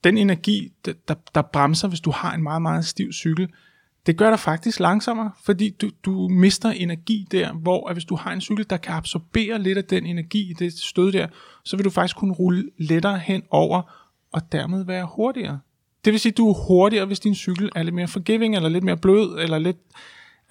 [0.03, 3.47] den energi, der, der bremser, hvis du har en meget, meget stiv cykel,
[4.05, 8.15] det gør dig faktisk langsommere, fordi du, du mister energi der, hvor at hvis du
[8.15, 11.27] har en cykel, der kan absorbere lidt af den energi i det stød der,
[11.63, 13.81] så vil du faktisk kunne rulle lettere hen over,
[14.31, 15.59] og dermed være hurtigere.
[16.05, 18.69] Det vil sige, at du er hurtigere, hvis din cykel er lidt mere forgiving, eller
[18.69, 19.77] lidt mere blød, eller lidt...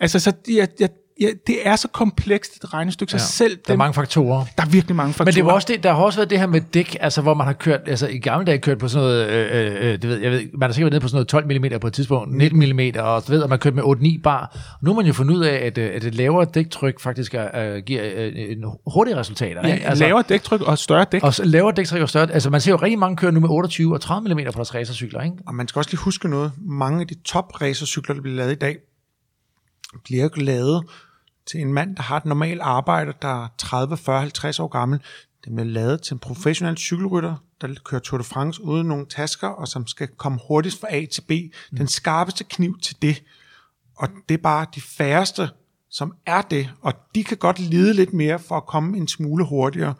[0.01, 0.89] Altså, så jeg, jeg,
[1.21, 4.45] ja, det er så komplekst et regnestykke, så Ja, selv Der er dem, mange faktorer.
[4.57, 5.25] der er virkelig mange faktorer.
[5.25, 7.35] Men det var også det, der har også været det her med dæk, altså hvor
[7.35, 10.19] man har kørt, altså i gamle dage kørt på sådan noget, øh, øh, det ved,
[10.19, 12.37] jeg ved, man har sikkert været nede på sådan noget 12 mm på et tidspunkt,
[12.37, 14.57] 19 mm, og så ved, at man kørt med 8-9 bar.
[14.73, 17.35] Og nu har man jo fundet ud af, at, øh, at et lavere dæktryk faktisk
[17.35, 19.69] er, øh, giver øh, en hurtige resultater.
[19.69, 19.87] ja, ikke?
[19.87, 21.23] altså, lavere dæktryk og større dæk.
[21.23, 23.95] Og lavere dæktryk og større, altså man ser jo rigtig mange kører nu med 28
[23.95, 25.37] og 30 mm på deres racercykler, ikke?
[25.47, 26.53] Og man skal også lige huske noget.
[26.59, 28.77] Mange af de top racercykler, der bliver lavet i dag,
[30.05, 30.85] bliver jo lavet
[31.47, 35.01] til en mand, der har et normalt arbejde, der er 30, 40, 50 år gammel.
[35.45, 39.49] Det bliver lavet til en professionel cykelrytter, der kører Tour de France uden nogle tasker,
[39.49, 41.31] og som skal komme hurtigst fra A til B.
[41.79, 43.23] Den skarpeste kniv til det.
[43.97, 45.49] Og det er bare de færreste,
[45.91, 49.47] som er det, og de kan godt lide lidt mere for at komme en smule
[49.47, 49.95] hurtigere.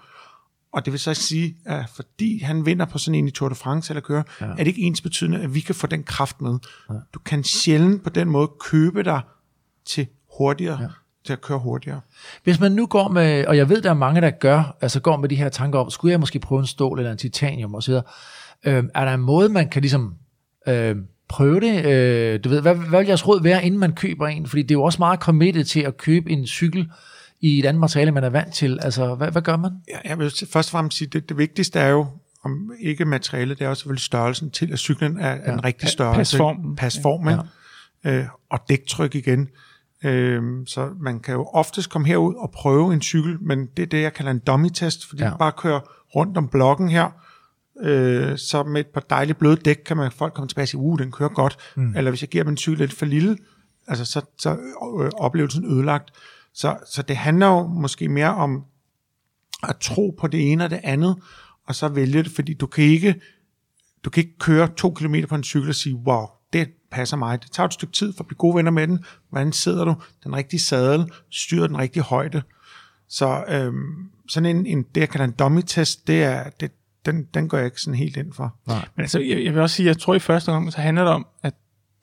[0.73, 3.55] Og det vil så sige, at fordi han vinder på sådan en i Tour de
[3.55, 4.47] France eller kører, ja.
[4.47, 6.59] er det ikke ens betydende, at vi kan få den kraft med.
[6.91, 6.95] Ja.
[7.15, 9.21] Du kan sjældent på den måde købe dig
[9.91, 10.07] til
[10.39, 10.89] hurtigere, ja.
[11.25, 12.01] til at køre hurtigere.
[12.45, 15.17] Hvis man nu går med, og jeg ved, der er mange, der gør, altså går
[15.17, 17.93] med de her tanker om, skulle jeg måske prøve en stål eller en titanium osv.,
[18.65, 20.15] øh, er der en måde, man kan ligesom
[20.69, 20.97] øh,
[21.29, 21.85] prøve det?
[21.85, 24.47] Øh, du ved, hvad, hvad vil jeres råd være, inden man køber en?
[24.47, 26.91] Fordi det er jo også meget committed til at købe en cykel
[27.41, 28.79] i et andet materiale, man er vant til.
[28.83, 29.71] Altså, hvad, hvad gør man?
[29.89, 32.07] Ja, jeg vil først og fremmest sige, det, det vigtigste er jo,
[32.45, 35.53] om ikke materialet, det er jo selvfølgelig størrelsen til, at cyklen er ja.
[35.53, 36.19] en rigtig størrelse.
[36.19, 36.77] pasformen.
[36.77, 37.39] Pasformen.
[38.05, 38.11] Ja.
[38.11, 39.49] Øh, og dæktryk igen.
[40.05, 43.87] Øh, så man kan jo oftest komme herud og prøve en cykel, men det er
[43.87, 45.29] det, jeg kalder en dummy-test, fordi Ja.
[45.29, 45.37] ja.
[45.37, 45.81] bare kører
[46.17, 47.11] rundt om blokken her,
[47.83, 50.81] øh, så med et par dejlige bløde dæk, kan man folk komme tilbage og sige,
[50.81, 51.57] uh, den kører godt.
[51.77, 51.97] Mm.
[51.97, 53.37] Eller hvis jeg giver dem en cykel lidt for lille,
[53.89, 54.51] altså så, så
[55.01, 56.11] øh, oplevelsen ødelagt.
[56.55, 58.65] Så, så det handler jo måske mere om
[59.69, 61.17] at tro på det ene og det andet,
[61.67, 63.15] og så vælge det, fordi du kan ikke,
[64.05, 67.43] du kan ikke køre to kilometer på en cykel og sige, wow, det passer mig.
[67.43, 69.05] Det tager et stykke tid for at blive gode venner med den.
[69.31, 69.95] Hvordan sidder du?
[70.25, 72.43] Den rigtige sadel, styrer den rigtige højde.
[73.09, 76.71] Så øhm, sådan en, en, det jeg kalder en dummy-test, det er, det,
[77.07, 78.57] den, den går jeg ikke sådan helt ind for.
[78.97, 81.13] Men altså, jeg, jeg vil også sige, jeg tror i første gang, så handler det
[81.13, 81.55] om, at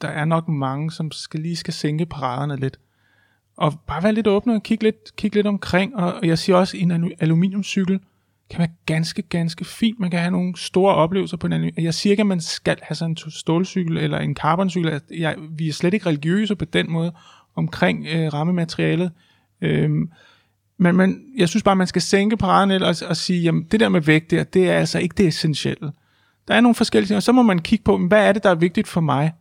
[0.01, 2.79] der er nok mange, som skal lige skal sænke paraderne lidt.
[3.57, 5.95] Og bare være lidt åbne og kigge lidt, kigge lidt omkring.
[5.95, 7.99] Og, og jeg siger også, en alu- aluminiumcykel
[8.49, 9.99] kan være ganske, ganske fint.
[9.99, 12.77] Man kan have nogle store oplevelser på en anden Jeg siger ikke, at man skal
[12.81, 15.01] have sådan en stålcykel eller en carboncykel.
[15.11, 17.13] Jeg, vi er slet ikke religiøse på den måde
[17.55, 19.11] omkring øh, rammematerialet.
[19.61, 20.11] Øhm,
[20.77, 23.79] men, men jeg synes bare, man skal sænke paraderne lidt og, og sige, jamen det
[23.79, 25.91] der med vægt der, det er altså ikke det essentielle.
[26.47, 28.49] Der er nogle forskellige ting, og så må man kigge på, hvad er det, der
[28.49, 29.33] er vigtigt for mig?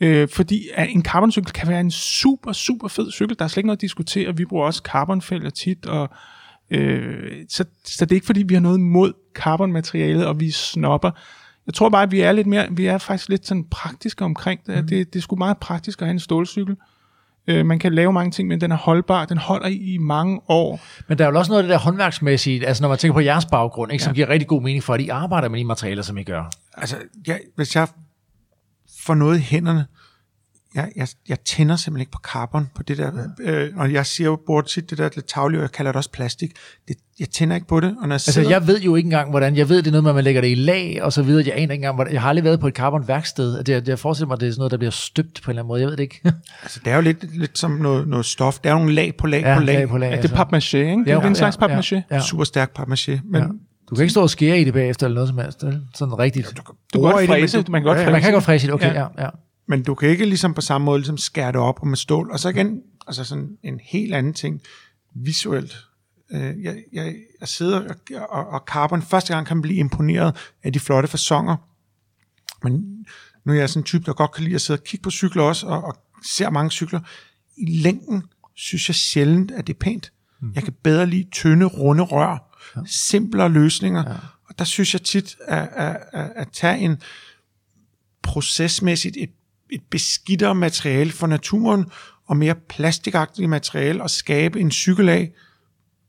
[0.00, 3.38] Øh, fordi at en carboncykel kan være en super, super fed cykel.
[3.38, 4.36] Der er slet ikke noget at diskutere.
[4.36, 6.10] Vi bruger også carbonfælder tit, og
[6.72, 11.10] øh, så, så det er ikke fordi, vi har noget mod carbonmaterialet, og vi snopper.
[11.66, 14.60] Jeg tror bare, at vi er lidt mere, vi er faktisk lidt sådan praktiske omkring
[14.66, 14.76] det.
[14.76, 14.88] Mm.
[14.88, 16.76] Det, det er sgu meget praktisk at have en stålcykel.
[17.46, 19.24] Øh, man kan lave mange ting, men den er holdbar.
[19.24, 20.80] Den holder i, i mange år.
[21.08, 23.20] Men der er jo også noget af det der håndværksmæssige, altså når man tænker på
[23.20, 26.02] jeres baggrund, ikke, som giver rigtig god mening for, at I arbejder med de materialer,
[26.02, 26.50] som I gør.
[26.76, 26.96] Altså,
[27.26, 27.88] jeg, hvis jeg
[29.00, 29.86] får noget i hænderne,
[30.74, 33.10] jeg, jeg, jeg tænder simpelthen ikke på carbon, på det der,
[33.40, 35.96] øh, og jeg siger jo bort tit det der lidt tavlige, og jeg kalder det
[35.96, 36.50] også plastik.
[36.88, 39.06] Det, jeg tænder ikke på det, og når jeg Altså, sidder, jeg ved jo ikke
[39.06, 41.12] engang, hvordan, jeg ved, det er noget med, at man lægger det i lag, og
[41.12, 41.44] så videre.
[41.46, 43.64] Jeg aner ikke engang, hvordan, jeg har aldrig været på et carbonværksted.
[43.64, 45.62] Det, jeg forestiller mig, at det er sådan noget, der bliver støbt på en eller
[45.62, 45.80] anden måde.
[45.80, 46.20] Jeg ved det ikke.
[46.62, 48.58] altså, det er jo lidt, lidt som noget, noget stof.
[48.58, 49.74] Der er nogle lag på lag ja, på lag.
[49.78, 50.06] lag på lag.
[50.10, 50.34] Ja, det altså.
[50.36, 51.04] er papmaché, ikke?
[51.04, 51.94] Det er en slags papmaché.
[51.94, 52.20] Ja, ja.
[52.20, 53.20] Super stærk papmaché.
[53.30, 53.46] Men Ja.
[53.90, 55.64] Du kan ikke stå og skære i det bagefter, eller noget som helst.
[55.66, 55.80] vel?
[55.94, 56.46] Sådan rigtigt.
[56.56, 58.06] Du kan Bruger godt i det, men fræse, du- man kan godt Ja, ja.
[58.08, 58.12] fræse.
[58.12, 59.00] Man kan godt fræse det, okay, Ja.
[59.00, 59.06] ja.
[59.24, 59.28] ja.
[59.66, 62.30] Men du kan ikke ligesom på samme måde ligesom skære det op og med stål.
[62.30, 64.60] Og så igen, altså sådan en helt anden ting,
[65.14, 65.86] visuelt.
[66.30, 67.96] Øh, jeg, jeg, jeg sidder og,
[68.28, 71.56] og, og carbon, første gang kan blive imponeret af de flotte fasonger.
[72.62, 73.06] Men
[73.44, 75.10] nu er jeg sådan en type, der godt kan lide at sidde og kigge på
[75.10, 77.00] cykler også, og, og ser mange cykler.
[77.56, 78.22] I længden
[78.54, 80.12] synes jeg sjældent, at det er pænt.
[80.40, 80.52] Mm.
[80.54, 82.80] Jeg kan bedre lide tynde, runde rør, ja.
[82.86, 84.10] simplere løsninger.
[84.10, 84.16] Ja.
[84.48, 87.02] Og der synes jeg tit, at, at, at, at tage en
[88.22, 89.30] procesmæssigt et,
[89.72, 91.86] et beskidtere materiale for naturen,
[92.26, 95.32] og mere plastikagtigt materiale, og skabe en cykel af,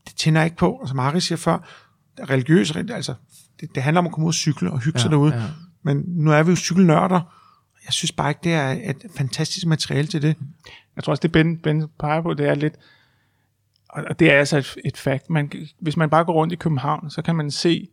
[0.08, 0.72] det tænder jeg ikke på.
[0.72, 1.70] Og som Harry siger før,
[2.30, 3.14] religiøs, altså,
[3.60, 5.36] det, det handler om at komme ud og cykle og hygge ja, sig derude.
[5.36, 5.44] ja.
[5.84, 7.22] Men nu er vi jo cykelnørder.
[7.86, 10.36] Jeg synes bare ikke, det er et fantastisk materiale til det.
[10.96, 12.74] Jeg tror også, det Ben, ben peger på, det er lidt,
[13.90, 15.30] og og det er altså et, et fakt.
[15.30, 17.88] Man, hvis man bare går rundt i København, så kan man se,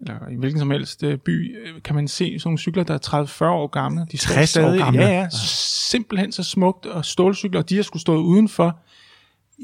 [0.00, 2.94] eller i hvilken som helst øh, by, øh, kan man se sådan nogle cykler, der
[2.94, 4.06] er 30-40 år gamle.
[4.12, 5.02] De står 60 år stadig, gamle.
[5.02, 5.28] Ja, ja,
[5.90, 8.78] simpelthen så smukt, og stålcykler, og de har skulle stået udenfor.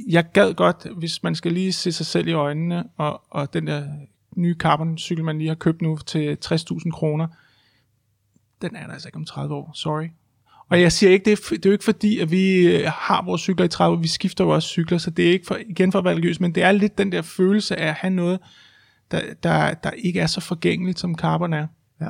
[0.09, 3.67] Jeg gad godt, hvis man skal lige se sig selv i øjnene, og, og den
[3.67, 3.85] der
[4.37, 7.27] nye carboncykel, man lige har købt nu til 60.000 kroner,
[8.63, 10.09] den er der altså ikke om 30 år, sorry.
[10.69, 13.25] Og jeg siger ikke, det er, det er jo ikke fordi, at vi øh, har
[13.25, 15.93] vores cykler i 30 vi skifter jo også cykler, så det er ikke for, igen
[15.93, 18.41] for at være religiøs, men det er lidt den der følelse af at have noget,
[19.13, 21.67] der, der, der ikke er så forgængeligt, som carbon er.
[22.01, 22.09] Ja.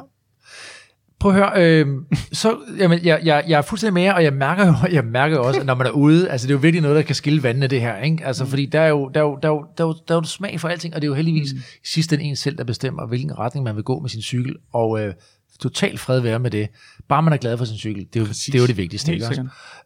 [1.21, 1.87] Prøv at høre, øh,
[2.33, 5.39] så, jamen, jeg, jeg, jeg er fuldstændig med jer, og jeg mærker jo jeg mærker
[5.39, 7.43] også, at når man er ude, altså det er jo virkelig noget, der kan skille
[7.43, 8.27] vandene det her, ikke?
[8.27, 8.51] Altså, mm.
[8.51, 10.19] fordi der er, jo, der, er jo, der, er jo, der, er jo, der er
[10.19, 11.61] jo smag for alting, og det er jo heldigvis mm.
[11.85, 15.01] sidst den en selv, der bestemmer, hvilken retning man vil gå med sin cykel, og
[15.01, 15.15] øh,
[15.61, 16.69] totalt fred være med det.
[17.09, 19.13] Bare man er glad for sin cykel, det er jo, det, er jo det vigtigste,
[19.15, 19.27] ikke?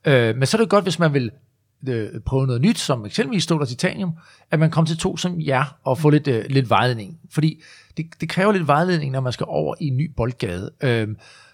[0.05, 1.30] Øh, men så er det godt, hvis man vil
[1.89, 4.12] øh, prøve noget nyt, som eksempelvis stål og titanium,
[4.51, 7.19] at man kommer til to som jer og får lidt, øh, lidt vejledning.
[7.31, 7.62] Fordi
[7.97, 10.70] det, det kræver lidt vejledning, når man skal over i en ny boldgade.
[10.81, 11.09] Øh,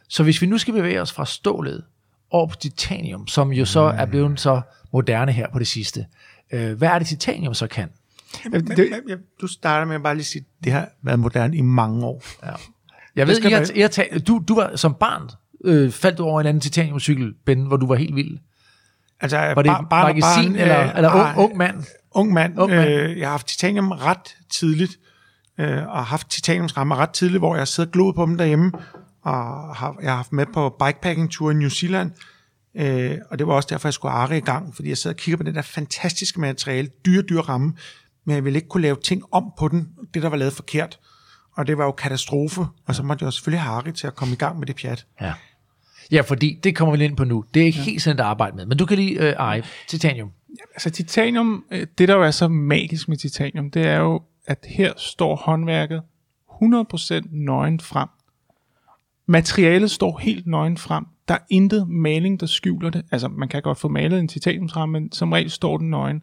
[0.09, 1.85] så hvis vi nu skal bevæge os fra stålet
[2.31, 4.61] over på titanium, som jo så er blevet så
[4.93, 6.07] moderne her på det sidste,
[6.53, 7.89] øh, hvad er det titanium så kan?
[8.45, 11.61] Men, det, men, du starter med at bare lige sige, det har været moderne i
[11.61, 12.23] mange år.
[12.43, 12.53] Ja.
[13.17, 15.31] Jeg ved, jeg, jeg, jeg, du, du var som barn,
[15.65, 18.39] øh, faldt du over en anden titaniumcykel, Ben, hvor du var helt vild.
[19.23, 21.85] Altså, var det bar, bar, magasin, barn, eller, øh, eller ung, ung mand?
[22.15, 22.59] Ung mand.
[22.59, 22.89] Ung mand.
[22.89, 24.93] Øh, jeg har haft titanium ret tidligt,
[25.59, 28.73] øh, og har haft titaniumsrammer ret tidligt, hvor jeg sidder glod på dem derhjemme,
[29.23, 32.11] og har, jeg har haft med på bikepacking-tur i New Zealand,
[32.77, 35.19] øh, og det var også derfor, jeg skulle Ari i gang, fordi jeg sidder og
[35.19, 37.75] kigger på det der fantastiske materiale, dyre, dyre ramme,
[38.27, 40.99] men jeg ville ikke kunne lave ting om på den, det der var lavet forkert.
[41.57, 44.15] Og det var jo katastrofe, og så måtte jeg jo selvfølgelig have Ari til at
[44.15, 45.07] komme i gang med det pjat.
[45.21, 45.33] Ja.
[46.11, 47.45] Ja, fordi det kommer vi ind på nu.
[47.55, 47.85] Det er ikke ja.
[47.85, 48.67] helt sådan at arbejde med.
[48.67, 50.31] Men du kan lige øh, eje titanium.
[50.49, 54.23] Ja, altså titanium, øh, det der jo er så magisk med titanium, det er jo,
[54.47, 56.03] at her står håndværket
[56.63, 58.09] 100% nøgen frem.
[59.27, 61.07] Materialet står helt nøgen frem.
[61.29, 63.05] Der er intet maling, der skjuler det.
[63.11, 66.23] Altså, man kan godt få malet en titaniumsramme, men som regel står den nøgen.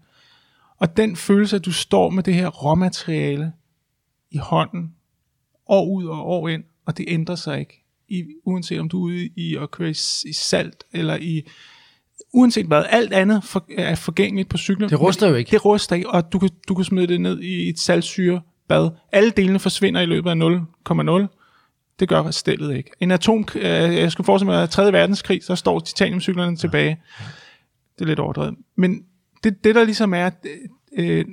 [0.77, 3.53] Og den følelse, at du står med det her råmateriale
[4.31, 4.95] i hånden,
[5.67, 7.85] år ud og år ind, og det ændrer sig ikke.
[8.09, 11.43] I, uanset om du er ude i at køre i, i salt, eller i
[12.33, 14.89] uanset hvad, alt andet for, er forgængeligt på cyklen.
[14.89, 15.51] Det ruster jo ikke.
[15.51, 18.89] Det ruster ikke, og du kan, du kan smide det ned i et saltsyrebad.
[19.11, 20.35] Alle delene forsvinder i løbet af
[21.25, 21.27] 0,0.
[21.99, 22.91] Det gør stillet ikke.
[22.99, 23.63] En atom, øh,
[23.95, 24.93] jeg skal forestille mig, at 3.
[24.93, 27.01] verdenskrig, så står titaniumcyklerne tilbage.
[27.95, 28.55] Det er lidt overdrevet.
[28.75, 29.03] Men
[29.43, 30.29] det, det der ligesom er,
[30.97, 31.25] øh,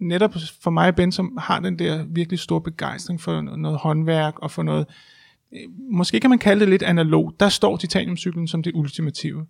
[0.00, 4.38] netop for mig og Ben, som har den der virkelig store begejstring for noget håndværk
[4.38, 4.94] og for noget, øh,
[5.90, 9.46] måske kan man kalde det lidt analog, der står titaniumcyklen som det ultimative.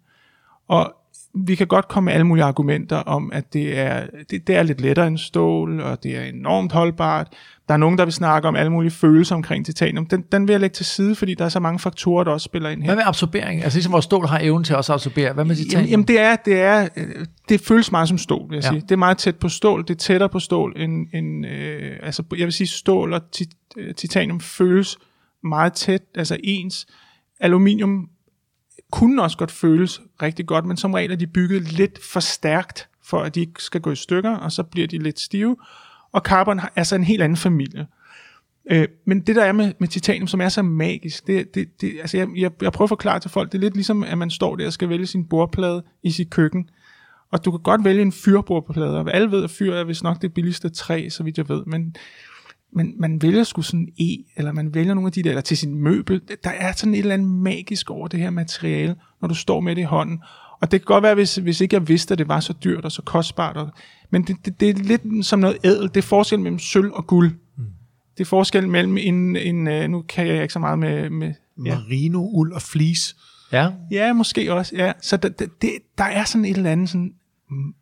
[0.69, 0.95] Og
[1.35, 4.63] vi kan godt komme med alle mulige argumenter om, at det er, det, det er
[4.63, 7.33] lidt lettere end stål, og det er enormt holdbart.
[7.69, 10.07] Der er nogen, der vil snakke om alle mulige følelser omkring titanium.
[10.07, 12.45] Den, den vil jeg lægge til side, fordi der er så mange faktorer, der også
[12.45, 12.87] spiller ind her.
[12.87, 13.63] Hvad med absorbering?
[13.63, 15.33] Altså ligesom hvor stål har evnen til også at absorbere.
[15.33, 15.81] Hvad med titanium?
[15.81, 16.89] Jamen, jamen det, er, det, er,
[17.49, 18.69] det føles meget som stål, vil jeg ja.
[18.69, 18.81] sige.
[18.81, 19.83] Det er meget tæt på stål.
[19.83, 23.49] Det er tættere på stål end, end øh, altså jeg vil sige stål og tit,
[23.77, 24.99] øh, titanium føles
[25.43, 26.87] meget tæt, altså ens.
[27.41, 28.09] Aluminium
[28.91, 32.89] kunne også godt føles rigtig godt, men som regel er de bygget lidt for stærkt,
[33.03, 35.57] for at de ikke skal gå i stykker, og så bliver de lidt stive.
[36.13, 37.87] Og carbon er så en helt anden familie.
[38.71, 41.97] Øh, men det der er med, med titanium, som er så magisk, det, det, det,
[42.01, 44.31] altså jeg, jeg, jeg prøver at forklare til folk, det er lidt ligesom, at man
[44.31, 46.71] står der og skal vælge sin bordplade i sit køkken.
[47.33, 50.23] Og du kan godt vælge en fyrbordplade, og alle ved, at fyr er vist nok
[50.23, 51.97] det billigste træ, så vidt jeg ved, men
[52.73, 55.57] men man vælger sgu sådan E, eller man vælger nogle af de der, eller til
[55.57, 56.21] sin møbel.
[56.45, 59.77] Der er sådan et eller andet magisk over det her materiale, når du står med
[59.77, 60.21] det i hånden.
[60.61, 62.85] Og det kan godt være, hvis, hvis ikke jeg vidste, at det var så dyrt
[62.85, 63.57] og så kostbart.
[63.57, 63.71] Og,
[64.11, 65.89] men det, det, det er lidt som noget ædel.
[65.89, 67.31] Det er forskel mellem sølv og guld.
[67.57, 67.65] Mm.
[68.19, 71.11] Det er forskel mellem en, en, øh, nu kan jeg ikke så meget med...
[71.11, 71.35] med
[71.67, 71.79] ja.
[71.79, 73.17] Merino, uld og fleece.
[73.53, 73.71] Ja.
[73.91, 74.77] Ja, måske også.
[74.77, 74.93] Ja.
[75.03, 77.13] Så der, det, der er sådan et eller andet sådan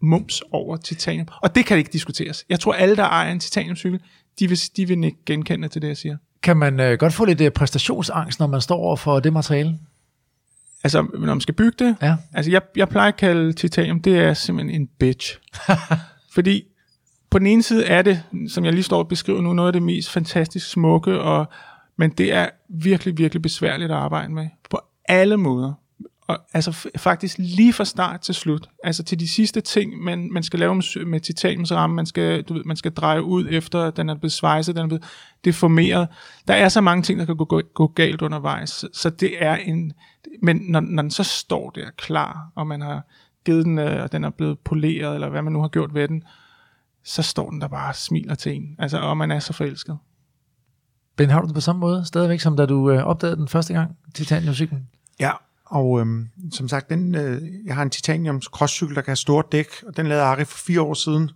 [0.03, 1.27] mums over titanium.
[1.43, 2.45] Og det kan ikke diskuteres.
[2.49, 4.01] Jeg tror, alle, der ejer en titaniumcykel,
[4.39, 6.17] de vil, de vil ikke genkende til det, jeg siger.
[6.43, 9.79] Kan man øh, godt få lidt øh, præstationsangst, når man står over for det materiale?
[10.85, 11.97] Altså, når man skal bygge det?
[12.03, 12.17] Ja.
[12.33, 15.39] Altså, jeg, jeg plejer at kalde titanium, det er simpelthen en bitch.
[16.35, 16.65] Fordi
[17.31, 19.73] på den ene side er det, som jeg lige står og beskriver nu, noget af
[19.73, 21.47] det mest fantastisk smukke, og,
[21.97, 24.49] men det er virkelig, virkelig besværligt at arbejde med.
[24.71, 25.73] På alle måder
[26.29, 30.43] og, altså faktisk lige fra start til slut, altså til de sidste ting, man, man
[30.43, 34.09] skal lave med, med titaniumsramme, man skal, du ved, man skal dreje ud efter, den
[34.09, 35.05] er blevet svejset, den er blevet
[35.45, 36.09] deformeret.
[36.49, 39.43] Der er så mange ting, der kan gå, gå, gå galt undervejs, så, så det
[39.43, 39.93] er en,
[40.43, 43.03] men når, når den så står der klar, og man har
[43.45, 46.09] givet den, øh, og den er blevet poleret, eller hvad man nu har gjort ved
[46.09, 46.23] den,
[47.05, 49.99] så står den der bare og smiler til en, altså, og man er så forelsket.
[51.17, 53.75] Ben, har du det på samme måde stadigvæk, som da du øh, opdagede den første
[53.75, 54.89] gang, titaniumcyklen?
[55.21, 55.31] Ja,
[55.67, 59.45] og øhm, som sagt, den, øh, jeg har en titanium crosscykel, der kan have store
[59.53, 61.31] dæk, og den lavede Ari for fire år siden.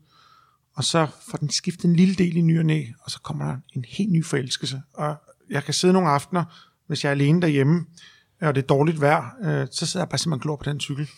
[0.77, 3.45] Og så får den skiftet en lille del i ny og næ, og så kommer
[3.45, 4.83] der en helt ny forelskelse.
[4.95, 5.17] Og
[5.51, 6.45] jeg kan sidde nogle aftener,
[6.87, 7.87] hvis jeg er alene derhjemme,
[8.43, 10.65] øh, og det er dårligt vejr, øh, så sidder jeg bare simpelthen og glor på
[10.65, 11.09] den cykel.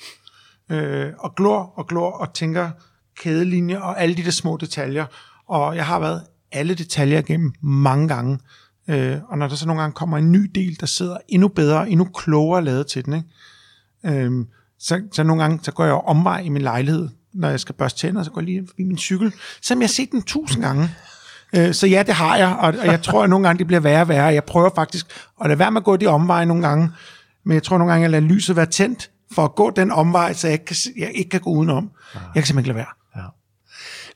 [0.71, 2.71] Øh, og glor og glor og tænker
[3.17, 5.07] kædelinjer og alle de der små detaljer.
[5.49, 6.23] Og jeg har været
[6.53, 8.39] alle detaljer igennem mange gange.
[8.89, 11.91] Øh, og når der så nogle gange kommer en ny del, der sidder endnu bedre,
[11.91, 14.21] endnu klogere lavet til den, ikke?
[14.25, 14.47] Øh,
[14.79, 18.01] så, så nogle gange så går jeg omvej i min lejlighed, når jeg skal børste
[18.01, 19.33] tænder, så går jeg lige forbi min cykel,
[19.63, 20.91] som jeg har set den tusind gange.
[21.57, 23.81] Øh, så ja, det har jeg, og, og jeg tror, at nogle gange det bliver
[23.81, 24.25] værre og værre.
[24.25, 25.07] Jeg prøver faktisk
[25.41, 26.91] at lade være med at gå de omveje nogle gange,
[27.45, 29.91] men jeg tror nogle gange, at jeg lader lyset være tændt, for at gå den
[29.91, 31.91] omvej, så jeg ikke kan, jeg ikke kan gå udenom.
[32.15, 32.87] Jeg kan simpelthen ikke lade være.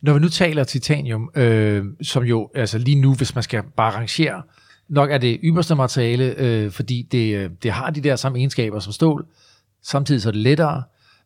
[0.02, 3.94] Når vi nu taler titanium, øh, som jo altså lige nu, hvis man skal bare
[3.94, 4.42] rangere,
[4.88, 8.78] nok er det ypperste materiale, øh, fordi det, øh, det har de der samme egenskaber
[8.78, 9.26] som stål,
[9.82, 10.82] samtidig så er det lettere,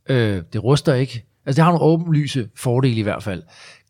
[0.08, 3.42] øh, det ruster ikke, altså det har nogle åbenlyse fordele i hvert fald.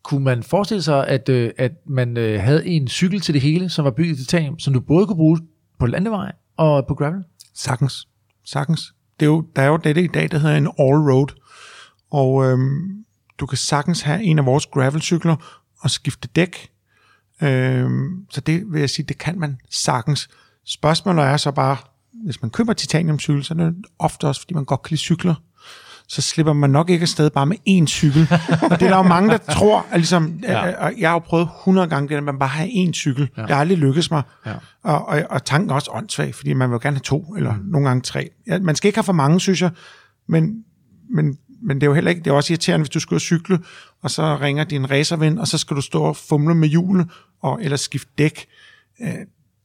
[0.03, 3.69] Kunne man forestille sig, at, øh, at man øh, havde en cykel til det hele,
[3.69, 5.39] som var bygget i titanium, som du både kunne bruge
[5.79, 7.23] på landevej og på gravel?
[7.55, 8.07] Sagtens.
[8.45, 8.93] Sagtens.
[9.19, 11.27] Det er jo, der er jo det i dag, der hedder en all-road.
[12.11, 13.05] Og øhm,
[13.39, 16.69] du kan sagtens have en af vores gravelcykler og skifte dæk.
[17.41, 20.29] Øhm, så det vil jeg sige, det kan man sagtens.
[20.65, 21.77] Spørgsmålet er så bare,
[22.25, 25.35] hvis man køber titaniumcykel, så er det ofte også, fordi man godt kan lide cykler.
[26.07, 28.27] Så slipper man nok ikke afsted bare med én cykel.
[28.71, 30.65] og det er der jo mange, der tror, at ligesom, Ja.
[30.65, 30.85] ja.
[30.85, 33.29] og jeg har jo prøvet 100 gange det, at man bare har én cykel.
[33.37, 33.41] Ja.
[33.41, 34.23] Det har aldrig lykkes mig.
[34.45, 34.53] Ja.
[34.83, 37.53] Og, og, og tanken er også åndssvag, fordi man vil jo gerne have to, eller
[37.53, 37.63] mm.
[37.65, 38.29] nogle gange tre.
[38.47, 39.71] Ja, man skal ikke have for mange, synes jeg,
[40.27, 40.63] men,
[41.09, 43.59] men, men det er jo heller ikke, det er også irriterende, hvis du skal cykle,
[44.01, 47.07] og så ringer din racerven, og så skal du stå og fumle med hjulet,
[47.41, 48.45] og, eller skifte dæk.
[49.01, 49.13] Øh,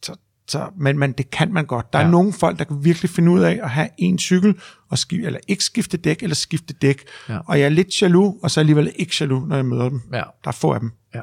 [0.02, 0.16] så,
[0.48, 1.93] så, men, men det kan man godt.
[1.93, 2.02] Der ja.
[2.02, 2.09] Ja.
[2.09, 4.55] er nogle folk, der kan virkelig finde ud af at have en cykel,
[4.90, 7.02] og skifte, eller ikke skifte dæk, eller skifte dæk.
[7.28, 7.39] Ja.
[7.47, 10.01] Og jeg er lidt jaloux, og så alligevel ikke jaloux, når jeg møder dem.
[10.12, 10.23] Ja.
[10.44, 10.90] Der er få af dem.
[11.14, 11.23] Ja.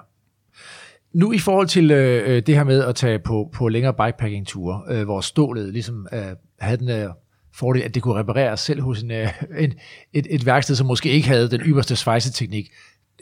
[1.14, 4.82] Nu i forhold til øh, øh, det her med at tage på, på længere bikepacking-ture,
[4.90, 6.24] øh, hvor stålet ligesom øh,
[6.60, 7.10] havde den øh,
[7.54, 9.74] fordel, at det kunne repareres selv hos en, øh, en,
[10.14, 12.72] et, et værksted, som måske ikke havde den ypperste svejseteknik.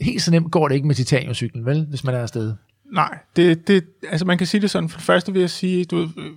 [0.02, 2.54] Helt så nemt går det ikke med titaniumcyklen, vel, hvis man er afsted?
[2.92, 4.90] Nej, det, det, altså man kan sige det sådan.
[4.90, 6.32] For det første vil jeg sige, du ved, øh,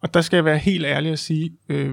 [0.00, 1.92] og der skal jeg være helt ærlig at sige, øh,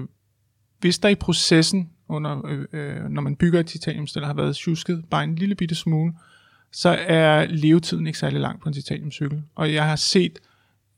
[0.80, 5.04] hvis der i processen, under, øh, øh når man bygger et titaniumstel, har været tjusket
[5.10, 6.12] bare en lille bitte smule,
[6.72, 9.42] så er levetiden ikke særlig lang på en titaniumcykel.
[9.54, 10.38] Og jeg har set,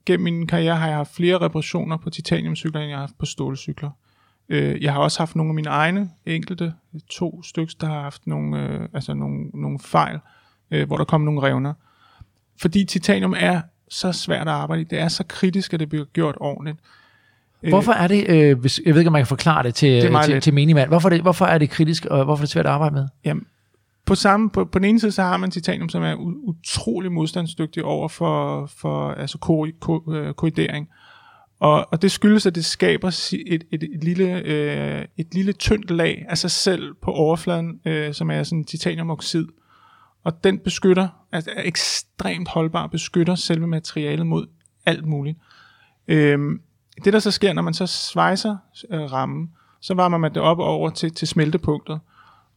[0.07, 3.27] gennem min karriere har jeg haft flere reparationer på titaniumcykler, end jeg har haft på
[3.27, 3.91] stålcykler.
[3.91, 4.08] Øh,
[4.57, 6.73] jeg har også haft nogle af mine egne enkelte,
[7.11, 10.19] to stykker, der har haft nogle, øh, altså nogle, nogle fejl,
[10.71, 11.75] øh, hvor der kom nogle revner.
[12.61, 14.85] Fordi titanium er så svært at arbejde i.
[14.85, 16.79] Det er så kritisk, at det bliver gjort ordentligt.
[17.63, 20.03] Øh, Hvorfor er det, øh, hvis, jeg ved ikke, om man kan forklare det til,
[20.03, 20.43] Det meget til, let.
[20.43, 22.73] til menigmand, hvorfor er, det, hvorfor er det kritisk, og hvorfor er det svært at
[22.73, 23.09] arbejde med?
[23.25, 23.47] Jamen,
[24.07, 27.85] på, samme, på, på den ene side, så har man titanium, som er utrolig modstandsdygtig
[27.85, 30.89] over for, for altså ko, ko, øh, korridering.
[31.61, 35.91] Og, og det skyldes, at det skaber et, et, et, lille, øh, et lille tyndt
[35.91, 39.47] lag af sig selv på overfladen, øh, som er sådan titaniumoxid.
[40.25, 44.47] Og den beskytter, altså er ekstremt holdbar, beskytter selve materialet mod
[44.87, 45.39] alt muligt.
[46.09, 46.61] Øhm,
[47.05, 48.57] det der så sker, når man så svejser
[48.91, 52.01] øh, rammen, så varmer man det op over til, til smeltepunktet.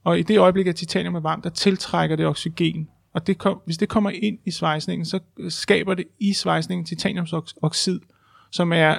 [0.04, 2.90] Og i det øjeblik, at titanium er varmt, der tiltrækker det oxygen.
[3.14, 5.20] Og det kom, hvis det kommer ind i svejsningen, så
[5.50, 8.00] skaber det i svejsningen titaniumsoxid,
[8.52, 8.96] som er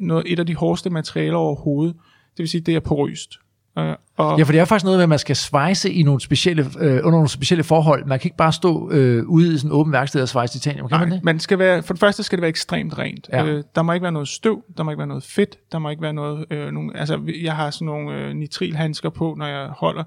[0.00, 1.94] noget, et af de hårdeste materialer overhovedet.
[2.30, 3.34] Det vil sige, det er porøst.
[3.78, 6.20] Øh, og Ja, for det er faktisk noget med, at man skal svejse i nogle
[6.20, 8.06] specielle, øh, under nogle specielle forhold.
[8.06, 10.88] Man kan ikke bare stå øh, ude i sådan en åben værksted og svejse titanium,
[10.88, 11.24] kan man Nej, det?
[11.24, 13.28] man skal være, for det første skal det være ekstremt rent.
[13.32, 13.44] Ja.
[13.44, 15.90] Øh, der må ikke være noget støv, der må ikke være noget fedt, der må
[15.90, 16.44] ikke være noget...
[16.50, 20.04] Øh, nogle, altså, jeg har sådan nogle øh, nitrilhandsker på, når jeg holder.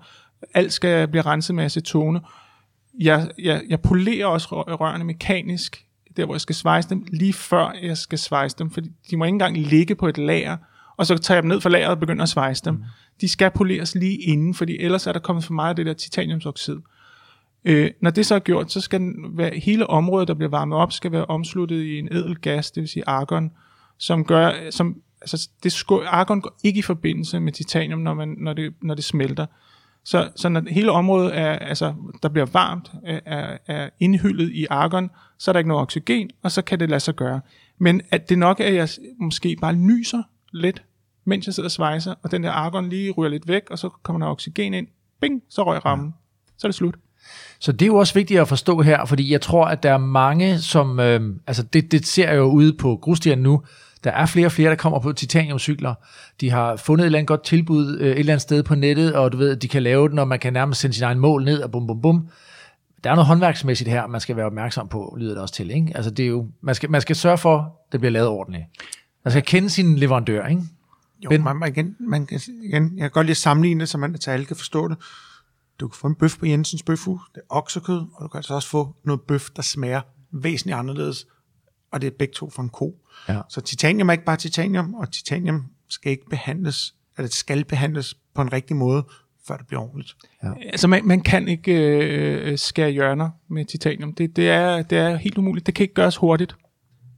[0.54, 2.22] Alt skal blive renset med acetone.
[3.00, 5.86] Jeg, jeg, jeg polerer også rør- rørene mekanisk,
[6.18, 9.26] der hvor jeg skal svejse dem, lige før jeg skal svejse dem, fordi de må
[9.26, 10.58] ikke engang ligge på et lager,
[10.98, 12.74] og så tager jeg dem ned fra lageret og begynder at svejse dem.
[12.74, 12.84] Mm.
[13.22, 15.94] De skal poleres lige inden, fordi ellers er der kommet for meget af det der
[15.94, 16.78] titaniumsoxid.
[17.66, 20.78] Øh, når det så er gjort, så skal den være, hele området, der bliver varmet
[20.78, 23.52] op, skal være omsluttet i en ædel gas, det vil sige argon,
[23.98, 28.36] som gør, som, altså det sko- argon går ikke i forbindelse med titanium, når, man,
[28.38, 29.46] når, det, når det smelter.
[30.04, 35.10] Så, så når hele området er, altså, der bliver varmt, er, er, indhyllet i argon,
[35.38, 37.42] så er der ikke noget oxygen, og så kan det lade sig gøre.
[37.78, 40.24] Men at det nok er, at jeg måske bare nyser
[40.54, 40.84] lidt,
[41.26, 43.90] mens jeg sidder og svejser, og den der argon lige ryger lidt væk, og så
[43.90, 44.88] kommer der oxygen ind,
[45.22, 46.14] bing, så røg rammen.
[46.58, 46.96] Så er det slut.
[47.60, 49.98] Så det er jo også vigtigt at forstå her, fordi jeg tror, at der er
[49.98, 51.00] mange, som...
[51.00, 53.64] Øh, altså det, det ser jeg jo ude på grusstierne nu.
[54.04, 55.94] Der er flere og flere, der kommer på titaniumcykler.
[56.42, 59.14] De har fundet et eller andet godt tilbud øh, et eller andet sted på nettet,
[59.16, 61.44] og du ved, de kan lave den, og man kan nærmest sende sin egen mål
[61.44, 62.28] ned, og bum, bum, bum.
[63.04, 65.72] Der er noget håndværksmæssigt her, man skal være opmærksom på, lyder det også til.
[65.72, 65.92] Ikke?
[65.96, 68.64] Altså det er jo, man, skal, man skal sørge for, at det bliver lavet ordentligt.
[69.24, 70.62] Man skal kende sin leverandør, ikke?
[71.24, 71.44] Jo, Ben?
[71.44, 74.14] man, man, igen, man kan, igen, jeg kan godt lide at sammenligne det, så man
[74.14, 74.98] til alle kan forstå det.
[75.80, 78.54] Du kan få en bøf på Jensens Bøfhus, det er oksekød, og du kan altså
[78.54, 80.02] også få noget bøf, der smager
[80.32, 81.28] væsentligt anderledes,
[81.92, 82.96] og det er begge to fra en ko.
[83.30, 83.42] Ja.
[83.50, 88.18] Så titanium er ikke bare titanium, og titanium skal ikke behandles, eller det skal behandles
[88.36, 89.06] på en rigtig måde,
[89.48, 90.16] før det bliver ordentligt.
[90.42, 94.14] Altså, man, man kan ikke øh, skære hjørner med titanium.
[94.14, 95.66] Det, det, er, det er helt umuligt.
[95.66, 96.56] Det kan ikke gøres hurtigt.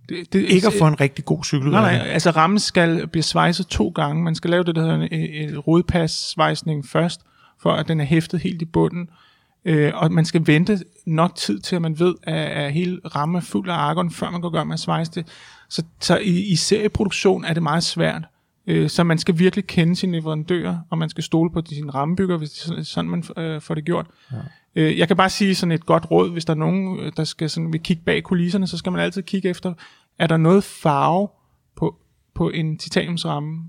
[0.09, 2.01] Det, det, Ikke at få en rigtig god cykel ud af Nej, det.
[2.01, 4.23] nej, altså rammen skal blive svejset to gange.
[4.23, 7.21] Man skal lave det, der hedder en, en rodpas-svejsning først,
[7.61, 9.09] for at den er hæftet helt i bunden.
[9.65, 13.35] Øh, og man skal vente nok tid til, at man ved, at, at hele rammen
[13.35, 15.27] er fuld af argon, før man går i gang med at svejse det.
[15.69, 18.23] Så, så i, i serieproduktion er det meget svært.
[18.67, 22.37] Øh, så man skal virkelig kende sine leverandører, og man skal stole på sine rammebygger,
[22.37, 24.05] hvis det er sådan- sådan, man øh, får det gjort.
[24.31, 24.37] Ja.
[24.75, 27.23] Øh, jeg kan bare sige sådan et godt råd, hvis der er nogen, øh, der
[27.23, 29.73] skal sådan, vil kigge bag kulisserne, så skal man altid kigge efter,
[30.19, 31.27] er der noget farve
[31.77, 31.95] på,
[32.35, 33.63] på en titaniumsramme,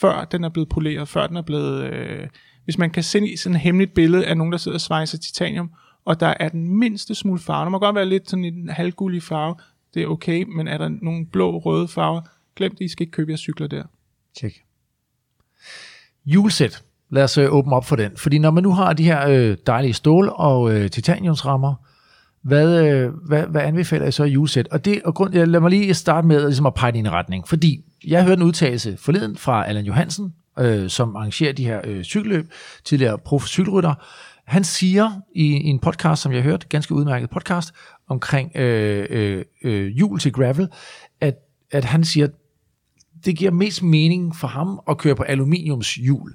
[0.00, 1.84] før den er blevet poleret, før den er blevet...
[1.92, 2.26] Øh,
[2.64, 5.18] hvis man kan se i sådan et hemmeligt billede af nogen, der sidder og svejser
[5.18, 5.70] titanium,
[6.04, 9.22] og der er den mindste smule farve, der må godt være lidt sådan en halvgullig
[9.22, 9.54] farve,
[9.94, 12.20] det er okay, men er der nogle blå, røde farver,
[12.56, 13.82] glem det, I skal ikke købe jeres cykler der.
[14.40, 14.62] Tjek.
[16.26, 16.82] Julesæt.
[17.10, 18.16] Lad os øh, åbne op for den.
[18.16, 21.74] Fordi når man nu har de her øh, dejlige stål- og øh, titaniumsrammer,
[22.42, 24.68] hvad, øh, hvad, hvad anbefaler I så i julesæt?
[24.68, 27.12] Og, det, og grund, ja, lad mig lige starte med ligesom at pege i en
[27.12, 27.48] retning.
[27.48, 32.04] Fordi jeg hørte en udtalelse forleden fra Allan Johansen, øh, som arrangerer de her øh,
[32.04, 32.52] cykelløb,
[32.84, 33.94] tidligere prof cykelrytter.
[34.44, 37.74] Han siger i, i en podcast, som jeg har hørt, ganske udmærket podcast,
[38.08, 40.68] omkring øh, øh, øh, jul til gravel,
[41.20, 41.34] at,
[41.70, 42.28] at han siger,
[43.24, 46.34] det giver mest mening for ham at køre på aluminiumshjul,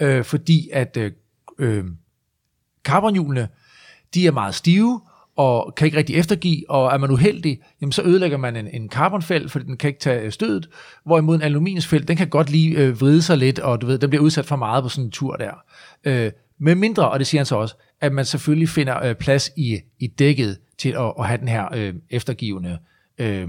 [0.00, 1.12] øh, fordi at øh,
[1.58, 1.84] øh,
[2.84, 3.48] carbonhjulene,
[4.14, 5.00] de er meget stive,
[5.40, 8.90] og kan ikke rigtig eftergive, og er man uheldig, jamen så ødelægger man en, en
[8.90, 10.68] carbonfelt, fordi den kan ikke tage øh, stødet,
[11.04, 14.10] hvorimod en aluminiumsfelt, den kan godt lige øh, vride sig lidt, og du ved, den
[14.10, 15.52] bliver udsat for meget på sådan en tur der.
[16.04, 19.50] Øh, med mindre, og det siger han så også, at man selvfølgelig finder øh, plads
[19.56, 22.78] i, i dækket til at, at have den her øh, eftergivende
[23.18, 23.48] øh,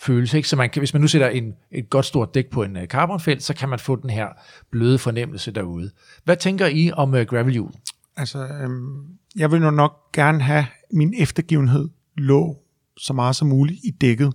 [0.00, 0.36] følelse.
[0.36, 0.48] Ikke?
[0.48, 2.86] Så man kan, hvis man nu sætter en, et godt stort dæk på en øh,
[2.86, 4.28] carbonfelt, så kan man få den her
[4.70, 5.90] bløde fornemmelse derude.
[6.24, 7.70] Hvad tænker I om øh, gravelhjul?
[8.16, 9.04] Altså, øhm,
[9.36, 12.56] jeg vil nu nok gerne have min eftergivenhed lå
[12.96, 14.32] så meget som muligt i dækket.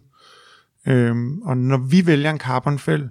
[0.88, 3.10] Øhm, og når vi vælger en carbonfæld,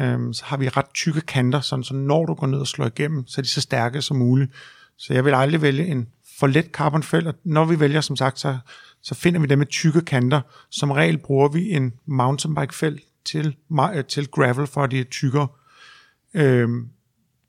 [0.00, 2.86] øhm, så har vi ret tykke kanter, sådan, så når du går ned og slår
[2.86, 4.52] igennem, så er de så stærke som muligt.
[4.96, 6.08] Så jeg vil aldrig vælge en
[6.38, 8.58] for let carbonfæld, og når vi vælger, som sagt, så,
[9.02, 10.40] så finder vi dem med tykke kanter.
[10.70, 13.56] Som regel bruger vi en mountainbike-fæld til,
[13.94, 15.48] øh, til gravel, for at de er tykkere.
[16.34, 16.88] Øhm,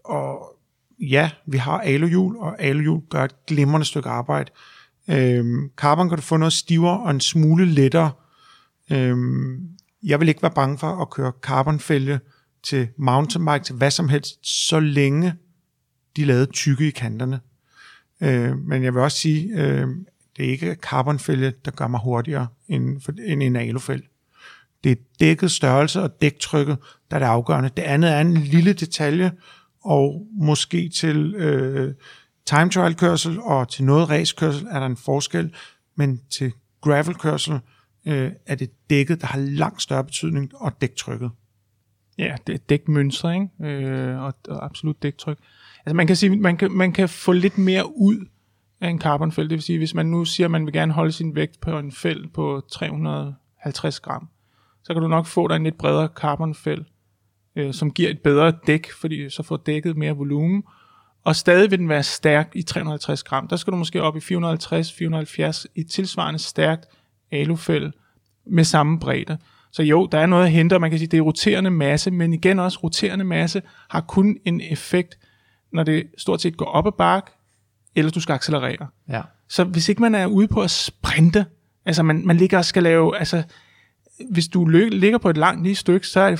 [0.06, 0.56] og
[1.00, 4.52] ja, vi har aluhjul, og aluhjul gør et glimrende stykke arbejde.
[5.12, 8.12] Øhm, carbon kan du få noget stivere og en smule lettere.
[8.92, 9.70] Øhm,
[10.04, 12.20] jeg vil ikke være bange for at køre carbonfælge
[12.64, 15.34] til mountainbike, til hvad som helst, så længe
[16.16, 17.40] de lavede tykke i kanterne.
[18.22, 19.88] Øh, men jeg vil også sige, øh,
[20.38, 24.08] det er ikke carbonfælge, der gør mig hurtigere end, for, end en alufælge.
[24.84, 26.78] Det er dækket størrelse og dæktrykket,
[27.12, 27.70] der er det afgørende.
[27.78, 29.32] Det andet er en lille detalje,
[29.82, 31.94] og måske til øh,
[32.50, 35.54] time trial kørsel og til noget racekørsel er der en forskel,
[35.96, 37.60] men til gravel kørsel
[38.06, 41.32] øh, er det dækket, der har langt større betydning, og dæktrykket.
[42.18, 43.74] Ja, det er dækmønstre, ikke?
[43.74, 45.38] Øh, og, og absolut dæktryk.
[45.86, 48.26] Altså man kan sige, man kan, man kan få lidt mere ud
[48.82, 49.50] af en carbonfæld.
[49.50, 51.80] Det vil sige, hvis man nu siger, at man vil gerne holde sin vægt på
[51.80, 54.30] en fæld på 350 gram,
[54.84, 56.86] så kan du nok få dig en lidt bredere carbonfæld,
[57.56, 60.64] øh, som giver et bedre dæk, fordi så får dækket mere volumen,
[61.24, 63.48] og stadig vil den være stærk i 350 gram.
[63.48, 66.86] Der skal du måske op i 450-470 i tilsvarende stærkt
[67.32, 67.92] alufæld
[68.46, 69.38] med samme bredde.
[69.72, 72.12] Så jo, der er noget at hente, og man kan sige, det er roterende masse,
[72.12, 75.18] men igen også, roterende masse har kun en effekt,
[75.74, 77.32] når det stort set går op ad bakke,
[77.96, 78.88] eller du skal accelerere.
[79.10, 79.22] Ja.
[79.50, 81.46] Så hvis ikke man er ude på at sprinte,
[81.86, 83.44] altså man, man ligger og skal lave, altså
[84.32, 86.40] hvis du ly- ligger på et langt lige stykke, så er det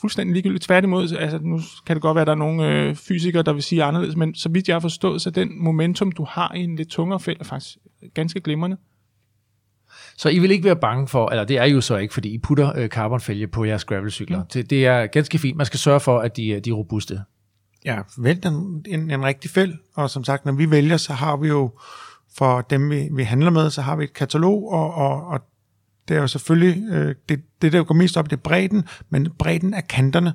[0.00, 0.64] fuldstændig ligegyldigt.
[0.64, 3.62] Tværtimod, altså nu kan det godt være, at der er nogle øh, fysikere, der vil
[3.62, 6.76] sige anderledes, men så vidt jeg har forstået, så den momentum, du har i en
[6.76, 7.76] lidt tungere felt, er faktisk
[8.14, 8.76] ganske glimrende.
[10.16, 12.28] Så I vil ikke være bange for, eller det er I jo så ikke, fordi
[12.34, 14.38] I putter øh, carbonfælge på jeres gravelcykler.
[14.38, 14.46] Mm.
[14.52, 15.56] Det, det er ganske fint.
[15.56, 17.20] Man skal sørge for, at de, er- de er robuste.
[17.84, 21.36] Ja, vælg en, en, en rigtig fæld, og som sagt, når vi vælger, så har
[21.36, 21.70] vi jo,
[22.36, 25.40] for dem vi, vi handler med, så har vi et katalog, og, og, og
[26.08, 29.28] det er jo selvfølgelig, øh, det, det der går mest op, det er bredden, men
[29.38, 30.32] bredden af kanterne,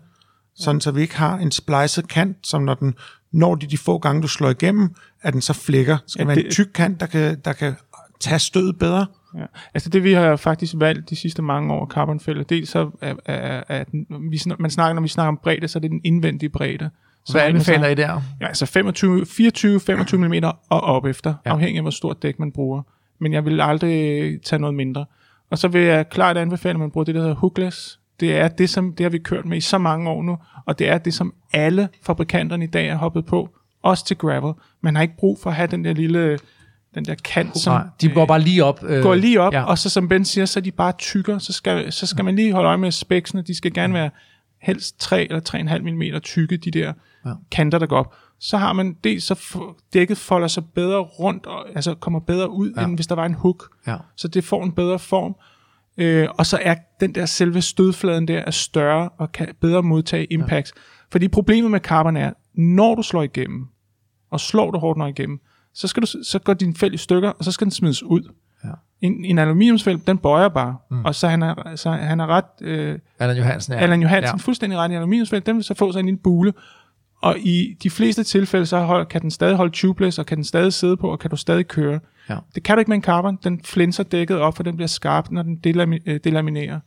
[0.56, 2.94] sådan så vi ikke har en splicet kant, som når den
[3.34, 5.98] når de de få gange, du slår igennem, at den så flækker.
[5.98, 7.74] Det skal Ja, være en det- tyk kant, der kan, der kan
[8.20, 9.06] tage stødet bedre.
[9.38, 9.46] Ja.
[9.74, 13.64] Altså det vi har faktisk valgt de sidste mange år, carbonfælder, dels så er, er,
[13.68, 13.84] er,
[14.30, 16.90] vi, man snakker, når vi snakker om bredde, så er det den indvendige bredde.
[17.26, 18.22] Så Hvad anbefaler I der?
[18.42, 20.34] Ja, altså 25, 24-25 mm
[20.70, 21.52] og op efter, ja.
[21.52, 22.82] afhængig af hvor stort dæk man bruger.
[23.20, 25.06] Men jeg vil aldrig tage noget mindre.
[25.52, 28.00] Og så vil jeg klart anbefale, at man bruger det, der hedder hookless.
[28.20, 30.80] Det er det, som det har vi kørt med i så mange år nu, og
[30.80, 33.50] det er det, som alle fabrikanterne i dag er hoppet på,
[33.84, 34.54] også til gravel.
[34.82, 36.40] Man har ikke brug for at have den der lille,
[36.96, 38.84] den der kant, som Nej, de går bare lige op.
[38.84, 39.64] Øh, går lige op, ja.
[39.64, 42.36] og så som Ben siger, så er de bare tykker, så skal, så skal man
[42.36, 44.10] lige holde øje med spæksene, de skal gerne være
[44.62, 45.40] helst 3 eller
[45.76, 46.94] 3,5 mm tykke, de der
[47.26, 47.32] Ja.
[47.52, 48.16] kanter, der går op.
[48.40, 49.60] Så har man dels, så
[49.94, 52.84] dækket folder sig bedre rundt, og, altså kommer bedre ud, Ja.
[52.86, 53.64] end hvis der var en hook.
[53.88, 53.96] Ja.
[54.16, 55.36] Så det får en bedre form.
[55.98, 60.26] Øh, og så er den der selve stødfladen der er større og kan bedre modtage
[60.26, 60.74] impacts.
[60.76, 60.82] Ja.
[61.12, 63.68] Fordi problemet med carbon er, når du slår igennem,
[64.32, 65.40] og slår du hårdt nok igennem,
[65.74, 68.32] så, skal du, så går din fælg i stykker, og så skal den smides ud.
[69.02, 70.76] En, en aluminiumsfælg, den bøjer bare.
[70.92, 71.06] Mm.
[71.06, 72.46] Og så han er, så han er ret...
[72.62, 73.80] Øh, Allan Johansen, ja.
[73.80, 74.32] Allan Johansen, Ja.
[74.32, 74.36] ja.
[74.38, 76.54] fuldstændig ret i aluminiumsfælg, den vil så få sig en lille bule.
[77.22, 80.44] Og i de fleste tilfælde, så hold, kan den stadig holde tubeless, og kan den
[80.44, 82.00] stadig sidde på, og kan du stadig køre.
[82.30, 82.38] Ja.
[82.56, 83.38] Det kan du ikke med en carbon.
[83.44, 86.80] Den flinser dækket op, for den bliver skarp, når den delami- øh, delaminerer.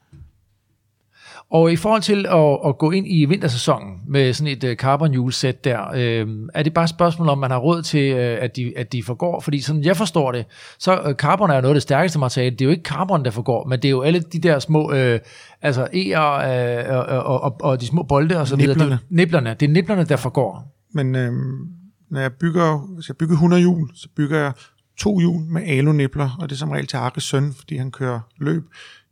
[1.55, 5.11] Og i forhold til at, at gå ind i vintersæsonen med sådan et uh, carbon
[5.13, 8.57] hjulsæt der, øh, er det bare et spørgsmål om, man har råd til, øh, at,
[8.57, 9.41] de, at de forgår?
[9.41, 10.45] Fordi sådan jeg forstår det,
[10.79, 12.51] så øh, carbon er jo noget af det stærkeste materiale.
[12.51, 14.93] Det er jo ikke carbon, der forgår, men det er jo alle de der små,
[14.93, 15.21] øh,
[15.63, 18.73] altså E'er øh, og, og, og, og de små bolde og så videre.
[18.75, 18.91] Niblerne.
[18.91, 19.57] Det, er- niblerne.
[19.61, 20.75] Det er niblerne, der forgår.
[20.95, 21.67] Men øhm,
[22.11, 24.53] når jeg bygger, hvis jeg bygger 100 hjul, så bygger jeg
[24.99, 28.21] to hjul med alunibler, og det er som regel til Arkes søn, fordi han kører
[28.39, 28.63] løb.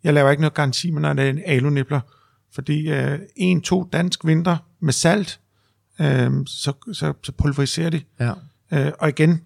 [0.04, 2.00] Jeg laver ikke noget garanti, men når det er en alunibler,
[2.54, 5.40] fordi øh, en, to dansk vinter med salt,
[6.00, 8.00] øh, så, så, så pulveriserer de.
[8.20, 8.32] Ja.
[8.72, 9.40] Øh, og igen,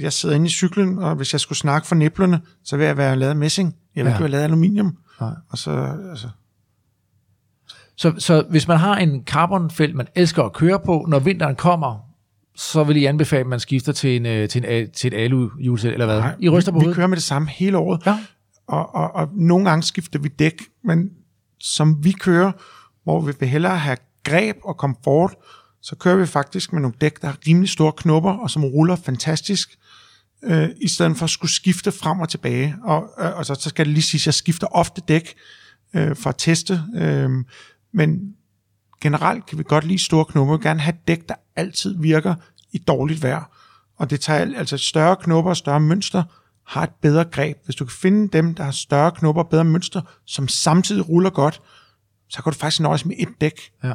[0.00, 2.96] jeg sidder inde i cyklen, og hvis jeg skulle snakke for niblerne, så vil jeg
[2.96, 3.76] være lavet messing.
[3.96, 4.14] Jeg vil Ja.
[4.16, 4.96] ikke være lavet aluminium.
[5.20, 5.30] Nej.
[5.48, 5.70] Og så,
[6.10, 6.28] altså,
[7.96, 11.98] Så, så hvis man har en carbonfelt, man elsker at køre på, når vinteren kommer,
[12.56, 15.92] så vil I anbefale, at man skifter til, en, øh, til, en, til et alu-hjulsæt,
[15.92, 16.22] eller hvad?
[16.40, 18.02] I ryster på vi, vi kører med det samme hele året.
[18.06, 18.18] Ja.
[18.66, 21.10] Og, og, og nogle gange skifter vi dæk, men
[21.60, 22.52] som vi kører,
[23.04, 25.34] hvor vi vil hellere have greb og komfort,
[25.82, 28.96] så kører vi faktisk med nogle dæk, der har rimelig store knopper, og som ruller
[28.96, 29.78] fantastisk,
[30.42, 32.76] øh, i stedet for at skulle skifte frem og tilbage.
[32.82, 35.34] Og, øh, og så, så skal det lige sige, at jeg skifter ofte dæk
[35.94, 37.30] øh, for at teste, øh,
[37.92, 38.34] men
[39.00, 40.54] generelt kan vi godt lide store knopper.
[40.54, 42.34] Vi vil gerne have dæk, der altid virker
[42.72, 43.50] i dårligt vejr.
[43.96, 46.22] Og det tager altså større knopper og større mønster
[46.66, 47.56] har et bedre greb.
[47.64, 51.30] Hvis du kan finde dem, der har større knopper og bedre mønster, som samtidig ruller
[51.30, 51.60] godt,
[52.28, 53.60] så kan du faktisk nøjes med et dæk.
[53.84, 53.92] Ja.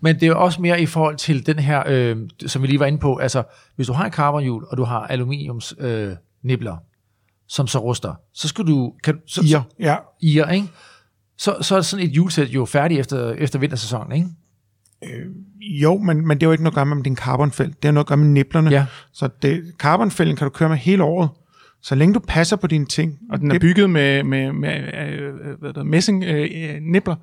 [0.00, 2.16] Men det er også mere i forhold til den her, øh,
[2.46, 3.42] som vi lige var inde på, altså
[3.76, 6.12] hvis du har et carbonhjul, og du har aluminiums øh,
[6.44, 6.76] nibler,
[7.48, 8.92] som så ruster, så skal du...
[9.04, 9.96] Kan, så, Ier, ja.
[10.20, 10.68] Ir, ikke?
[11.38, 14.28] Så, så er sådan et hjulsæt jo færdigt efter, efter vintersæsonen, ikke?
[15.60, 17.76] Jo, men, men det er jo ikke noget at gøre med din carbonfelt.
[17.76, 18.70] Det har noget at gøre med niblerne.
[18.70, 18.86] Ja.
[19.12, 21.30] Så det, carbonfælden kan du køre med hele året.
[21.82, 23.18] Så længe du passer på dine ting.
[23.30, 27.16] Og den er bygget med, med, med øh, hvad der, messing øh, øh, nibler.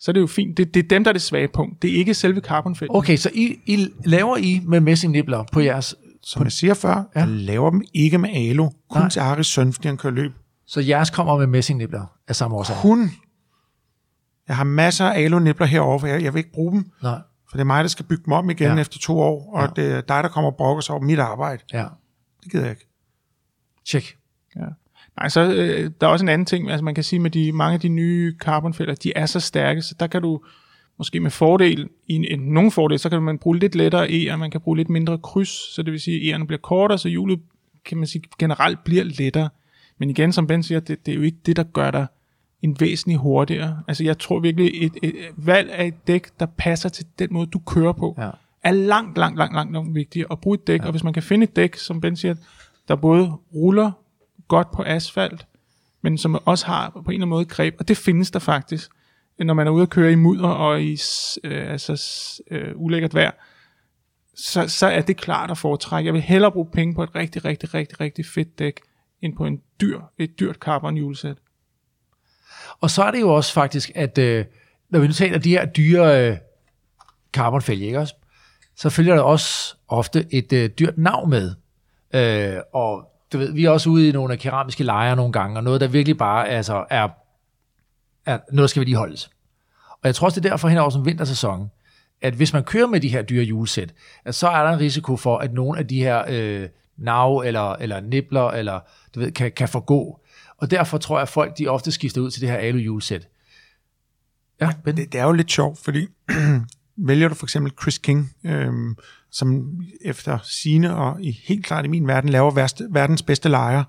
[0.00, 0.56] Så er det jo fint.
[0.56, 1.82] Det, det er dem, der er det svage punkt.
[1.82, 2.96] Det er ikke selve carbonfælden.
[2.96, 5.94] Okay, så I, I laver I med messingnibler på jeres...
[6.22, 7.20] som jeg siger før, Ja.
[7.20, 8.68] jeg laver dem ikke med alu.
[8.90, 9.08] Kun Nej.
[9.08, 10.32] Til Aris søn, fordi han kører løb.
[10.66, 12.76] Så jeres kommer med messingnibler af samme årsag?
[12.82, 13.10] Kun.
[14.48, 16.90] Jeg har masser af alu-nibler herovre, for jeg, jeg vil ikke bruge dem.
[17.02, 17.18] Nej,
[17.50, 18.80] For det er mig, der skal bygge dem om igen Ja.
[18.80, 19.82] efter to år, og ja.
[19.82, 21.62] det er dig, der kommer og brokker sig over mit arbejde.
[21.72, 21.84] ja.
[22.42, 22.87] Det gider jeg ikke.
[23.88, 24.16] Tjek.
[24.56, 24.64] Ja.
[25.16, 27.52] Nej, så øh, der er også en anden ting, altså man kan sige med de
[27.52, 30.40] mange af de nye carbonfælder, de er så stærke, så der kan du
[30.98, 34.36] måske med fordel, i en, en, nogen fordel, så kan man bruge lidt lettere E'er,
[34.36, 37.08] man kan bruge lidt mindre kryds, så det vil sige, at E'erne bliver kortere, så
[37.08, 37.40] hjulet
[37.84, 39.48] kan man sige generelt bliver lettere.
[39.98, 42.06] Men igen, som Ben siger, det, det er jo ikke det, der gør dig
[42.62, 43.82] en væsentlig hurtigere.
[43.88, 47.28] Altså jeg tror virkelig, et, et, et valg af et dæk, der passer til den
[47.30, 48.30] måde, du kører på, Ja.
[48.64, 50.80] er langt, langt, langt, langt, langt vigtigere at bruge et dæk.
[50.80, 50.86] Ja.
[50.86, 52.34] Og hvis man kan finde et dæk, som Ben siger,
[52.88, 53.92] der både ruller
[54.48, 55.46] godt på asfalt,
[56.02, 58.90] men som også har på en eller anden måde greb, og det findes der faktisk,
[59.38, 60.98] når man er ude at køre i mudder og i
[61.44, 62.02] øh, altså,
[62.50, 63.30] øh, ulækkert vejr,
[64.36, 66.06] så, så er det klart at foretrække.
[66.06, 68.80] Jeg vil hellere bruge penge på et rigtig, rigtig, rigtig, rigtig fedt dæk,
[69.22, 71.36] end på en dyr, et dyrt carbon hjulsæt.
[72.80, 74.44] Og så er det jo også faktisk, at øh,
[74.90, 76.36] når vi nu taler de her dyre øh,
[77.32, 78.14] carbonfælge, ikke også?
[78.78, 81.54] så følger der også ofte et øh, dyrt navn med.
[82.14, 85.64] Øh, og du ved, vi er også ude i nogle keramiske lejre nogle gange, og
[85.64, 87.08] noget, der virkelig bare altså, er,
[88.26, 89.30] er noget, der skal vedligeholdes.
[89.90, 91.70] Og jeg tror også, det er derfor hen over som vintersæson,
[92.22, 93.94] at hvis man kører med de her dyre hjulsæt,
[94.24, 97.72] at så er der en risiko for, at nogle af de her øh, nav eller,
[97.72, 98.80] eller nibler eller,
[99.14, 100.20] du ved, kan, kan forgå.
[100.56, 103.28] Og derfor tror jeg, at folk de ofte skifter ud til det her alu julesæt.
[104.60, 104.96] Ja, Ben.
[104.96, 106.06] Det, det er jo lidt sjovt, fordi
[107.08, 108.96] vælger du for eksempel Chris King, øhm,
[109.30, 113.84] som efter sine og i helt klart i min verden laver værste, verdens bedste lejer,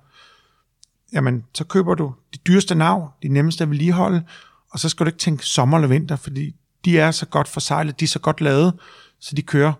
[1.14, 4.24] jamen så køber du de dyreste navn, de nemmeste at vedligeholde,
[4.72, 6.56] og så skal du ikke tænke sommer eller vinter, fordi
[6.86, 8.74] de er så godt forsejlet, de er så godt lavet,
[9.20, 9.74] så de kører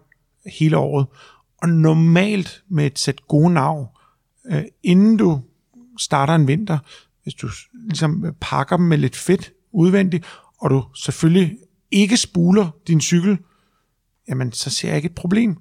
[0.60, 1.08] hele året.
[1.62, 3.88] Og normalt med et sæt gode navn,
[4.52, 5.42] øh, inden du
[6.00, 6.78] starter en vinter,
[7.24, 10.26] hvis du ligesom pakker dem med lidt fedt udvendigt,
[10.58, 11.58] og du selvfølgelig
[11.92, 13.38] ikke spuler din cykel,
[14.30, 15.58] jamen så ser jeg ikke et problem.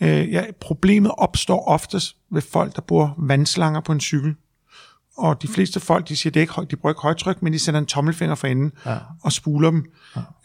[0.00, 4.34] Øh, ja, problemet opstår oftest ved folk, der bruger vandslanger på en cykel.
[5.16, 7.58] Og de fleste folk, de siger, det er ikke, de bruger ikke højtryk, men de
[7.58, 8.96] sætter en tommelfinger for enden Ja.
[9.22, 9.84] og spuler dem.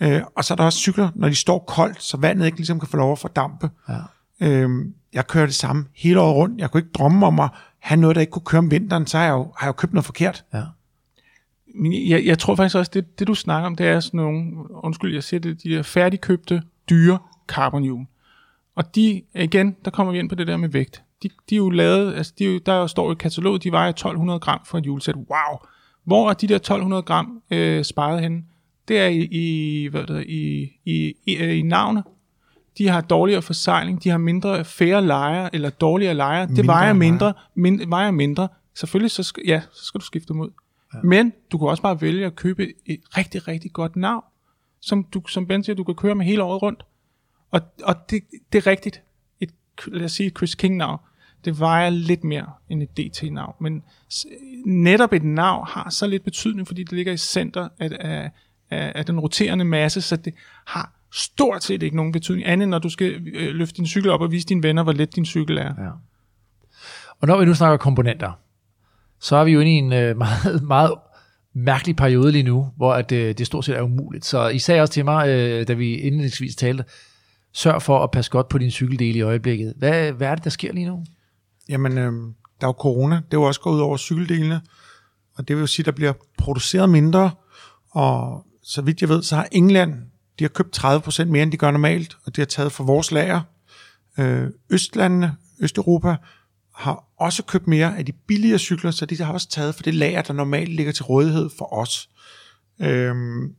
[0.02, 0.18] Ja.
[0.18, 2.80] Øh, og så er der også cykler, når de står koldt, så vandet ikke ligesom
[2.80, 3.69] kan få lov at fordampe.
[3.89, 3.97] Ja.
[4.41, 6.61] Øhm, jeg kører det samme hele året rundt.
[6.61, 7.49] Jeg kunne ikke drømme om at
[7.80, 9.72] have noget, der ikke kunne køre om vinteren, så har jeg jo, har jeg jo
[9.73, 10.45] købt noget forkert.
[10.53, 10.64] Ja.
[12.07, 14.52] Jeg, jeg tror faktisk også, det, det du snakker om, det er sådan nogle,
[14.84, 18.06] undskyld, jeg siger det, de der færdigkøbte, dyre carbonhjul.
[18.76, 21.04] Og de, igen, der kommer vi ind på det der med vægt.
[21.24, 23.90] De, de er jo lavet, altså de er jo, der står i kataloget, de vejer
[23.90, 25.16] 1200 gram for et hjulsæt.
[25.16, 25.60] Wow!
[26.04, 28.44] Hvor er de der 1200 gram øh, sparet henne?
[28.88, 32.04] Det er i, i, hvad det, i, i, i, øh, i navne.
[32.78, 36.46] De har dårligere forsejling, de har mindre færre lejer, eller dårligere lejer.
[36.46, 38.48] Det Mindre vejer mindre, mind, vejer mindre.
[38.76, 40.50] Selvfølgelig, så skal, ja, så skal du skifte dem ud.
[40.94, 41.00] Ja.
[41.04, 44.24] Men du kan også bare vælge at købe et rigtig, rigtig godt navn,
[44.82, 46.86] som, du, som Ben siger, du kan køre med hele året rundt.
[47.56, 48.23] Og, og det,
[48.53, 49.02] det er rigtigt.
[49.40, 49.49] Et,
[49.88, 50.99] lad os sige et Chris King-navn.
[51.45, 53.56] Det vejer lidt mere end et DT-navn.
[53.61, 53.84] Men
[54.65, 58.32] netop et navn har så lidt betydning, fordi det ligger i center af, af,
[58.69, 60.34] af, af den roterende masse, så det
[60.65, 64.22] har stort set ikke nogen betydning, andet når du skal øh, løfte din cykel op
[64.22, 65.73] og vise dine venner, hvor let din cykel er.
[65.77, 65.90] Ja.
[67.22, 68.32] Og når vi nu snakker komponenter,
[69.19, 70.94] så er vi jo inde i en øh, meget, meget
[71.53, 74.26] mærkelig periode lige nu, hvor at, øh, det stort set er umuligt.
[74.26, 76.84] Så I sagde også til mig, øh, da vi indledningsvis talte,
[77.56, 79.73] sørg for at passe godt på din cykeldel i øjeblikket.
[79.77, 81.06] Hvad, hvad er det, der sker lige nu?
[81.69, 82.14] Jamen, øh,
[82.61, 83.15] der er jo corona.
[83.15, 84.61] Det er jo også gået ud over cykeldelene.
[85.36, 87.32] Og det vil jo sige, at der bliver produceret mindre.
[87.91, 89.94] Og så vidt jeg ved, så har England,
[90.40, 92.18] de har købt 30% mere, end de gør normalt.
[92.26, 93.41] Og det har taget fra vores lager.
[94.19, 96.15] Øh, Østlandene, Østeuropa,
[96.76, 99.94] har også købt mere af de billigere cykler, så de har også taget for det
[99.94, 102.10] lager, der normalt ligger til rådighed for os.
[102.82, 103.56] Øhm,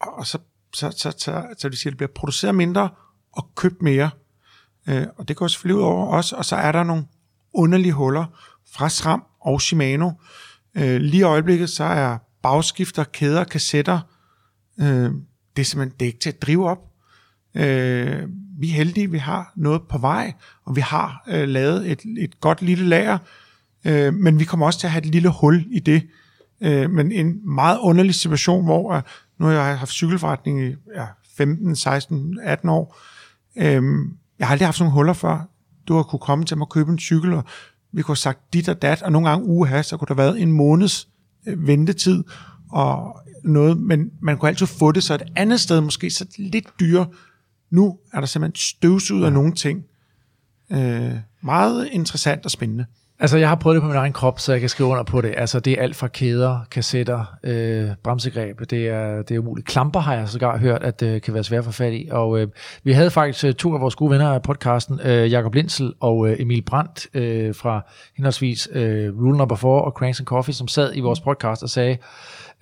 [0.00, 0.38] og så,
[0.74, 2.90] så, så, så, så, så det siger, at det bliver produceret mindre
[3.32, 4.10] og købt mere.
[4.88, 7.04] Øh, og det går selvfølgelig ud over os, og så er der nogle
[7.54, 8.24] underlige huller
[8.72, 10.10] fra SRAM og Shimano.
[10.74, 14.00] Øh, lige i øjeblikket, så er bagskifter, kæder, kassetter,
[14.80, 15.10] øh,
[15.56, 16.78] det er simpelthen det er ikke til at drive op.
[17.54, 18.28] Øh,
[18.58, 20.32] vi er heldige, vi har noget på vej,
[20.64, 23.18] og vi har øh, lavet et, et godt lille lager,
[23.84, 26.02] øh, men vi kommer også til at have et lille hul i det.
[26.60, 29.02] Øh, men en meget underlig situation, hvor øh,
[29.38, 31.06] nu har jeg haft cykelforretning i ja,
[31.36, 32.98] 15, 16, 18 år.
[33.56, 33.82] Øh,
[34.38, 35.48] jeg har aldrig haft sådan nogle huller før.
[35.88, 37.44] Du har kunne komme til mig og købe en cykel, og
[37.92, 40.42] vi kunne have sagt dit og dat, og nogle gange uge så kunne der været
[40.42, 41.08] en måneds
[41.46, 42.24] øh, ventetid,
[42.70, 46.66] og noget, men man kunne altid få det så et andet sted, måske så lidt
[46.80, 47.06] dyrere.
[47.70, 49.82] Nu er der simpelthen støvsud af nogle ting.
[50.72, 52.86] Øh, meget interessant og spændende.
[53.22, 55.20] Altså, jeg har prøvet det på min egen krop, så jeg kan skrive under på
[55.20, 55.34] det.
[55.36, 58.60] Altså, det er alt fra kæder, kassetter, øh, bremsegreb.
[58.70, 59.66] Det er, det er umuligt.
[59.66, 62.08] Klamper har jeg sågar hørt, at det kan være svært at få fat i.
[62.10, 62.48] Og øh,
[62.84, 66.28] vi havde faktisk øh, to af vores gode venner af podcasten, øh, Jakob Lindsel og
[66.28, 67.80] øh, Emil Brandt øh, fra
[68.16, 71.70] henholdsvis øh, Rule Number 4 og Cranks and Coffee, som sad i vores podcast og
[71.70, 71.96] sagde,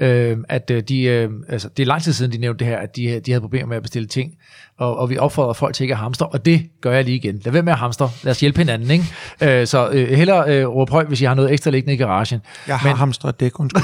[0.01, 2.79] øh, at øh, de, øh, altså, det er lang tid siden, de nævnte det her,
[2.79, 4.35] at de, de havde problemer med at bestille ting,
[4.79, 7.41] og, og vi opfordrer folk til ikke at hamstre, og det gør jeg lige igen.
[7.45, 8.11] Lad være med at hamstre.
[8.23, 9.05] Lad os hjælpe hinanden, ikke?
[9.61, 12.41] Øh, så øh, hellere øh, råb højt, hvis I har noget ekstra liggende i garagen.
[12.67, 13.83] Jeg har Men- hamstret dæk, undskyld.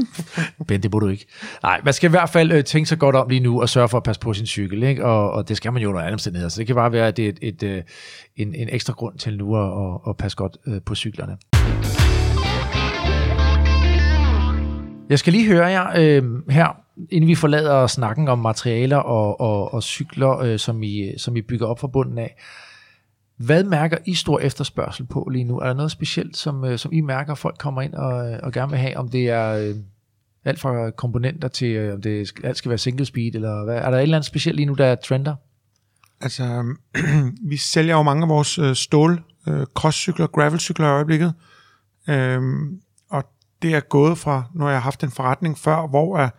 [0.68, 1.26] Ben, det må du ikke.
[1.62, 3.88] Nej, man skal i hvert fald øh, tænke sig godt om lige nu og sørge
[3.88, 5.04] for at passe på sin cykel, ikke?
[5.04, 6.48] Og, og det skal man jo under alle omstændigheder.
[6.48, 7.82] Så det kan bare være, at det er et, et, øh,
[8.36, 9.62] en, en ekstra grund til nu at,
[9.94, 11.36] at, at passe godt øh, på cyklerne.
[15.12, 16.76] Jeg skal lige høre jer øh, her,
[17.10, 21.42] inden vi forlader snakken om materialer og, og, og cykler, øh, som, I, som I
[21.42, 22.36] bygger op fra bunden af.
[23.36, 25.58] Hvad mærker I stor efterspørgsel på lige nu?
[25.58, 28.52] Er der noget specielt, som, øh, som I mærker, folk kommer ind og, øh, og
[28.52, 28.96] gerne vil have?
[28.96, 29.74] Om det er øh,
[30.44, 33.76] alt fra komponenter til, øh, om det skal, alt skal være single speed, eller hvad?
[33.76, 35.34] Er der et eller andet specielt lige nu, der er trender?
[36.20, 36.74] Altså,
[37.50, 41.34] vi sælger jo mange af vores øh, stål, øh, crosscykler, gravelcykler i øjeblikket.
[42.08, 42.40] Øh,
[43.62, 46.30] det er gået fra, når jeg har haft en forretning før, hvor er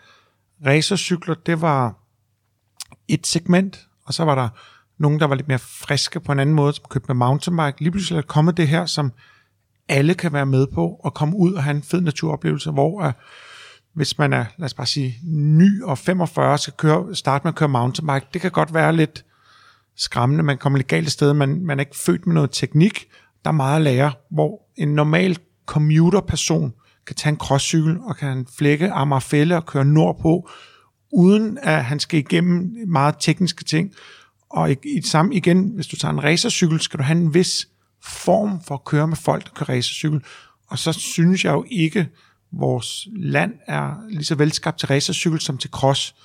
[0.65, 1.95] racercykler, det var
[3.07, 4.49] et segment, og så var der
[4.97, 7.83] nogen, der var lidt mere friske på en anden måde, som købte med mountainbike.
[7.83, 9.11] Lige pludselig er der kommet det her, som
[9.89, 13.11] alle kan være med på og komme ud og have en fed naturoplevelse, hvor uh,
[13.93, 17.55] hvis man er, lad os bare sige, ny og 45, skal køre, starte med at
[17.55, 19.25] køre mountainbike, det kan godt være lidt
[19.95, 23.07] skræmmende, man kommer lidt galt sted, man, man er ikke født med noget teknik,
[23.43, 26.73] der er meget at lære, hvor en normal commuterperson
[27.07, 30.49] kan tage en crosscykel og kan flække Amagerfælde og køre nordpå,
[31.13, 33.91] uden at han skal igennem meget tekniske ting.
[34.49, 37.67] Og i, i samme igen, hvis du tager en racercykel, skal du have en vis
[38.03, 40.23] form for at køre med folk, der kører racercykel.
[40.67, 42.09] Og så synes jeg jo ikke,
[42.51, 46.15] vores land er lige så velskabt til racercykel som til cross.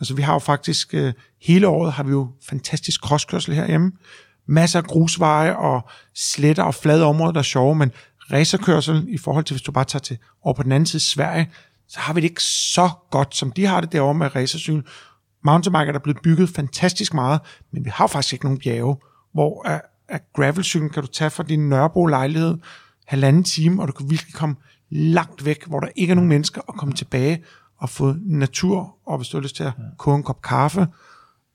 [0.00, 3.92] Altså vi har jo faktisk, øh, hele året har vi jo fantastisk crosskørsel herhjemme.
[4.48, 7.92] Masser af grusveje og sletter og flade områder, der er sjove, men
[8.32, 11.50] racerkørsel i forhold til, hvis du bare tager til over på den anden side Sverige,
[11.88, 14.82] så har vi det ikke så godt, som de har det derovre med racercykel.
[15.44, 17.40] Mountainbike er der blevet bygget fantastisk meget,
[17.72, 18.96] men vi har faktisk ikke nogen bjerge,
[19.32, 22.58] hvor at, at gravelcyklen kan du tage fra din Nørrebro-lejlighed
[23.06, 24.56] halvanden time, og du kan virkelig komme
[24.90, 27.44] langt væk, hvor der ikke er nogen mennesker, og komme tilbage
[27.78, 30.86] og få natur, og hvis du har lyst til at koge en kop kaffe,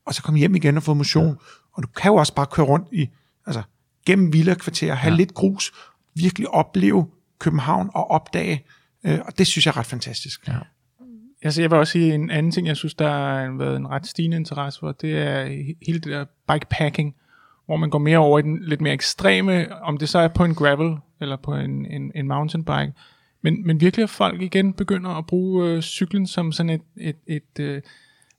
[0.06, 1.38] og så komme hjem igen og få motion.
[1.72, 3.08] Og du kan jo også bare køre rundt i,
[3.46, 3.62] altså
[4.06, 5.16] gennem villa-kvarterer, have ja.
[5.16, 5.72] lidt grus,
[6.14, 7.06] virkelig opleve
[7.38, 8.64] København og opdage,
[9.04, 10.48] øh, og det synes jeg er ret fantastisk.
[10.48, 10.58] Ja.
[11.42, 14.06] Altså, jeg vil også sige en anden ting, jeg synes, der har været en ret
[14.06, 15.44] stigende interesse for, det er
[15.86, 17.14] hele det der bikepacking,
[17.66, 20.44] hvor man går mere over i den lidt mere ekstreme, om det så er på
[20.44, 22.92] en gravel eller på en, en, en mountainbike,
[23.42, 27.16] men, men virkelig at folk igen begynder at bruge øh, cyklen som sådan et, et,
[27.26, 27.82] et øh,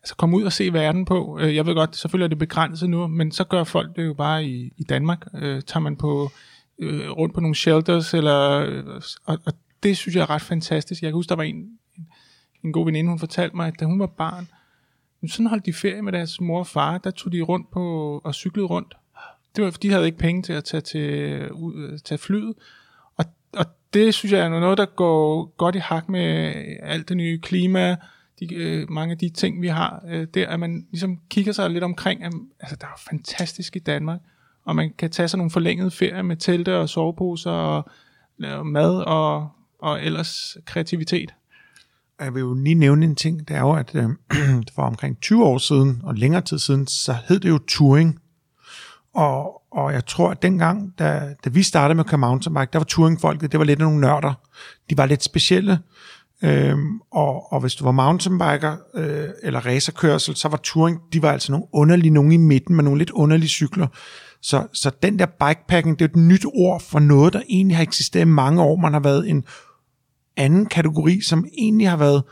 [0.03, 1.39] altså komme ud og se verden på.
[1.41, 4.13] Øh, jeg ved godt, selvfølgelig er det begrænset nu, men så gør folk det jo
[4.13, 5.27] bare i, i Danmark.
[5.35, 6.31] Øh, tager man på
[6.79, 11.01] øh, rundt på nogle shelters, eller, øh, og, og det synes jeg er ret fantastisk.
[11.01, 12.07] Jeg kan huske, der var en, en,
[12.63, 14.47] en god veninde, hun fortalte mig, at da hun var barn,
[15.27, 18.35] sådan holdt de ferie med deres mor og far, der tog de rundt på og
[18.35, 18.95] cyklede rundt.
[19.55, 22.53] Det var, fordi de havde ikke penge til at tage, til, ud, øh, tage flyet.
[23.17, 27.17] Og, og det synes jeg er noget, der går godt i hak med alt det
[27.17, 27.95] nye klima,
[28.39, 31.69] de, øh, mange af de ting, vi har øh, der, at man ligesom kigger sig
[31.69, 34.19] lidt omkring, at, altså der er fantastisk i Danmark,
[34.65, 37.89] og man kan tage sig nogle forlængede ferier med telte og soveposer og,
[38.43, 39.49] øh, mad og,
[39.79, 41.33] og ellers kreativitet.
[42.19, 44.09] Jeg vil jo lige nævne en ting, det er jo, at øh,
[44.75, 48.19] for omkring 20 år siden, og længere tid siden, så hed det jo touring.
[49.13, 52.79] Og, og jeg tror, at dengang, da, da vi startede med at køre mountainbike, der
[52.79, 54.33] var touringfolket, det var lidt nogle nørder.
[54.89, 55.79] De var lidt specielle.
[56.43, 61.31] Øhm, og, og hvis du var mountainbiker øh, eller racerkørsel, så var touring, de var
[61.31, 63.87] altså nogle underlige, nogle i midten med nogle lidt underlige cykler.
[64.43, 67.83] Så, så den der bikepacking, det er et nyt ord for noget, der egentlig har
[67.83, 68.75] eksisteret i mange år.
[68.75, 69.43] Man har været en
[70.37, 72.23] anden kategori, som egentlig har været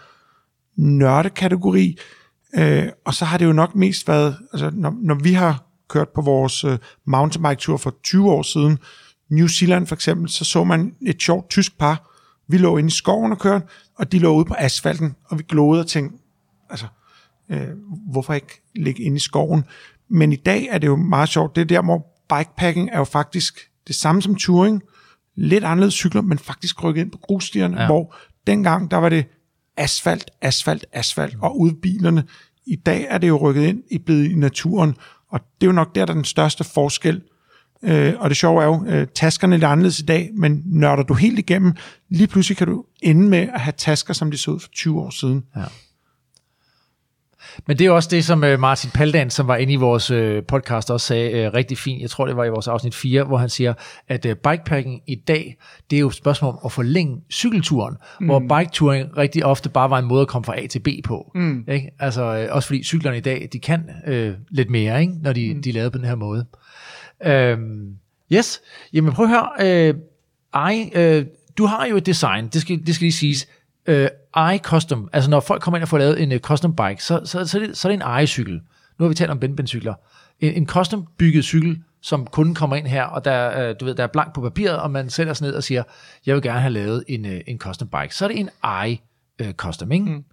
[0.76, 1.98] nørdekategori.
[2.56, 6.10] Øh, og så har det jo nok mest været, altså når, når vi har kørt
[6.10, 8.80] på vores øh, mountainbike-tur for 20 år siden,
[9.30, 12.12] New Zealand for eksempel, så så man et sjovt tysk par.
[12.48, 13.66] Vi lå inde i skoven og kørte,
[13.96, 16.18] og de lå ude på asfalten, og vi glodede og tænkte,
[16.70, 16.86] altså,
[17.50, 17.68] øh,
[18.12, 19.64] hvorfor ikke ligge inde i skoven?
[20.12, 21.56] Men i dag er det jo meget sjovt.
[21.56, 22.06] Det er der, hvor
[22.36, 24.82] bikepacking er jo faktisk det samme som touring.
[25.36, 27.86] Lidt anderledes cykler, men faktisk rykket ind på grusstierne, ja.
[27.86, 28.16] hvor
[28.48, 29.26] dengang, der var det
[29.78, 32.24] asfalt, asfalt, asfalt, og ude bilerne.
[32.66, 34.96] I dag er det jo rykket ind i blevet i naturen,
[35.30, 37.22] og det er jo nok der, der er den største forskel.
[37.84, 41.04] Øh, og det sjove er jo, øh, taskerne er lidt anderledes i dag, men nørder
[41.04, 41.74] du helt igennem,
[42.10, 45.00] lige pludselig kan du ende med at have tasker, som de så ud for 20
[45.00, 45.44] år siden.
[45.56, 45.64] Ja.
[47.68, 50.44] Men det er også det, som øh, Martin Paldan, som var inde i vores øh,
[50.44, 52.02] podcast, også sagde øh, rigtig fint.
[52.02, 53.74] Jeg tror, det var i vores afsnit 4, hvor han siger,
[54.08, 55.58] at bikepacking i dag,
[55.90, 58.26] det er jo et spørgsmål om at forlænge cykelturen, mm.
[58.26, 61.32] hvor biketouring rigtig ofte bare var en måde at komme fra A til B på.
[61.36, 61.66] Mm.
[61.68, 61.92] Ikke?
[62.00, 65.14] Altså, også fordi cyklerne i dag, de kan øh, lidt mere, ikke?
[65.22, 65.62] når de, mm.
[65.62, 66.46] de er lavet på den her måde.
[67.26, 67.96] Øhm,
[68.34, 68.62] yes,
[68.94, 69.94] jamen prøv at høre, øh,
[70.54, 71.26] ej, øh,
[71.58, 73.48] du har jo et design, det skal, det skal lige siges,
[73.86, 74.08] øh,
[74.54, 77.46] i-custom, altså når folk kommer ind og får lavet en uh, custom bike, så, så,
[77.46, 78.54] så, er det, så er det en i-cykel.
[79.00, 79.94] Nu har vi talt om benbenzcykler.
[80.40, 83.96] En, en custom bygget cykel, som kunden kommer ind her, og der, øh, du ved,
[83.96, 85.84] der er blank på papiret, og man sætter sig ned og siger,
[86.26, 88.16] jeg vil gerne have lavet en, øh, en custom bike.
[88.16, 88.50] Så er det en
[89.40, 90.06] i-custom, ikke?
[90.06, 90.24] Mm.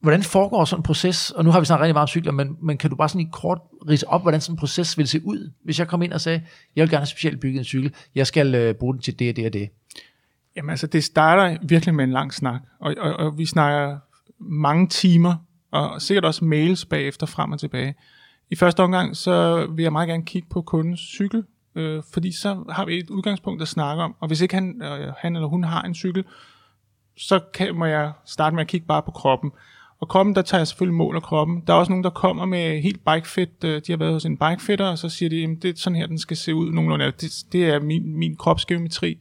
[0.00, 1.30] Hvordan foregår sådan en proces?
[1.30, 3.20] Og nu har vi snart rigtig meget om cykler, men, men kan du bare sådan
[3.20, 3.58] i kort
[3.88, 5.52] rise op, hvordan sådan en proces vil se ud?
[5.64, 6.42] Hvis jeg kommer ind og sagde,
[6.76, 9.28] jeg vil gerne have specielt bygget en cykel, jeg skal øh, bruge den til det
[9.28, 9.68] og det og det.
[10.56, 13.98] Jamen altså, det starter virkelig med en lang snak, og, og, og vi snakker
[14.38, 15.34] mange timer,
[15.70, 17.94] og sikkert også mails bagefter frem og tilbage.
[18.50, 22.64] I første omgang, så vil jeg meget gerne kigge på kundens cykel, øh, fordi så
[22.70, 25.64] har vi et udgangspunkt at snakke om, og hvis ikke han, øh, han eller hun
[25.64, 26.24] har en cykel,
[27.16, 29.50] så kan, må jeg starte med at kigge bare på kroppen.
[30.00, 31.62] Og kroppen, der tager jeg selvfølgelig mål af kroppen.
[31.66, 33.64] Der er også nogen, der kommer med helt bikefit.
[33.64, 35.96] Øh, de har været hos en bikefitter, og så siger de, at det er sådan
[35.96, 37.04] her, den skal se ud nogenlunde.
[37.20, 39.18] Det, det er min, min kropsgeometri.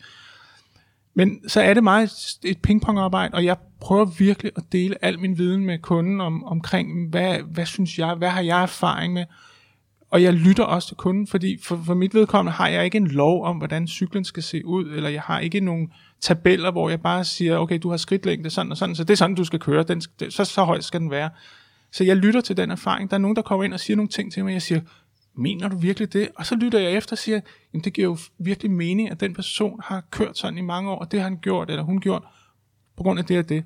[1.16, 5.38] Men så er det meget et pingpongarbejde, og jeg prøver virkelig at dele al min
[5.38, 9.26] viden med kunden om, omkring, hvad, hvad synes jeg, hvad har jeg erfaring med,
[10.10, 13.08] og jeg lytter også til kunden, fordi for, for mit vedkommende har jeg ikke en
[13.08, 17.02] lov om, hvordan cyklen skal se ud, eller jeg har ikke nogen tabeller, hvor jeg
[17.02, 19.60] bare siger, okay, du har skridtlængde sådan og sådan, så det er sådan, du skal
[19.60, 21.30] køre, den, så, så højt skal den være.
[21.92, 23.10] Så jeg lytter til den erfaring.
[23.10, 24.82] Der er nogen, der kommer ind og siger nogle ting til mig, og jeg siger,
[25.38, 26.30] mener du virkelig det?
[26.36, 27.40] Og så lytter jeg efter og siger,
[27.74, 31.00] jamen det giver jo virkelig mening, at den person har kørt sådan i mange år,
[31.00, 32.24] og det har han gjort, eller hun gjort,
[32.98, 33.64] på grund af det og det.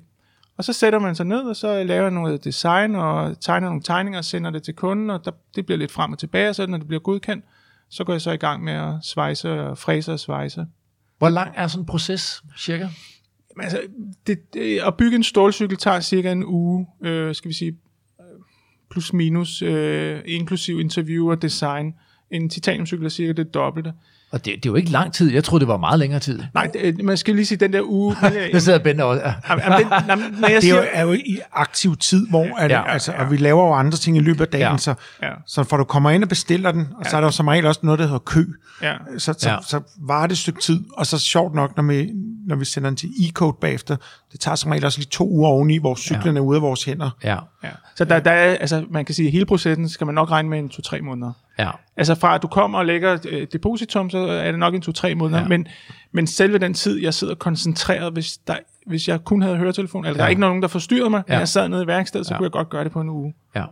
[0.56, 3.82] Og så sætter man sig ned, og så laver jeg noget design, og tegner nogle
[3.82, 6.54] tegninger, og sender det til kunden, og der, det bliver lidt frem og tilbage, og
[6.54, 7.44] så når det bliver godkendt,
[7.88, 10.66] så går jeg så i gang med at svejse og fræse og svejse.
[11.18, 12.88] Hvor lang er sådan en proces, cirka?
[13.56, 13.80] Men altså,
[14.26, 17.76] det, det, at bygge en stålcykel tager cirka en uge, øh, skal vi sige,
[18.90, 21.94] plus minus, øh, inklusiv interview og design.
[22.30, 23.92] En titaniumcykel er cirka det dobbelte.
[24.32, 25.32] Og det, det er jo ikke lang tid.
[25.32, 26.42] Jeg troede, det var meget længere tid.
[26.54, 28.16] Nej, det, man skal lige sige, den der uge...
[28.52, 29.22] Der sidder Bente også.
[29.24, 29.34] Ja.
[29.48, 32.56] Jamen, den, jamen, når jeg Det er jo, siger, er jo i aktiv tid, hvor
[32.58, 34.70] at, Ja, ja, altså, og vi laver jo andre ting i løbet af dagen, Ja.
[34.70, 34.76] ja.
[34.78, 35.28] så, Ja.
[35.46, 37.66] så for du kommer ind og bestiller den, og så er der jo som regel
[37.66, 38.44] også noget, der hedder kø.
[38.82, 39.54] ja, Så, så, Ja.
[39.54, 39.58] ja.
[39.68, 42.10] så varer det et stykke tid, og så sjovt nok, når vi,
[42.46, 43.96] når vi sender den til e-code bagefter,
[44.32, 46.84] det tager som regel også lige to uger oveni, hvor cyklen er ude af vores
[46.84, 47.10] hænder.
[47.24, 47.68] Ja, ja.
[47.96, 50.48] Så der, der er, altså, man kan sige, at hele processen skal man nok regne
[50.48, 51.32] med en to-tre måneder.
[51.58, 51.70] Ja.
[51.96, 55.14] Altså fra at du kommer og lægger øh, depositum, så er det nok en to-tre
[55.14, 55.40] måneder.
[55.40, 55.48] Ja.
[55.48, 55.66] Men,
[56.12, 58.56] men selve den tid, jeg sidder koncentreret, hvis, der,
[58.86, 60.18] hvis jeg kun havde høretelefon, eller ja.
[60.18, 61.34] der er ikke nogen, der forstyrrede mig, ja.
[61.34, 62.38] Men jeg sad nede i værkstedet, så ja.
[62.38, 63.34] kunne jeg godt gøre det på en uge.
[63.56, 63.64] Ja.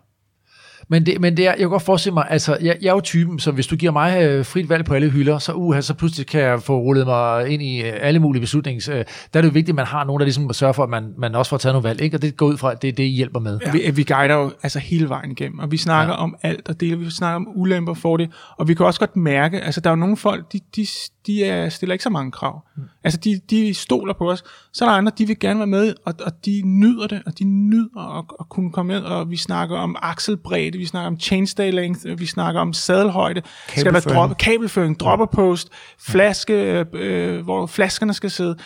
[0.91, 3.01] Men, det, men det er, jeg kan godt forestille mig, altså, jeg, jeg er jo
[3.01, 5.95] typen, så hvis du giver mig øh, frit valg på alle hylder, så, uh, så
[5.95, 8.89] pludselig kan jeg få rullet mig ind i øh, alle mulige beslutnings...
[8.89, 9.03] Øh, der
[9.33, 11.35] er det jo vigtigt, at man har nogen, der ligesom sørger for, at man, man
[11.35, 12.17] også får taget nogle valg, ikke?
[12.17, 13.59] og det går ud fra, at det er det, I hjælper med.
[13.67, 13.73] Ja.
[13.73, 16.19] Vi, vi guider jo altså hele vejen igennem, og vi snakker Ja.
[16.19, 16.23] ja.
[16.23, 19.17] om alt, og det, vi snakker om ulemper for det, og vi kan også godt
[19.17, 20.87] mærke, altså der er jo nogle folk, de, de,
[21.29, 22.67] de er, stiller ikke så mange krav.
[22.77, 22.83] Mm.
[23.05, 24.45] Altså de, de stoler på os.
[24.73, 27.39] Så er der andre, de vil gerne være med, og, og de nyder det, og
[27.39, 31.21] de nyder at, at kunne komme med, og vi snakker om akselbredde, vi snakker om
[31.21, 34.17] chainstay length, vi snakker om sadelhøjde, skal der Kabelføring.
[34.17, 35.69] droppe, kabelføring, dropperpost,
[35.99, 38.57] flaske, øh, hvor flaskerne skal sidde.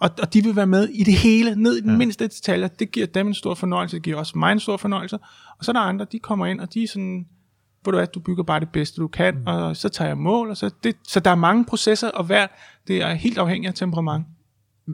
[0.00, 1.96] Og, og de vil være med i det hele, ned i den ja.
[1.96, 2.68] mindste detaljer.
[2.68, 5.18] Det giver dem en stor fornøjelse, det giver også mig en stor fornøjelse.
[5.58, 7.26] Og så er der andre, de kommer ind, og de er sådan,
[7.84, 9.46] ved du hvad, du bygger bare det bedste, du kan, mm.
[9.46, 10.50] og så tager jeg mål.
[10.50, 12.46] Og så, det, så der er mange processer, og hver,
[12.88, 14.24] det er helt afhængigt af temperament.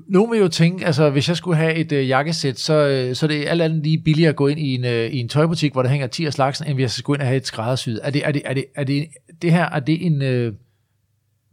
[0.09, 3.27] Nogle vil jo tænke, altså hvis jeg skulle have et øh, jakkesæt, så, øh, så
[3.27, 5.73] er det alt andet lige billigere at gå ind i en, øh, i en tøjbutik,
[5.73, 7.47] hvor der hænger 10 af slagsen, end hvis jeg skal gå ind og have et
[7.47, 8.01] skræddersyet.
[8.03, 9.07] Er det, er det, er det, er det,
[9.43, 10.53] det her, er det en øh,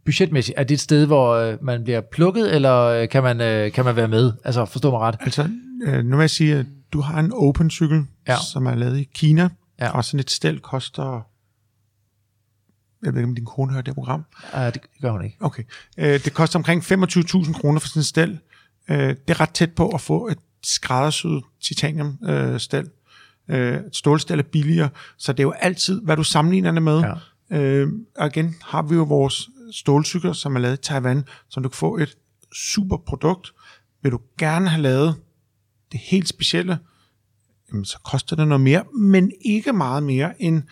[0.04, 3.72] budgetmæssigt, er det et sted, hvor øh, man bliver plukket, eller øh, kan man, øh,
[3.72, 4.32] kan man være med?
[4.44, 5.16] Altså forstå mig ret.
[5.20, 5.48] Altså,
[5.86, 8.36] øh, nu vil jeg sige, at du har en open cykel, ja.
[8.52, 9.48] som er lavet i Kina,
[9.80, 9.90] Ja.
[9.90, 11.22] og sådan et stel koster,
[13.02, 14.24] jeg ved ikke, om din kone hører det program.
[14.54, 15.36] Ja, det gør hun ikke.
[15.40, 15.62] Okay.
[15.98, 18.38] Øh, det koster omkring 25.000 kroner for sådan et stel.
[18.90, 22.90] Øh, det er ret tæt på at få et skræddersyet titanium øh, stel.
[23.48, 27.00] Øh, stålstel er billigere, så det er jo altid, hvad du sammenligner det med.
[27.00, 27.14] Ja.
[27.58, 31.68] Øh, og igen har vi jo vores stålcykler, som er lavet i Taiwan, så du
[31.68, 32.16] kan få et
[32.52, 33.52] super produkt.
[34.02, 35.14] Vil du gerne have lavet
[35.92, 36.78] det helt specielle,
[37.70, 40.62] jamen, så koster det noget mere, men ikke meget mere end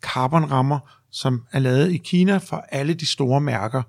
[0.00, 0.78] carbonrammer,
[1.10, 3.82] som er lavet i Kina for alle de store mærker.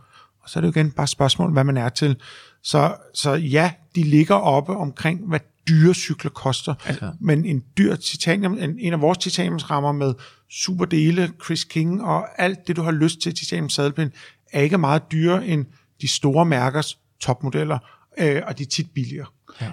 [0.44, 2.16] Og så er det jo igen bare spørgsmål, hvad man er til.
[2.64, 6.74] Så, så ja, de ligger oppe omkring, hvad dyre cykler koster.
[6.88, 6.94] Ja.
[7.20, 10.14] Men en dyr titanium, en, en af vores titaniumsrammer med
[10.50, 14.12] superdele, Chris King og alt det, du har lyst til titanium sadelpind,
[14.54, 15.66] er ikke meget dyrere end
[16.02, 17.80] de store mærkers topmodeller,
[18.18, 19.28] øh, og de er tit billigere.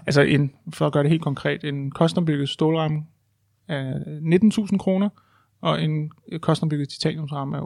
[0.06, 3.02] Altså en, for at gøre det helt konkret, en custombygget stålramme
[3.68, 3.94] er
[4.70, 5.08] 19.000 kroner,
[5.60, 7.60] og en custombygget titaniumsramme er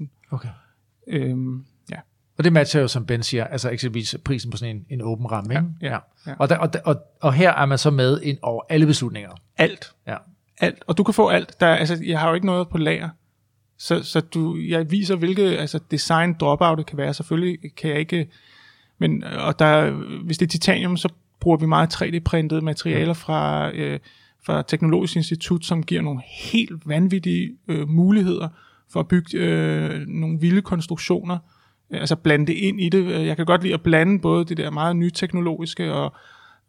[0.00, 0.06] 28.000.
[0.30, 0.48] Okay.
[1.08, 1.96] Øhm, ja.
[2.38, 5.30] Og det matcher jo, som Ben siger, altså eksempelvis prisen på sådan en, en åben
[5.32, 5.54] ramme.
[5.54, 5.66] Ikke?
[5.82, 6.34] Ja, ja.
[6.38, 9.30] Og, der, og, og, og her er man så med ind over alle beslutninger.
[9.56, 9.92] Alt.
[10.06, 10.16] Ja.
[10.60, 10.84] alt.
[10.86, 11.60] Og du kan få alt.
[11.60, 13.08] Der, er- altså, jeg har jo ikke noget på lager.
[13.78, 17.14] Så, så du, jeg viser, hvilke altså design dropout det kan være.
[17.14, 18.28] Selvfølgelig kan jeg ikke...
[18.98, 19.90] Men, og der,
[20.24, 21.08] hvis det er titanium, så
[21.40, 23.98] bruger vi meget 3D-printede materialer fra, øh,
[24.46, 26.20] fra Teknologisk Institut, som giver nogle
[26.52, 28.48] helt vanvittige øh, muligheder
[28.92, 31.34] for at bygge øh, nogle vilde konstruktioner.
[31.34, 31.40] Øh,
[31.90, 33.26] Altså blande det ind i det.
[33.26, 36.14] Jeg kan godt lide at blande både det der meget nyteknologiske og,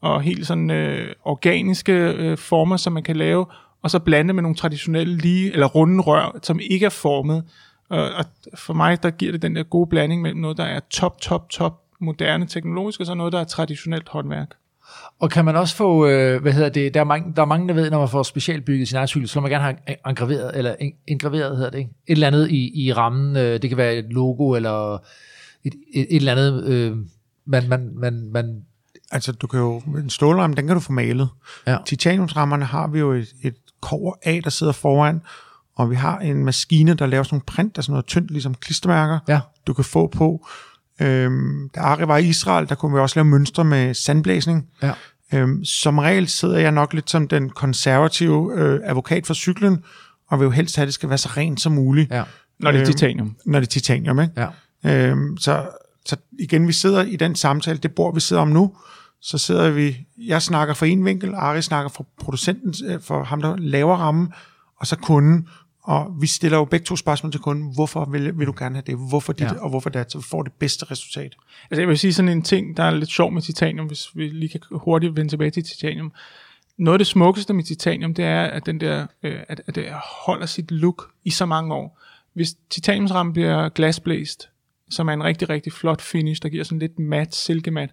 [0.02, 3.46] og helt sådan øh, organiske øh, former, som man kan lave,
[3.82, 7.44] og så blande med nogle traditionelle lige eller runde rør, som ikke er formet.
[7.90, 8.26] Og, og
[8.58, 11.50] for mig, der giver det den der gode blanding mellem noget, der er top, top,
[11.50, 14.50] top moderne teknologisk, og så noget, der er traditionelt håndværk.
[15.20, 17.68] Og kan man også få, øh, hvad hedder det, der er, mange, der er mange,
[17.68, 20.76] der ved, når man får specialbygget sin egen cykel, så man gerne have engraveret, eller
[21.08, 21.90] engraveret hedder det, ikke?
[22.08, 24.94] Et eller andet i, i rammen, øh, det kan være et logo, eller
[25.64, 26.98] et, et, et eller andet, øh,
[27.46, 28.64] man, man, man, man
[29.12, 31.30] Altså, du kan jo, en stålramme, den kan du få malet.
[31.68, 31.78] Ja.
[31.86, 35.22] Titaniumsrammerne har vi jo et, et kover af, der sidder foran,
[35.76, 38.32] og vi har en maskine, der laver sådan nogle print, der er sådan noget tyndt,
[38.32, 39.40] ligesom klistermærker, Ja.
[39.68, 40.48] du kan få på.
[41.02, 44.66] Øhm, da Ari var i Israel, der kunne vi også lave mønstre med sandblæsning.
[44.84, 44.92] Ja.
[45.34, 49.84] Øhm, som regel sidder jeg nok lidt som den konservative øh, advokat for cyklen,
[50.30, 52.24] og vil jo helst have, at det skal være så rent som muligt, Ja.
[52.60, 53.36] Når det er Øhm, titanium.
[53.46, 54.20] når det er titanium.
[54.20, 54.48] Ikke?
[54.84, 55.10] Ja.
[55.10, 55.66] Øhm, så,
[56.06, 58.74] så igen, vi sidder i den samtale, det bord, vi sidder om nu,
[59.22, 59.98] så sidder vi,
[60.28, 64.34] jeg snakker fra en vinkel, Ari snakker fra producenten, øh, for ham, der laver rammen,
[64.80, 65.48] og så kunden,
[65.88, 68.84] og vi stiller jo begge to spørgsmål til kunden, hvorfor vil, vil du gerne have
[68.88, 69.62] det, hvorfor dit, Ja.
[69.64, 71.36] og hvorfor dat, så vi får det bedste resultat.
[71.72, 74.28] Altså jeg vil sige sådan en ting, der er lidt sjov med titanium, hvis vi
[74.28, 76.12] lige kan hurtigt vende tilbage til titanium.
[76.78, 79.86] Noget af det smukkeste med titanium, det er, at, den der, øh, at, at det
[80.26, 82.00] holder sit look i så mange år.
[82.34, 84.50] Hvis titaniumsrammen bliver glasblæst,
[84.90, 87.90] som er en rigtig, rigtig flot finish, der giver sådan lidt mat, silkemat.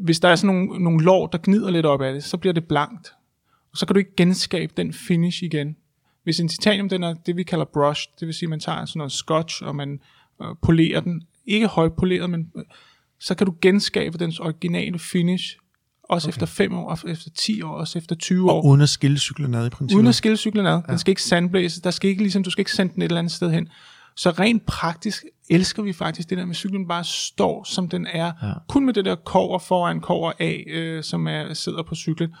[0.00, 2.52] Hvis der er sådan nogle, nogle lår, der gnider lidt op af det, så bliver
[2.52, 3.12] det blankt.
[3.72, 5.76] Og så kan du ikke genskabe den finish igen.
[6.24, 8.84] Hvis en titanium, den er det, vi kalder brushed, det vil sige, at man tager
[8.84, 10.00] sådan noget scotch, og man
[10.42, 12.64] øh, polerer den, ikke højpoleret, men øh,
[13.20, 15.58] så kan du genskabe dens originale finish,
[16.08, 16.34] også okay.
[16.34, 18.56] efter 5 år, også efter 10 år, også efter 20 år.
[18.56, 19.98] Og uden at skille cyklen ad i princippet.
[19.98, 20.80] Uden at skille cyklen ad.
[20.88, 21.80] Den skal ikke sandblæses.
[21.80, 23.68] Der skal ikke, ligesom, du skal ikke sende den et eller andet sted hen.
[24.16, 28.06] Så rent praktisk elsker vi faktisk det der med, at cyklen bare står, som den
[28.06, 28.32] er.
[28.42, 28.52] Ja.
[28.68, 32.34] Kun med det der kover foran, kover af, øh, som er, sidder på cyklen.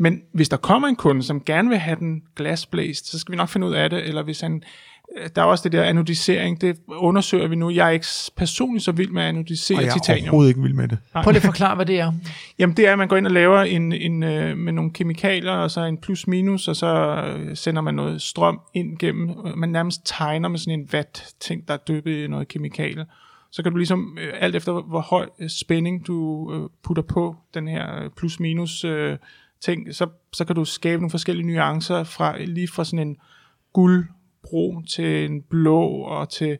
[0.00, 3.36] Men hvis der kommer en kunde, som gerne vil have den glasblæst, så skal vi
[3.36, 4.08] nok finde ud af det.
[4.08, 4.62] Eller hvis han,
[5.18, 7.70] øh, der er også det der anodisering, det undersøger vi nu.
[7.70, 8.06] Jeg er ikke
[8.36, 10.24] personligt så vild med at og anodisere jeg er titanium.
[10.24, 10.98] overhovedet ikke vild med det.
[11.12, 12.12] Prøv lige at forklare, hvad det er.
[12.58, 15.52] Jamen det er, at man går ind og laver en, en, øh, med nogle kemikalier,
[15.52, 19.30] og så en plus-minus, og så øh, sender man noget strøm ind gennem.
[19.56, 23.04] Man nærmest tegner med sådan en vat-ting, der er dyppet i noget kemikalie.
[23.52, 26.48] Så kan du ligesom, alt efter hvor- høj spænding du
[26.84, 27.86] putter på den her
[28.16, 29.16] plus-minus øh,
[29.64, 33.16] ting, så, så kan du skabe nogle forskellige nuancer, fra, lige fra sådan en
[33.72, 36.58] guldbrun til en blå og til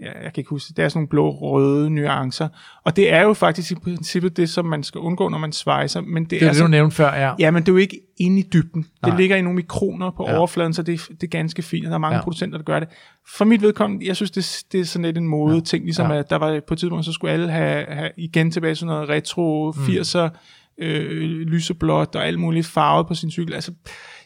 [0.00, 2.48] ja, jeg kan ikke huske det, er sådan nogle blå-røde nuancer.
[2.84, 6.00] Og det er jo faktisk i princippet det, som man skal undgå, når man svejser.
[6.00, 7.32] Men det, Det er er det, så, du nævnte før, ja.
[7.38, 8.86] Ja, men det er jo ikke inde i dybden.
[9.02, 9.10] Nej.
[9.10, 10.32] Det ligger i nogle mikroner på Ja.
[10.32, 10.38] ja.
[10.38, 12.18] overfladen, så det, er- det er ganske fint, og der er mange Ja.
[12.18, 12.22] ja.
[12.24, 12.88] producenter, der gør det.
[13.36, 16.12] For mit vedkommende, jeg synes, det, det er sådan lidt en mode ting, ligesom Ja.
[16.12, 16.18] ja.
[16.18, 19.08] at der var på et tidspunkt, så skulle alle have, have igen tilbage sådan noget
[19.08, 20.28] retro 80'er,
[20.78, 23.54] øh, lyseblåt og alt muligt farvet på sin cykel.
[23.54, 23.72] Altså,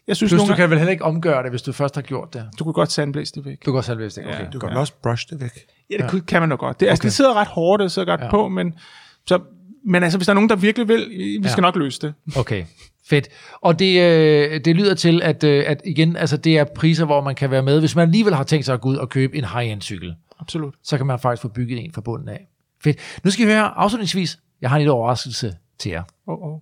[0.07, 1.95] jeg synes, Plus, nogle du gange, kan vel heller ikke omgøre det, hvis du først
[1.95, 2.45] har gjort det.
[2.59, 3.67] du kunne godt sandblæse det væk.
[3.67, 4.19] Du går selv det.
[4.19, 4.29] Okay.
[4.29, 4.45] Ja.
[4.53, 4.79] Du kan Ja.
[4.79, 5.51] også brush det væk.
[5.91, 6.21] Ja, det ja.
[6.21, 6.81] kan man nok godt.
[6.81, 7.07] Det, altså, Okay.
[7.07, 8.31] det sidder ret hårdt, det sidder godt ja.
[8.31, 8.75] på, men,
[9.27, 9.39] så,
[9.87, 11.49] men altså, hvis der er nogen, der virkelig vil, vi Ja.
[11.49, 12.15] skal nok løse det.
[12.37, 12.65] Okay,
[13.09, 13.29] fedt.
[13.61, 17.21] Og det, øh, det lyder til, at, øh, at igen, altså det er priser, hvor
[17.21, 17.81] man kan være med.
[17.81, 20.75] Hvis man alligevel har tænkt sig at gå ud og købe en high-end cykel, Absolut.
[20.85, 22.49] så kan man faktisk få bygget en fra bunden af.
[22.85, 22.99] Fedt.
[23.25, 24.39] Nu skal vi høre afslutningsvis.
[24.61, 26.03] Jeg har en lille overraskelse til jer.
[26.27, 26.59] Oh, oh.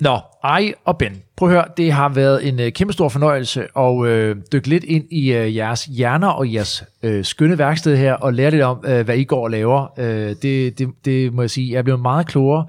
[0.00, 3.66] Nå, Ej og Ben, prøv at høre, det har været en øh, kæmpe stor fornøjelse
[3.78, 8.14] at øh, dykke lidt ind i øh, jeres hjerner og jeres øh, skønne værksted her,
[8.14, 9.86] og lære lidt om, øh, hvad I går og laver.
[9.98, 12.66] Øh, det, det, det må jeg sige, jeg er blevet meget klogere,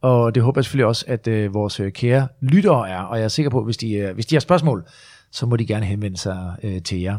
[0.00, 3.24] og det håber jeg selvfølgelig også, at øh, vores øh, kære lyttere er, og jeg
[3.24, 4.84] er sikker på, at hvis de, øh, hvis de har spørgsmål,
[5.32, 7.18] så må de gerne henvende sig øh, til jer.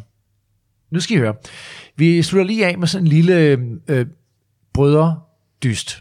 [0.91, 1.33] Nu skal I høre.
[1.95, 3.35] Vi slutter lige af med sådan en lille
[3.87, 4.05] øh,
[4.73, 5.99] brødredyst.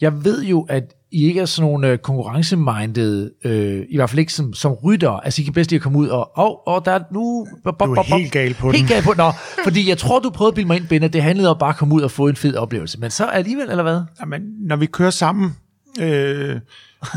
[0.00, 4.18] Jeg ved jo, at I ikke er sådan nogle øh, konkurrencemindet, øh, i hvert fald
[4.18, 5.10] ikke som, som rytter.
[5.10, 7.46] Altså, I kan bedst lige at komme ud og, og, og der er nu...
[7.64, 8.96] Bop, Du er helt gal på Helt den.
[8.96, 9.32] gal på Nå,
[9.64, 11.70] fordi jeg tror, du prøvede at bilde mig ind, Ben, at det handlede om bare
[11.70, 13.00] at komme ud og få en fed oplevelse.
[13.00, 14.00] Men så alligevel, eller hvad?
[14.20, 15.56] Jamen, når vi kører sammen,
[16.00, 16.56] øh,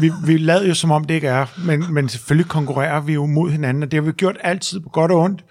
[0.02, 3.26] vi, vi lader jo som om det ikke er, men, men selvfølgelig konkurrerer vi jo
[3.26, 5.45] mod hinanden, og det har vi gjort altid på godt og ondt.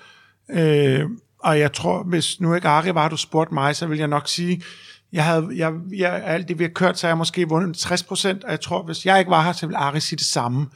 [0.51, 1.05] Øh,
[1.39, 4.29] og jeg tror, hvis nu ikke Ari var, du spurgte mig, så vil jeg nok
[4.29, 4.63] sige,
[5.13, 8.03] jeg havde, jeg, jeg, alt det vi har kørt, så har jeg måske vundet 60
[8.03, 10.67] procent, og jeg tror, hvis jeg ikke var her, så vil Ari sige det samme.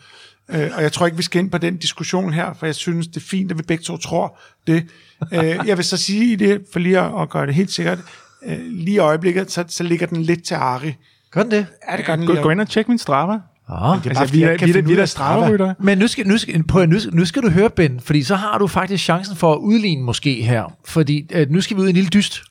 [0.48, 3.06] Øh, og jeg tror ikke, vi skal ind på den diskussion her, for jeg synes,
[3.06, 4.86] det er fint, at vi begge to tror det.
[5.32, 7.98] Øh, jeg vil så sige i det, for lige at, at gøre det helt sikkert,
[8.47, 10.94] øh, lige i øjeblikket, så, så ligger den lidt til Ari.
[11.31, 11.66] Gør den det?
[11.90, 12.43] Ja, det gør den Gå, lige.
[12.43, 13.32] gå ind og tjek min Strava.
[13.32, 13.39] Ah.
[13.39, 15.06] Det er bare, Altså, vi er, vi er, vi er.
[15.06, 15.74] Strava-rytter.
[15.78, 18.59] Men nu skal, nu, skal, på, nu, nu skal du høre, Ben, fordi så har
[18.59, 20.73] du faktisk chancen for at udligne måske her.
[20.85, 22.43] Fordi øh, nu skal vi ud i en lille dyst.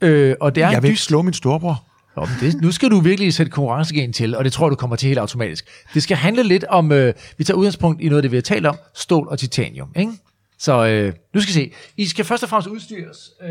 [0.00, 1.84] Øh, og det er Jeg vil ikke slå min storebror.
[2.16, 4.96] Nå, det, nu skal du virkelig sætte konkurrencegen til, og det tror jeg, du kommer
[4.96, 5.68] til helt automatisk.
[5.94, 8.42] Det skal handle lidt om, øh, vi tager udgangspunkt i noget af det, vi har
[8.42, 9.92] talt om, stål og titanium.
[9.96, 10.12] Ikke?
[10.58, 11.72] Så øh, nu skal I se.
[11.96, 13.30] I skal først og fremmest udstyres.
[13.42, 13.48] Øh,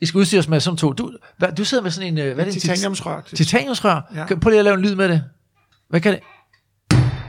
[0.00, 0.92] I skal udstyre os med sådan to.
[0.92, 2.18] Du, hvad, du sidder med sådan en...
[2.18, 2.60] øh, Hvad er det?
[2.62, 3.20] Titaniumsrør.
[3.34, 4.12] Titaniumsrør?
[4.14, 4.34] Ja.
[4.34, 5.24] Prøv lige at lave en lyd med det.
[5.88, 6.20] Hvad kan det?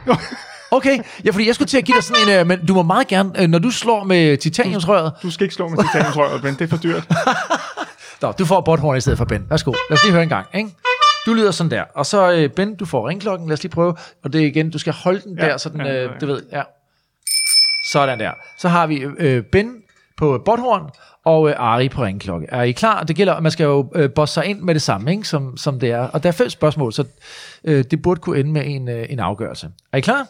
[0.72, 2.84] Okay, ja, fordi jeg skulle til at give dig sådan en, øh, men du må
[2.84, 6.54] meget gerne, øh, når du slår med titaniumsrøret, Du skal ikke slå med titaniumsrøret, Ben.
[6.54, 7.08] Det er for dyrt.
[8.22, 9.46] Nå, du får botthorn i stedet for Ben.
[9.50, 10.48] Værsgo, lad os lige høre en gang.
[10.54, 10.70] Ikke?
[11.26, 11.84] Du lyder sådan der.
[11.96, 13.48] Og så, øh, Ben, du får ringklokken.
[13.48, 13.96] Lad os lige prøve.
[14.24, 16.04] Og det er igen, du skal holde den Ja, der, så den, ja, ja, øh,
[16.04, 16.18] ja.
[16.22, 16.62] du ved, ja.
[17.92, 18.32] Sådan der.
[18.58, 19.74] Så har vi øh, Ben
[20.18, 20.90] på botthorn,
[21.26, 22.48] og øh, Ari på ringklokke.
[22.50, 23.04] Er I klar?
[23.04, 25.28] Det gælder, man skal jo øh, bosse sig ind med det samme, ikke?
[25.28, 26.00] Som, som det er.
[26.02, 27.04] Og der er fem spørgsmål, så
[27.64, 29.70] øh, det burde kunne ende med en, øh, en afgørelse.
[29.94, 30.28] Er I klar?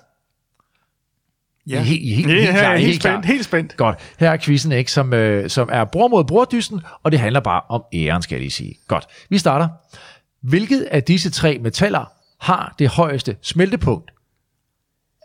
[1.67, 1.81] I Ja.
[1.81, 3.77] helt, I er helt, Ja, helt, klar, I helt, helt spændt, helt spændt.
[3.77, 3.99] Godt.
[4.19, 7.61] Her er quizzen, ikke, som, øh, som er bror mod brordysten, og det handler bare
[7.69, 8.75] om æren, skal jeg lige sige.
[8.87, 9.07] Godt.
[9.29, 9.67] Vi starter.
[10.41, 14.11] Hvilket af disse tre metaller har det højeste smeltepunkt?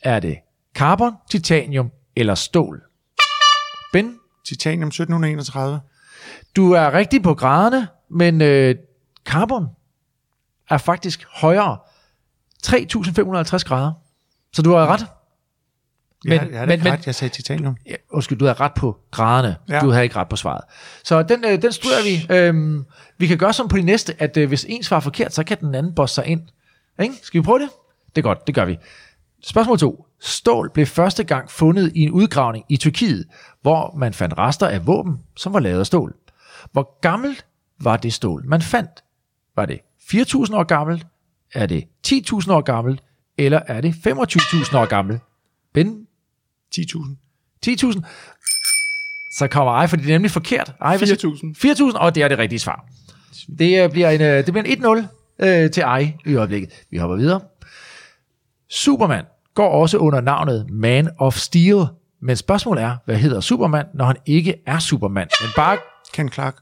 [0.03, 0.39] Er det
[0.77, 2.83] carbon, titanium eller stål?
[3.93, 4.15] Ben,
[4.49, 5.81] Titanium 1731.
[6.57, 8.75] du er rigtig på graderne, men øh,
[9.27, 9.67] carbon
[10.71, 11.79] er faktisk højere.
[12.67, 13.93] 3.550 grader.
[14.53, 15.07] Så du har ret.
[16.25, 17.77] Men, jeg, jeg er men- men, men- ret, jeg sagde titanium.
[17.87, 19.57] Ja, undskyld, du havde ret på graderne.
[19.69, 19.81] Ja.
[19.81, 20.61] Du havde ikke ret på svaret.
[21.05, 22.35] Så den, øh, den studerer vi.
[22.35, 22.85] Øhm,
[23.19, 25.61] vi kan gøre sådan på de næste, at øh, hvis en svarer forkert, så kan
[25.61, 26.41] den anden bosse sig ind.
[27.03, 27.15] Ikke?
[27.23, 27.69] Skal vi prøve det?
[28.17, 28.79] Det er godt, det gør vi.
[29.45, 30.07] Spørgsmål 2.
[30.21, 33.25] Stål blev første gang fundet i en udgravning i Tyrkiet,
[33.63, 36.15] hvor man fandt rester af våben, som var lavet af stål.
[36.73, 37.47] Hvor gammelt
[37.81, 38.91] var det stål, man fandt?
[39.57, 41.07] Var det 4.000 år gammelt?
[41.55, 43.03] Er det 10.000 år gammelt?
[43.39, 45.21] Eller er det 25.000 år gammelt?
[45.75, 46.07] Ben,
[46.79, 47.17] 10.000.
[47.67, 48.03] 10.000.
[49.39, 50.73] Så kommer ej, for det er nemlig forkert.
[50.81, 51.91] Ej, hvad siger- 4.000.
[51.93, 52.87] 4.000, og det er det rigtige svar.
[53.59, 55.07] Det øh, bliver en, øh, det bliver en
[55.41, 56.71] 1-0 øh, til ej i øjeblikket.
[56.91, 57.41] Vi hopper videre.
[58.71, 59.25] Superman
[59.55, 61.85] går også under navnet Man of Steel.
[62.21, 65.79] Men spørgsmålet er, hvad hedder Superman, når han ikke er Superman, men bare...
[66.15, 66.57] Ken Clark.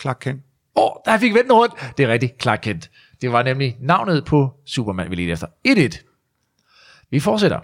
[0.00, 0.42] Clark Kent.
[0.76, 1.74] Åh, oh, der fik vendt rundt.
[1.98, 2.90] Det er rigtigt, Clark Kent.
[3.22, 5.46] Det var nemlig navnet på Superman, vi lige efter.
[5.68, 7.06] 1-1.
[7.10, 7.60] Vi fortsætter.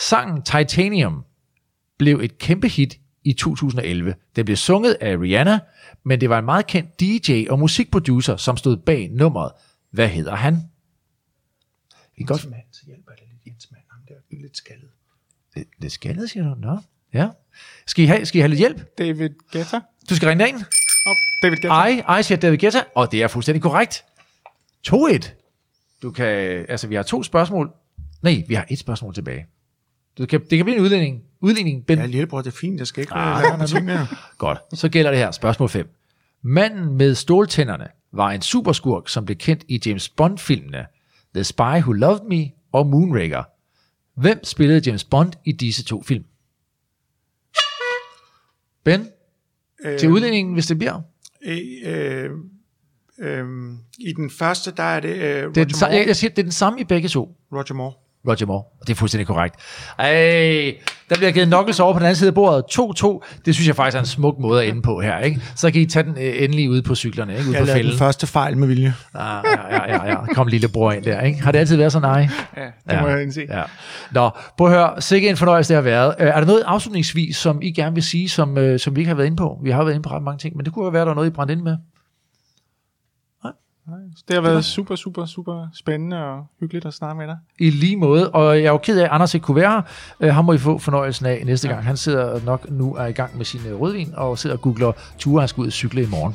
[0.00, 1.24] Sangen Titanium
[1.98, 4.14] blev et kæmpe hit i 2011.
[4.36, 5.58] Den blev sunget af Rihanna,
[6.04, 9.52] men det var en meget kendt DJ og musikproducer, som stod bag nummeret.
[9.90, 10.56] Hvad hedder han?
[12.16, 12.50] Vi godt...
[12.50, 13.82] Mand, så hjælper det lidt Jens Mand.
[13.90, 14.88] Ham der er lidt skaldet.
[15.54, 16.60] Det, det skaldet, siger du?
[16.60, 16.78] Nå,
[17.14, 17.28] ja.
[17.86, 18.98] Skal I, have, skal I have lidt hjælp?
[18.98, 19.80] David Guetta.
[20.10, 20.56] Du skal ringe ind.
[20.56, 21.68] Oh, David Guetta.
[21.68, 24.04] Ej, ej, siger David Guetta, og det er fuldstændig korrekt.
[24.88, 25.30] 2-1.
[26.02, 26.26] Du kan,
[26.68, 27.72] altså vi har to spørgsmål.
[28.22, 29.46] Nej, vi har et spørgsmål tilbage.
[30.18, 31.22] Du kan, det kan blive en udligning.
[31.40, 31.98] Udligning, Ben.
[31.98, 32.78] Ja, lillebror, det er fint.
[32.78, 33.36] Jeg skal ikke Ah.
[33.52, 34.06] ah, lære tingene.
[34.38, 35.30] Godt, så gælder det her.
[35.30, 35.88] Spørgsmål 5.
[36.42, 40.86] Manden med ståltænderne var en superskurk, som blev kendt i James Bond-filmene
[41.34, 43.42] The Spy Who Loved Me og Moonraker.
[44.20, 46.24] Hvem spillede James Bond i disse to film?
[48.84, 49.08] Ben,
[49.98, 51.00] til udligningen, hvis det bliver.
[51.44, 52.30] Øh, øh,
[53.18, 53.46] øh,
[53.98, 55.92] I den første, der er det øh, Roger, Det er, den, Moore.
[55.94, 57.36] jeg, jeg siger, det er den samme i begge to.
[57.52, 57.92] Roger Moore.
[58.28, 58.62] Roger Moore.
[58.80, 59.54] Og det er fuldstændig korrekt.
[59.98, 60.74] Ej,
[61.10, 62.64] der bliver givet knuckles over på den anden side af bordet.
[62.72, 63.40] 2-2.
[63.46, 65.18] Det synes jeg faktisk er en smuk måde at ende på her.
[65.18, 65.40] Ikke?
[65.56, 67.32] Så kan I tage den øh, endelig ude på cyklerne.
[67.36, 67.48] Ikke?
[67.48, 67.90] Ude Jeg på fælden.
[67.90, 68.94] den første fejl med vilje.
[69.14, 70.16] Ah, ja, ja, ja, ja.
[70.34, 71.20] Kom lillebror ind der.
[71.20, 71.42] Ikke?
[71.42, 72.28] Har det altid været sådan, nej?
[72.56, 73.46] Ja, det må jeg indse.
[73.48, 73.62] Ja.
[74.10, 75.00] Nå, prøv at høre.
[75.02, 76.14] Sikke en fornøjelse, det har været.
[76.18, 79.08] Øh, Er der noget afslutningsvis, som I gerne vil sige, som, øh, som vi ikke
[79.08, 79.58] har været inde på?
[79.64, 81.14] Vi har været inde på ret mange ting, men det kunne jo være, der er
[81.14, 81.76] noget, I brændte ind med.
[84.28, 87.36] Det har været super, super, super spændende og hyggeligt at snakke med dig.
[87.58, 89.82] I lige måde, og jeg er jo ked af, at Anders ikke kunne være her.
[90.20, 91.84] Øh, ham må I få fornøjelsen af næste gang.
[91.84, 94.92] Han sidder nok nu er i gang med sin øh, rødvin, og sidder og googler
[95.18, 96.34] ture, han skal ud og cykle i morgen,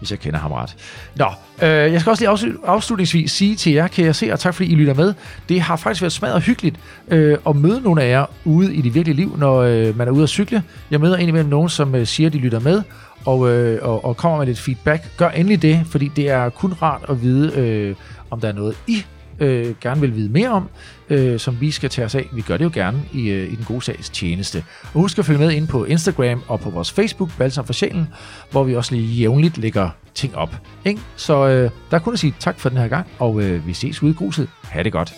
[0.00, 0.76] hvis jeg kender ham ret.
[1.16, 1.26] Nå,
[1.62, 4.72] øh, jeg skal også lige afslutningsvis sige til jer, kan jeg se, og tak fordi
[4.72, 5.14] I lytter med.
[5.48, 6.76] Det har faktisk været smadret hyggeligt
[7.08, 10.12] øh, at møde nogle af jer ude i det virkelige liv, når øh, man er
[10.12, 10.62] ude at cykle.
[10.90, 12.82] Jeg møder indimellem nogen, som øh, siger, at de lytter med,
[13.24, 15.16] og, øh, og, og kommer med lidt feedback.
[15.16, 17.94] Gør endelig det, fordi det er kun rart at vide, øh,
[18.30, 19.04] om der er noget, I
[19.40, 20.68] øh, gerne vil vide mere om,
[21.10, 22.28] øh, som vi skal tage os af.
[22.32, 24.64] Vi gør det jo gerne i, øh, i den gode sags tjeneste.
[24.82, 28.08] Og husk at følge med ind på Instagram og på vores Facebook, Balsam for Sjælen,
[28.50, 30.56] hvor vi også lige jævnligt lægger ting op.
[30.84, 31.00] Ikke?
[31.16, 34.02] Så øh, der kunne jeg sige tak for den her gang, og øh, vi ses
[34.02, 34.48] ude i gruset.
[34.62, 35.14] Ha' det godt.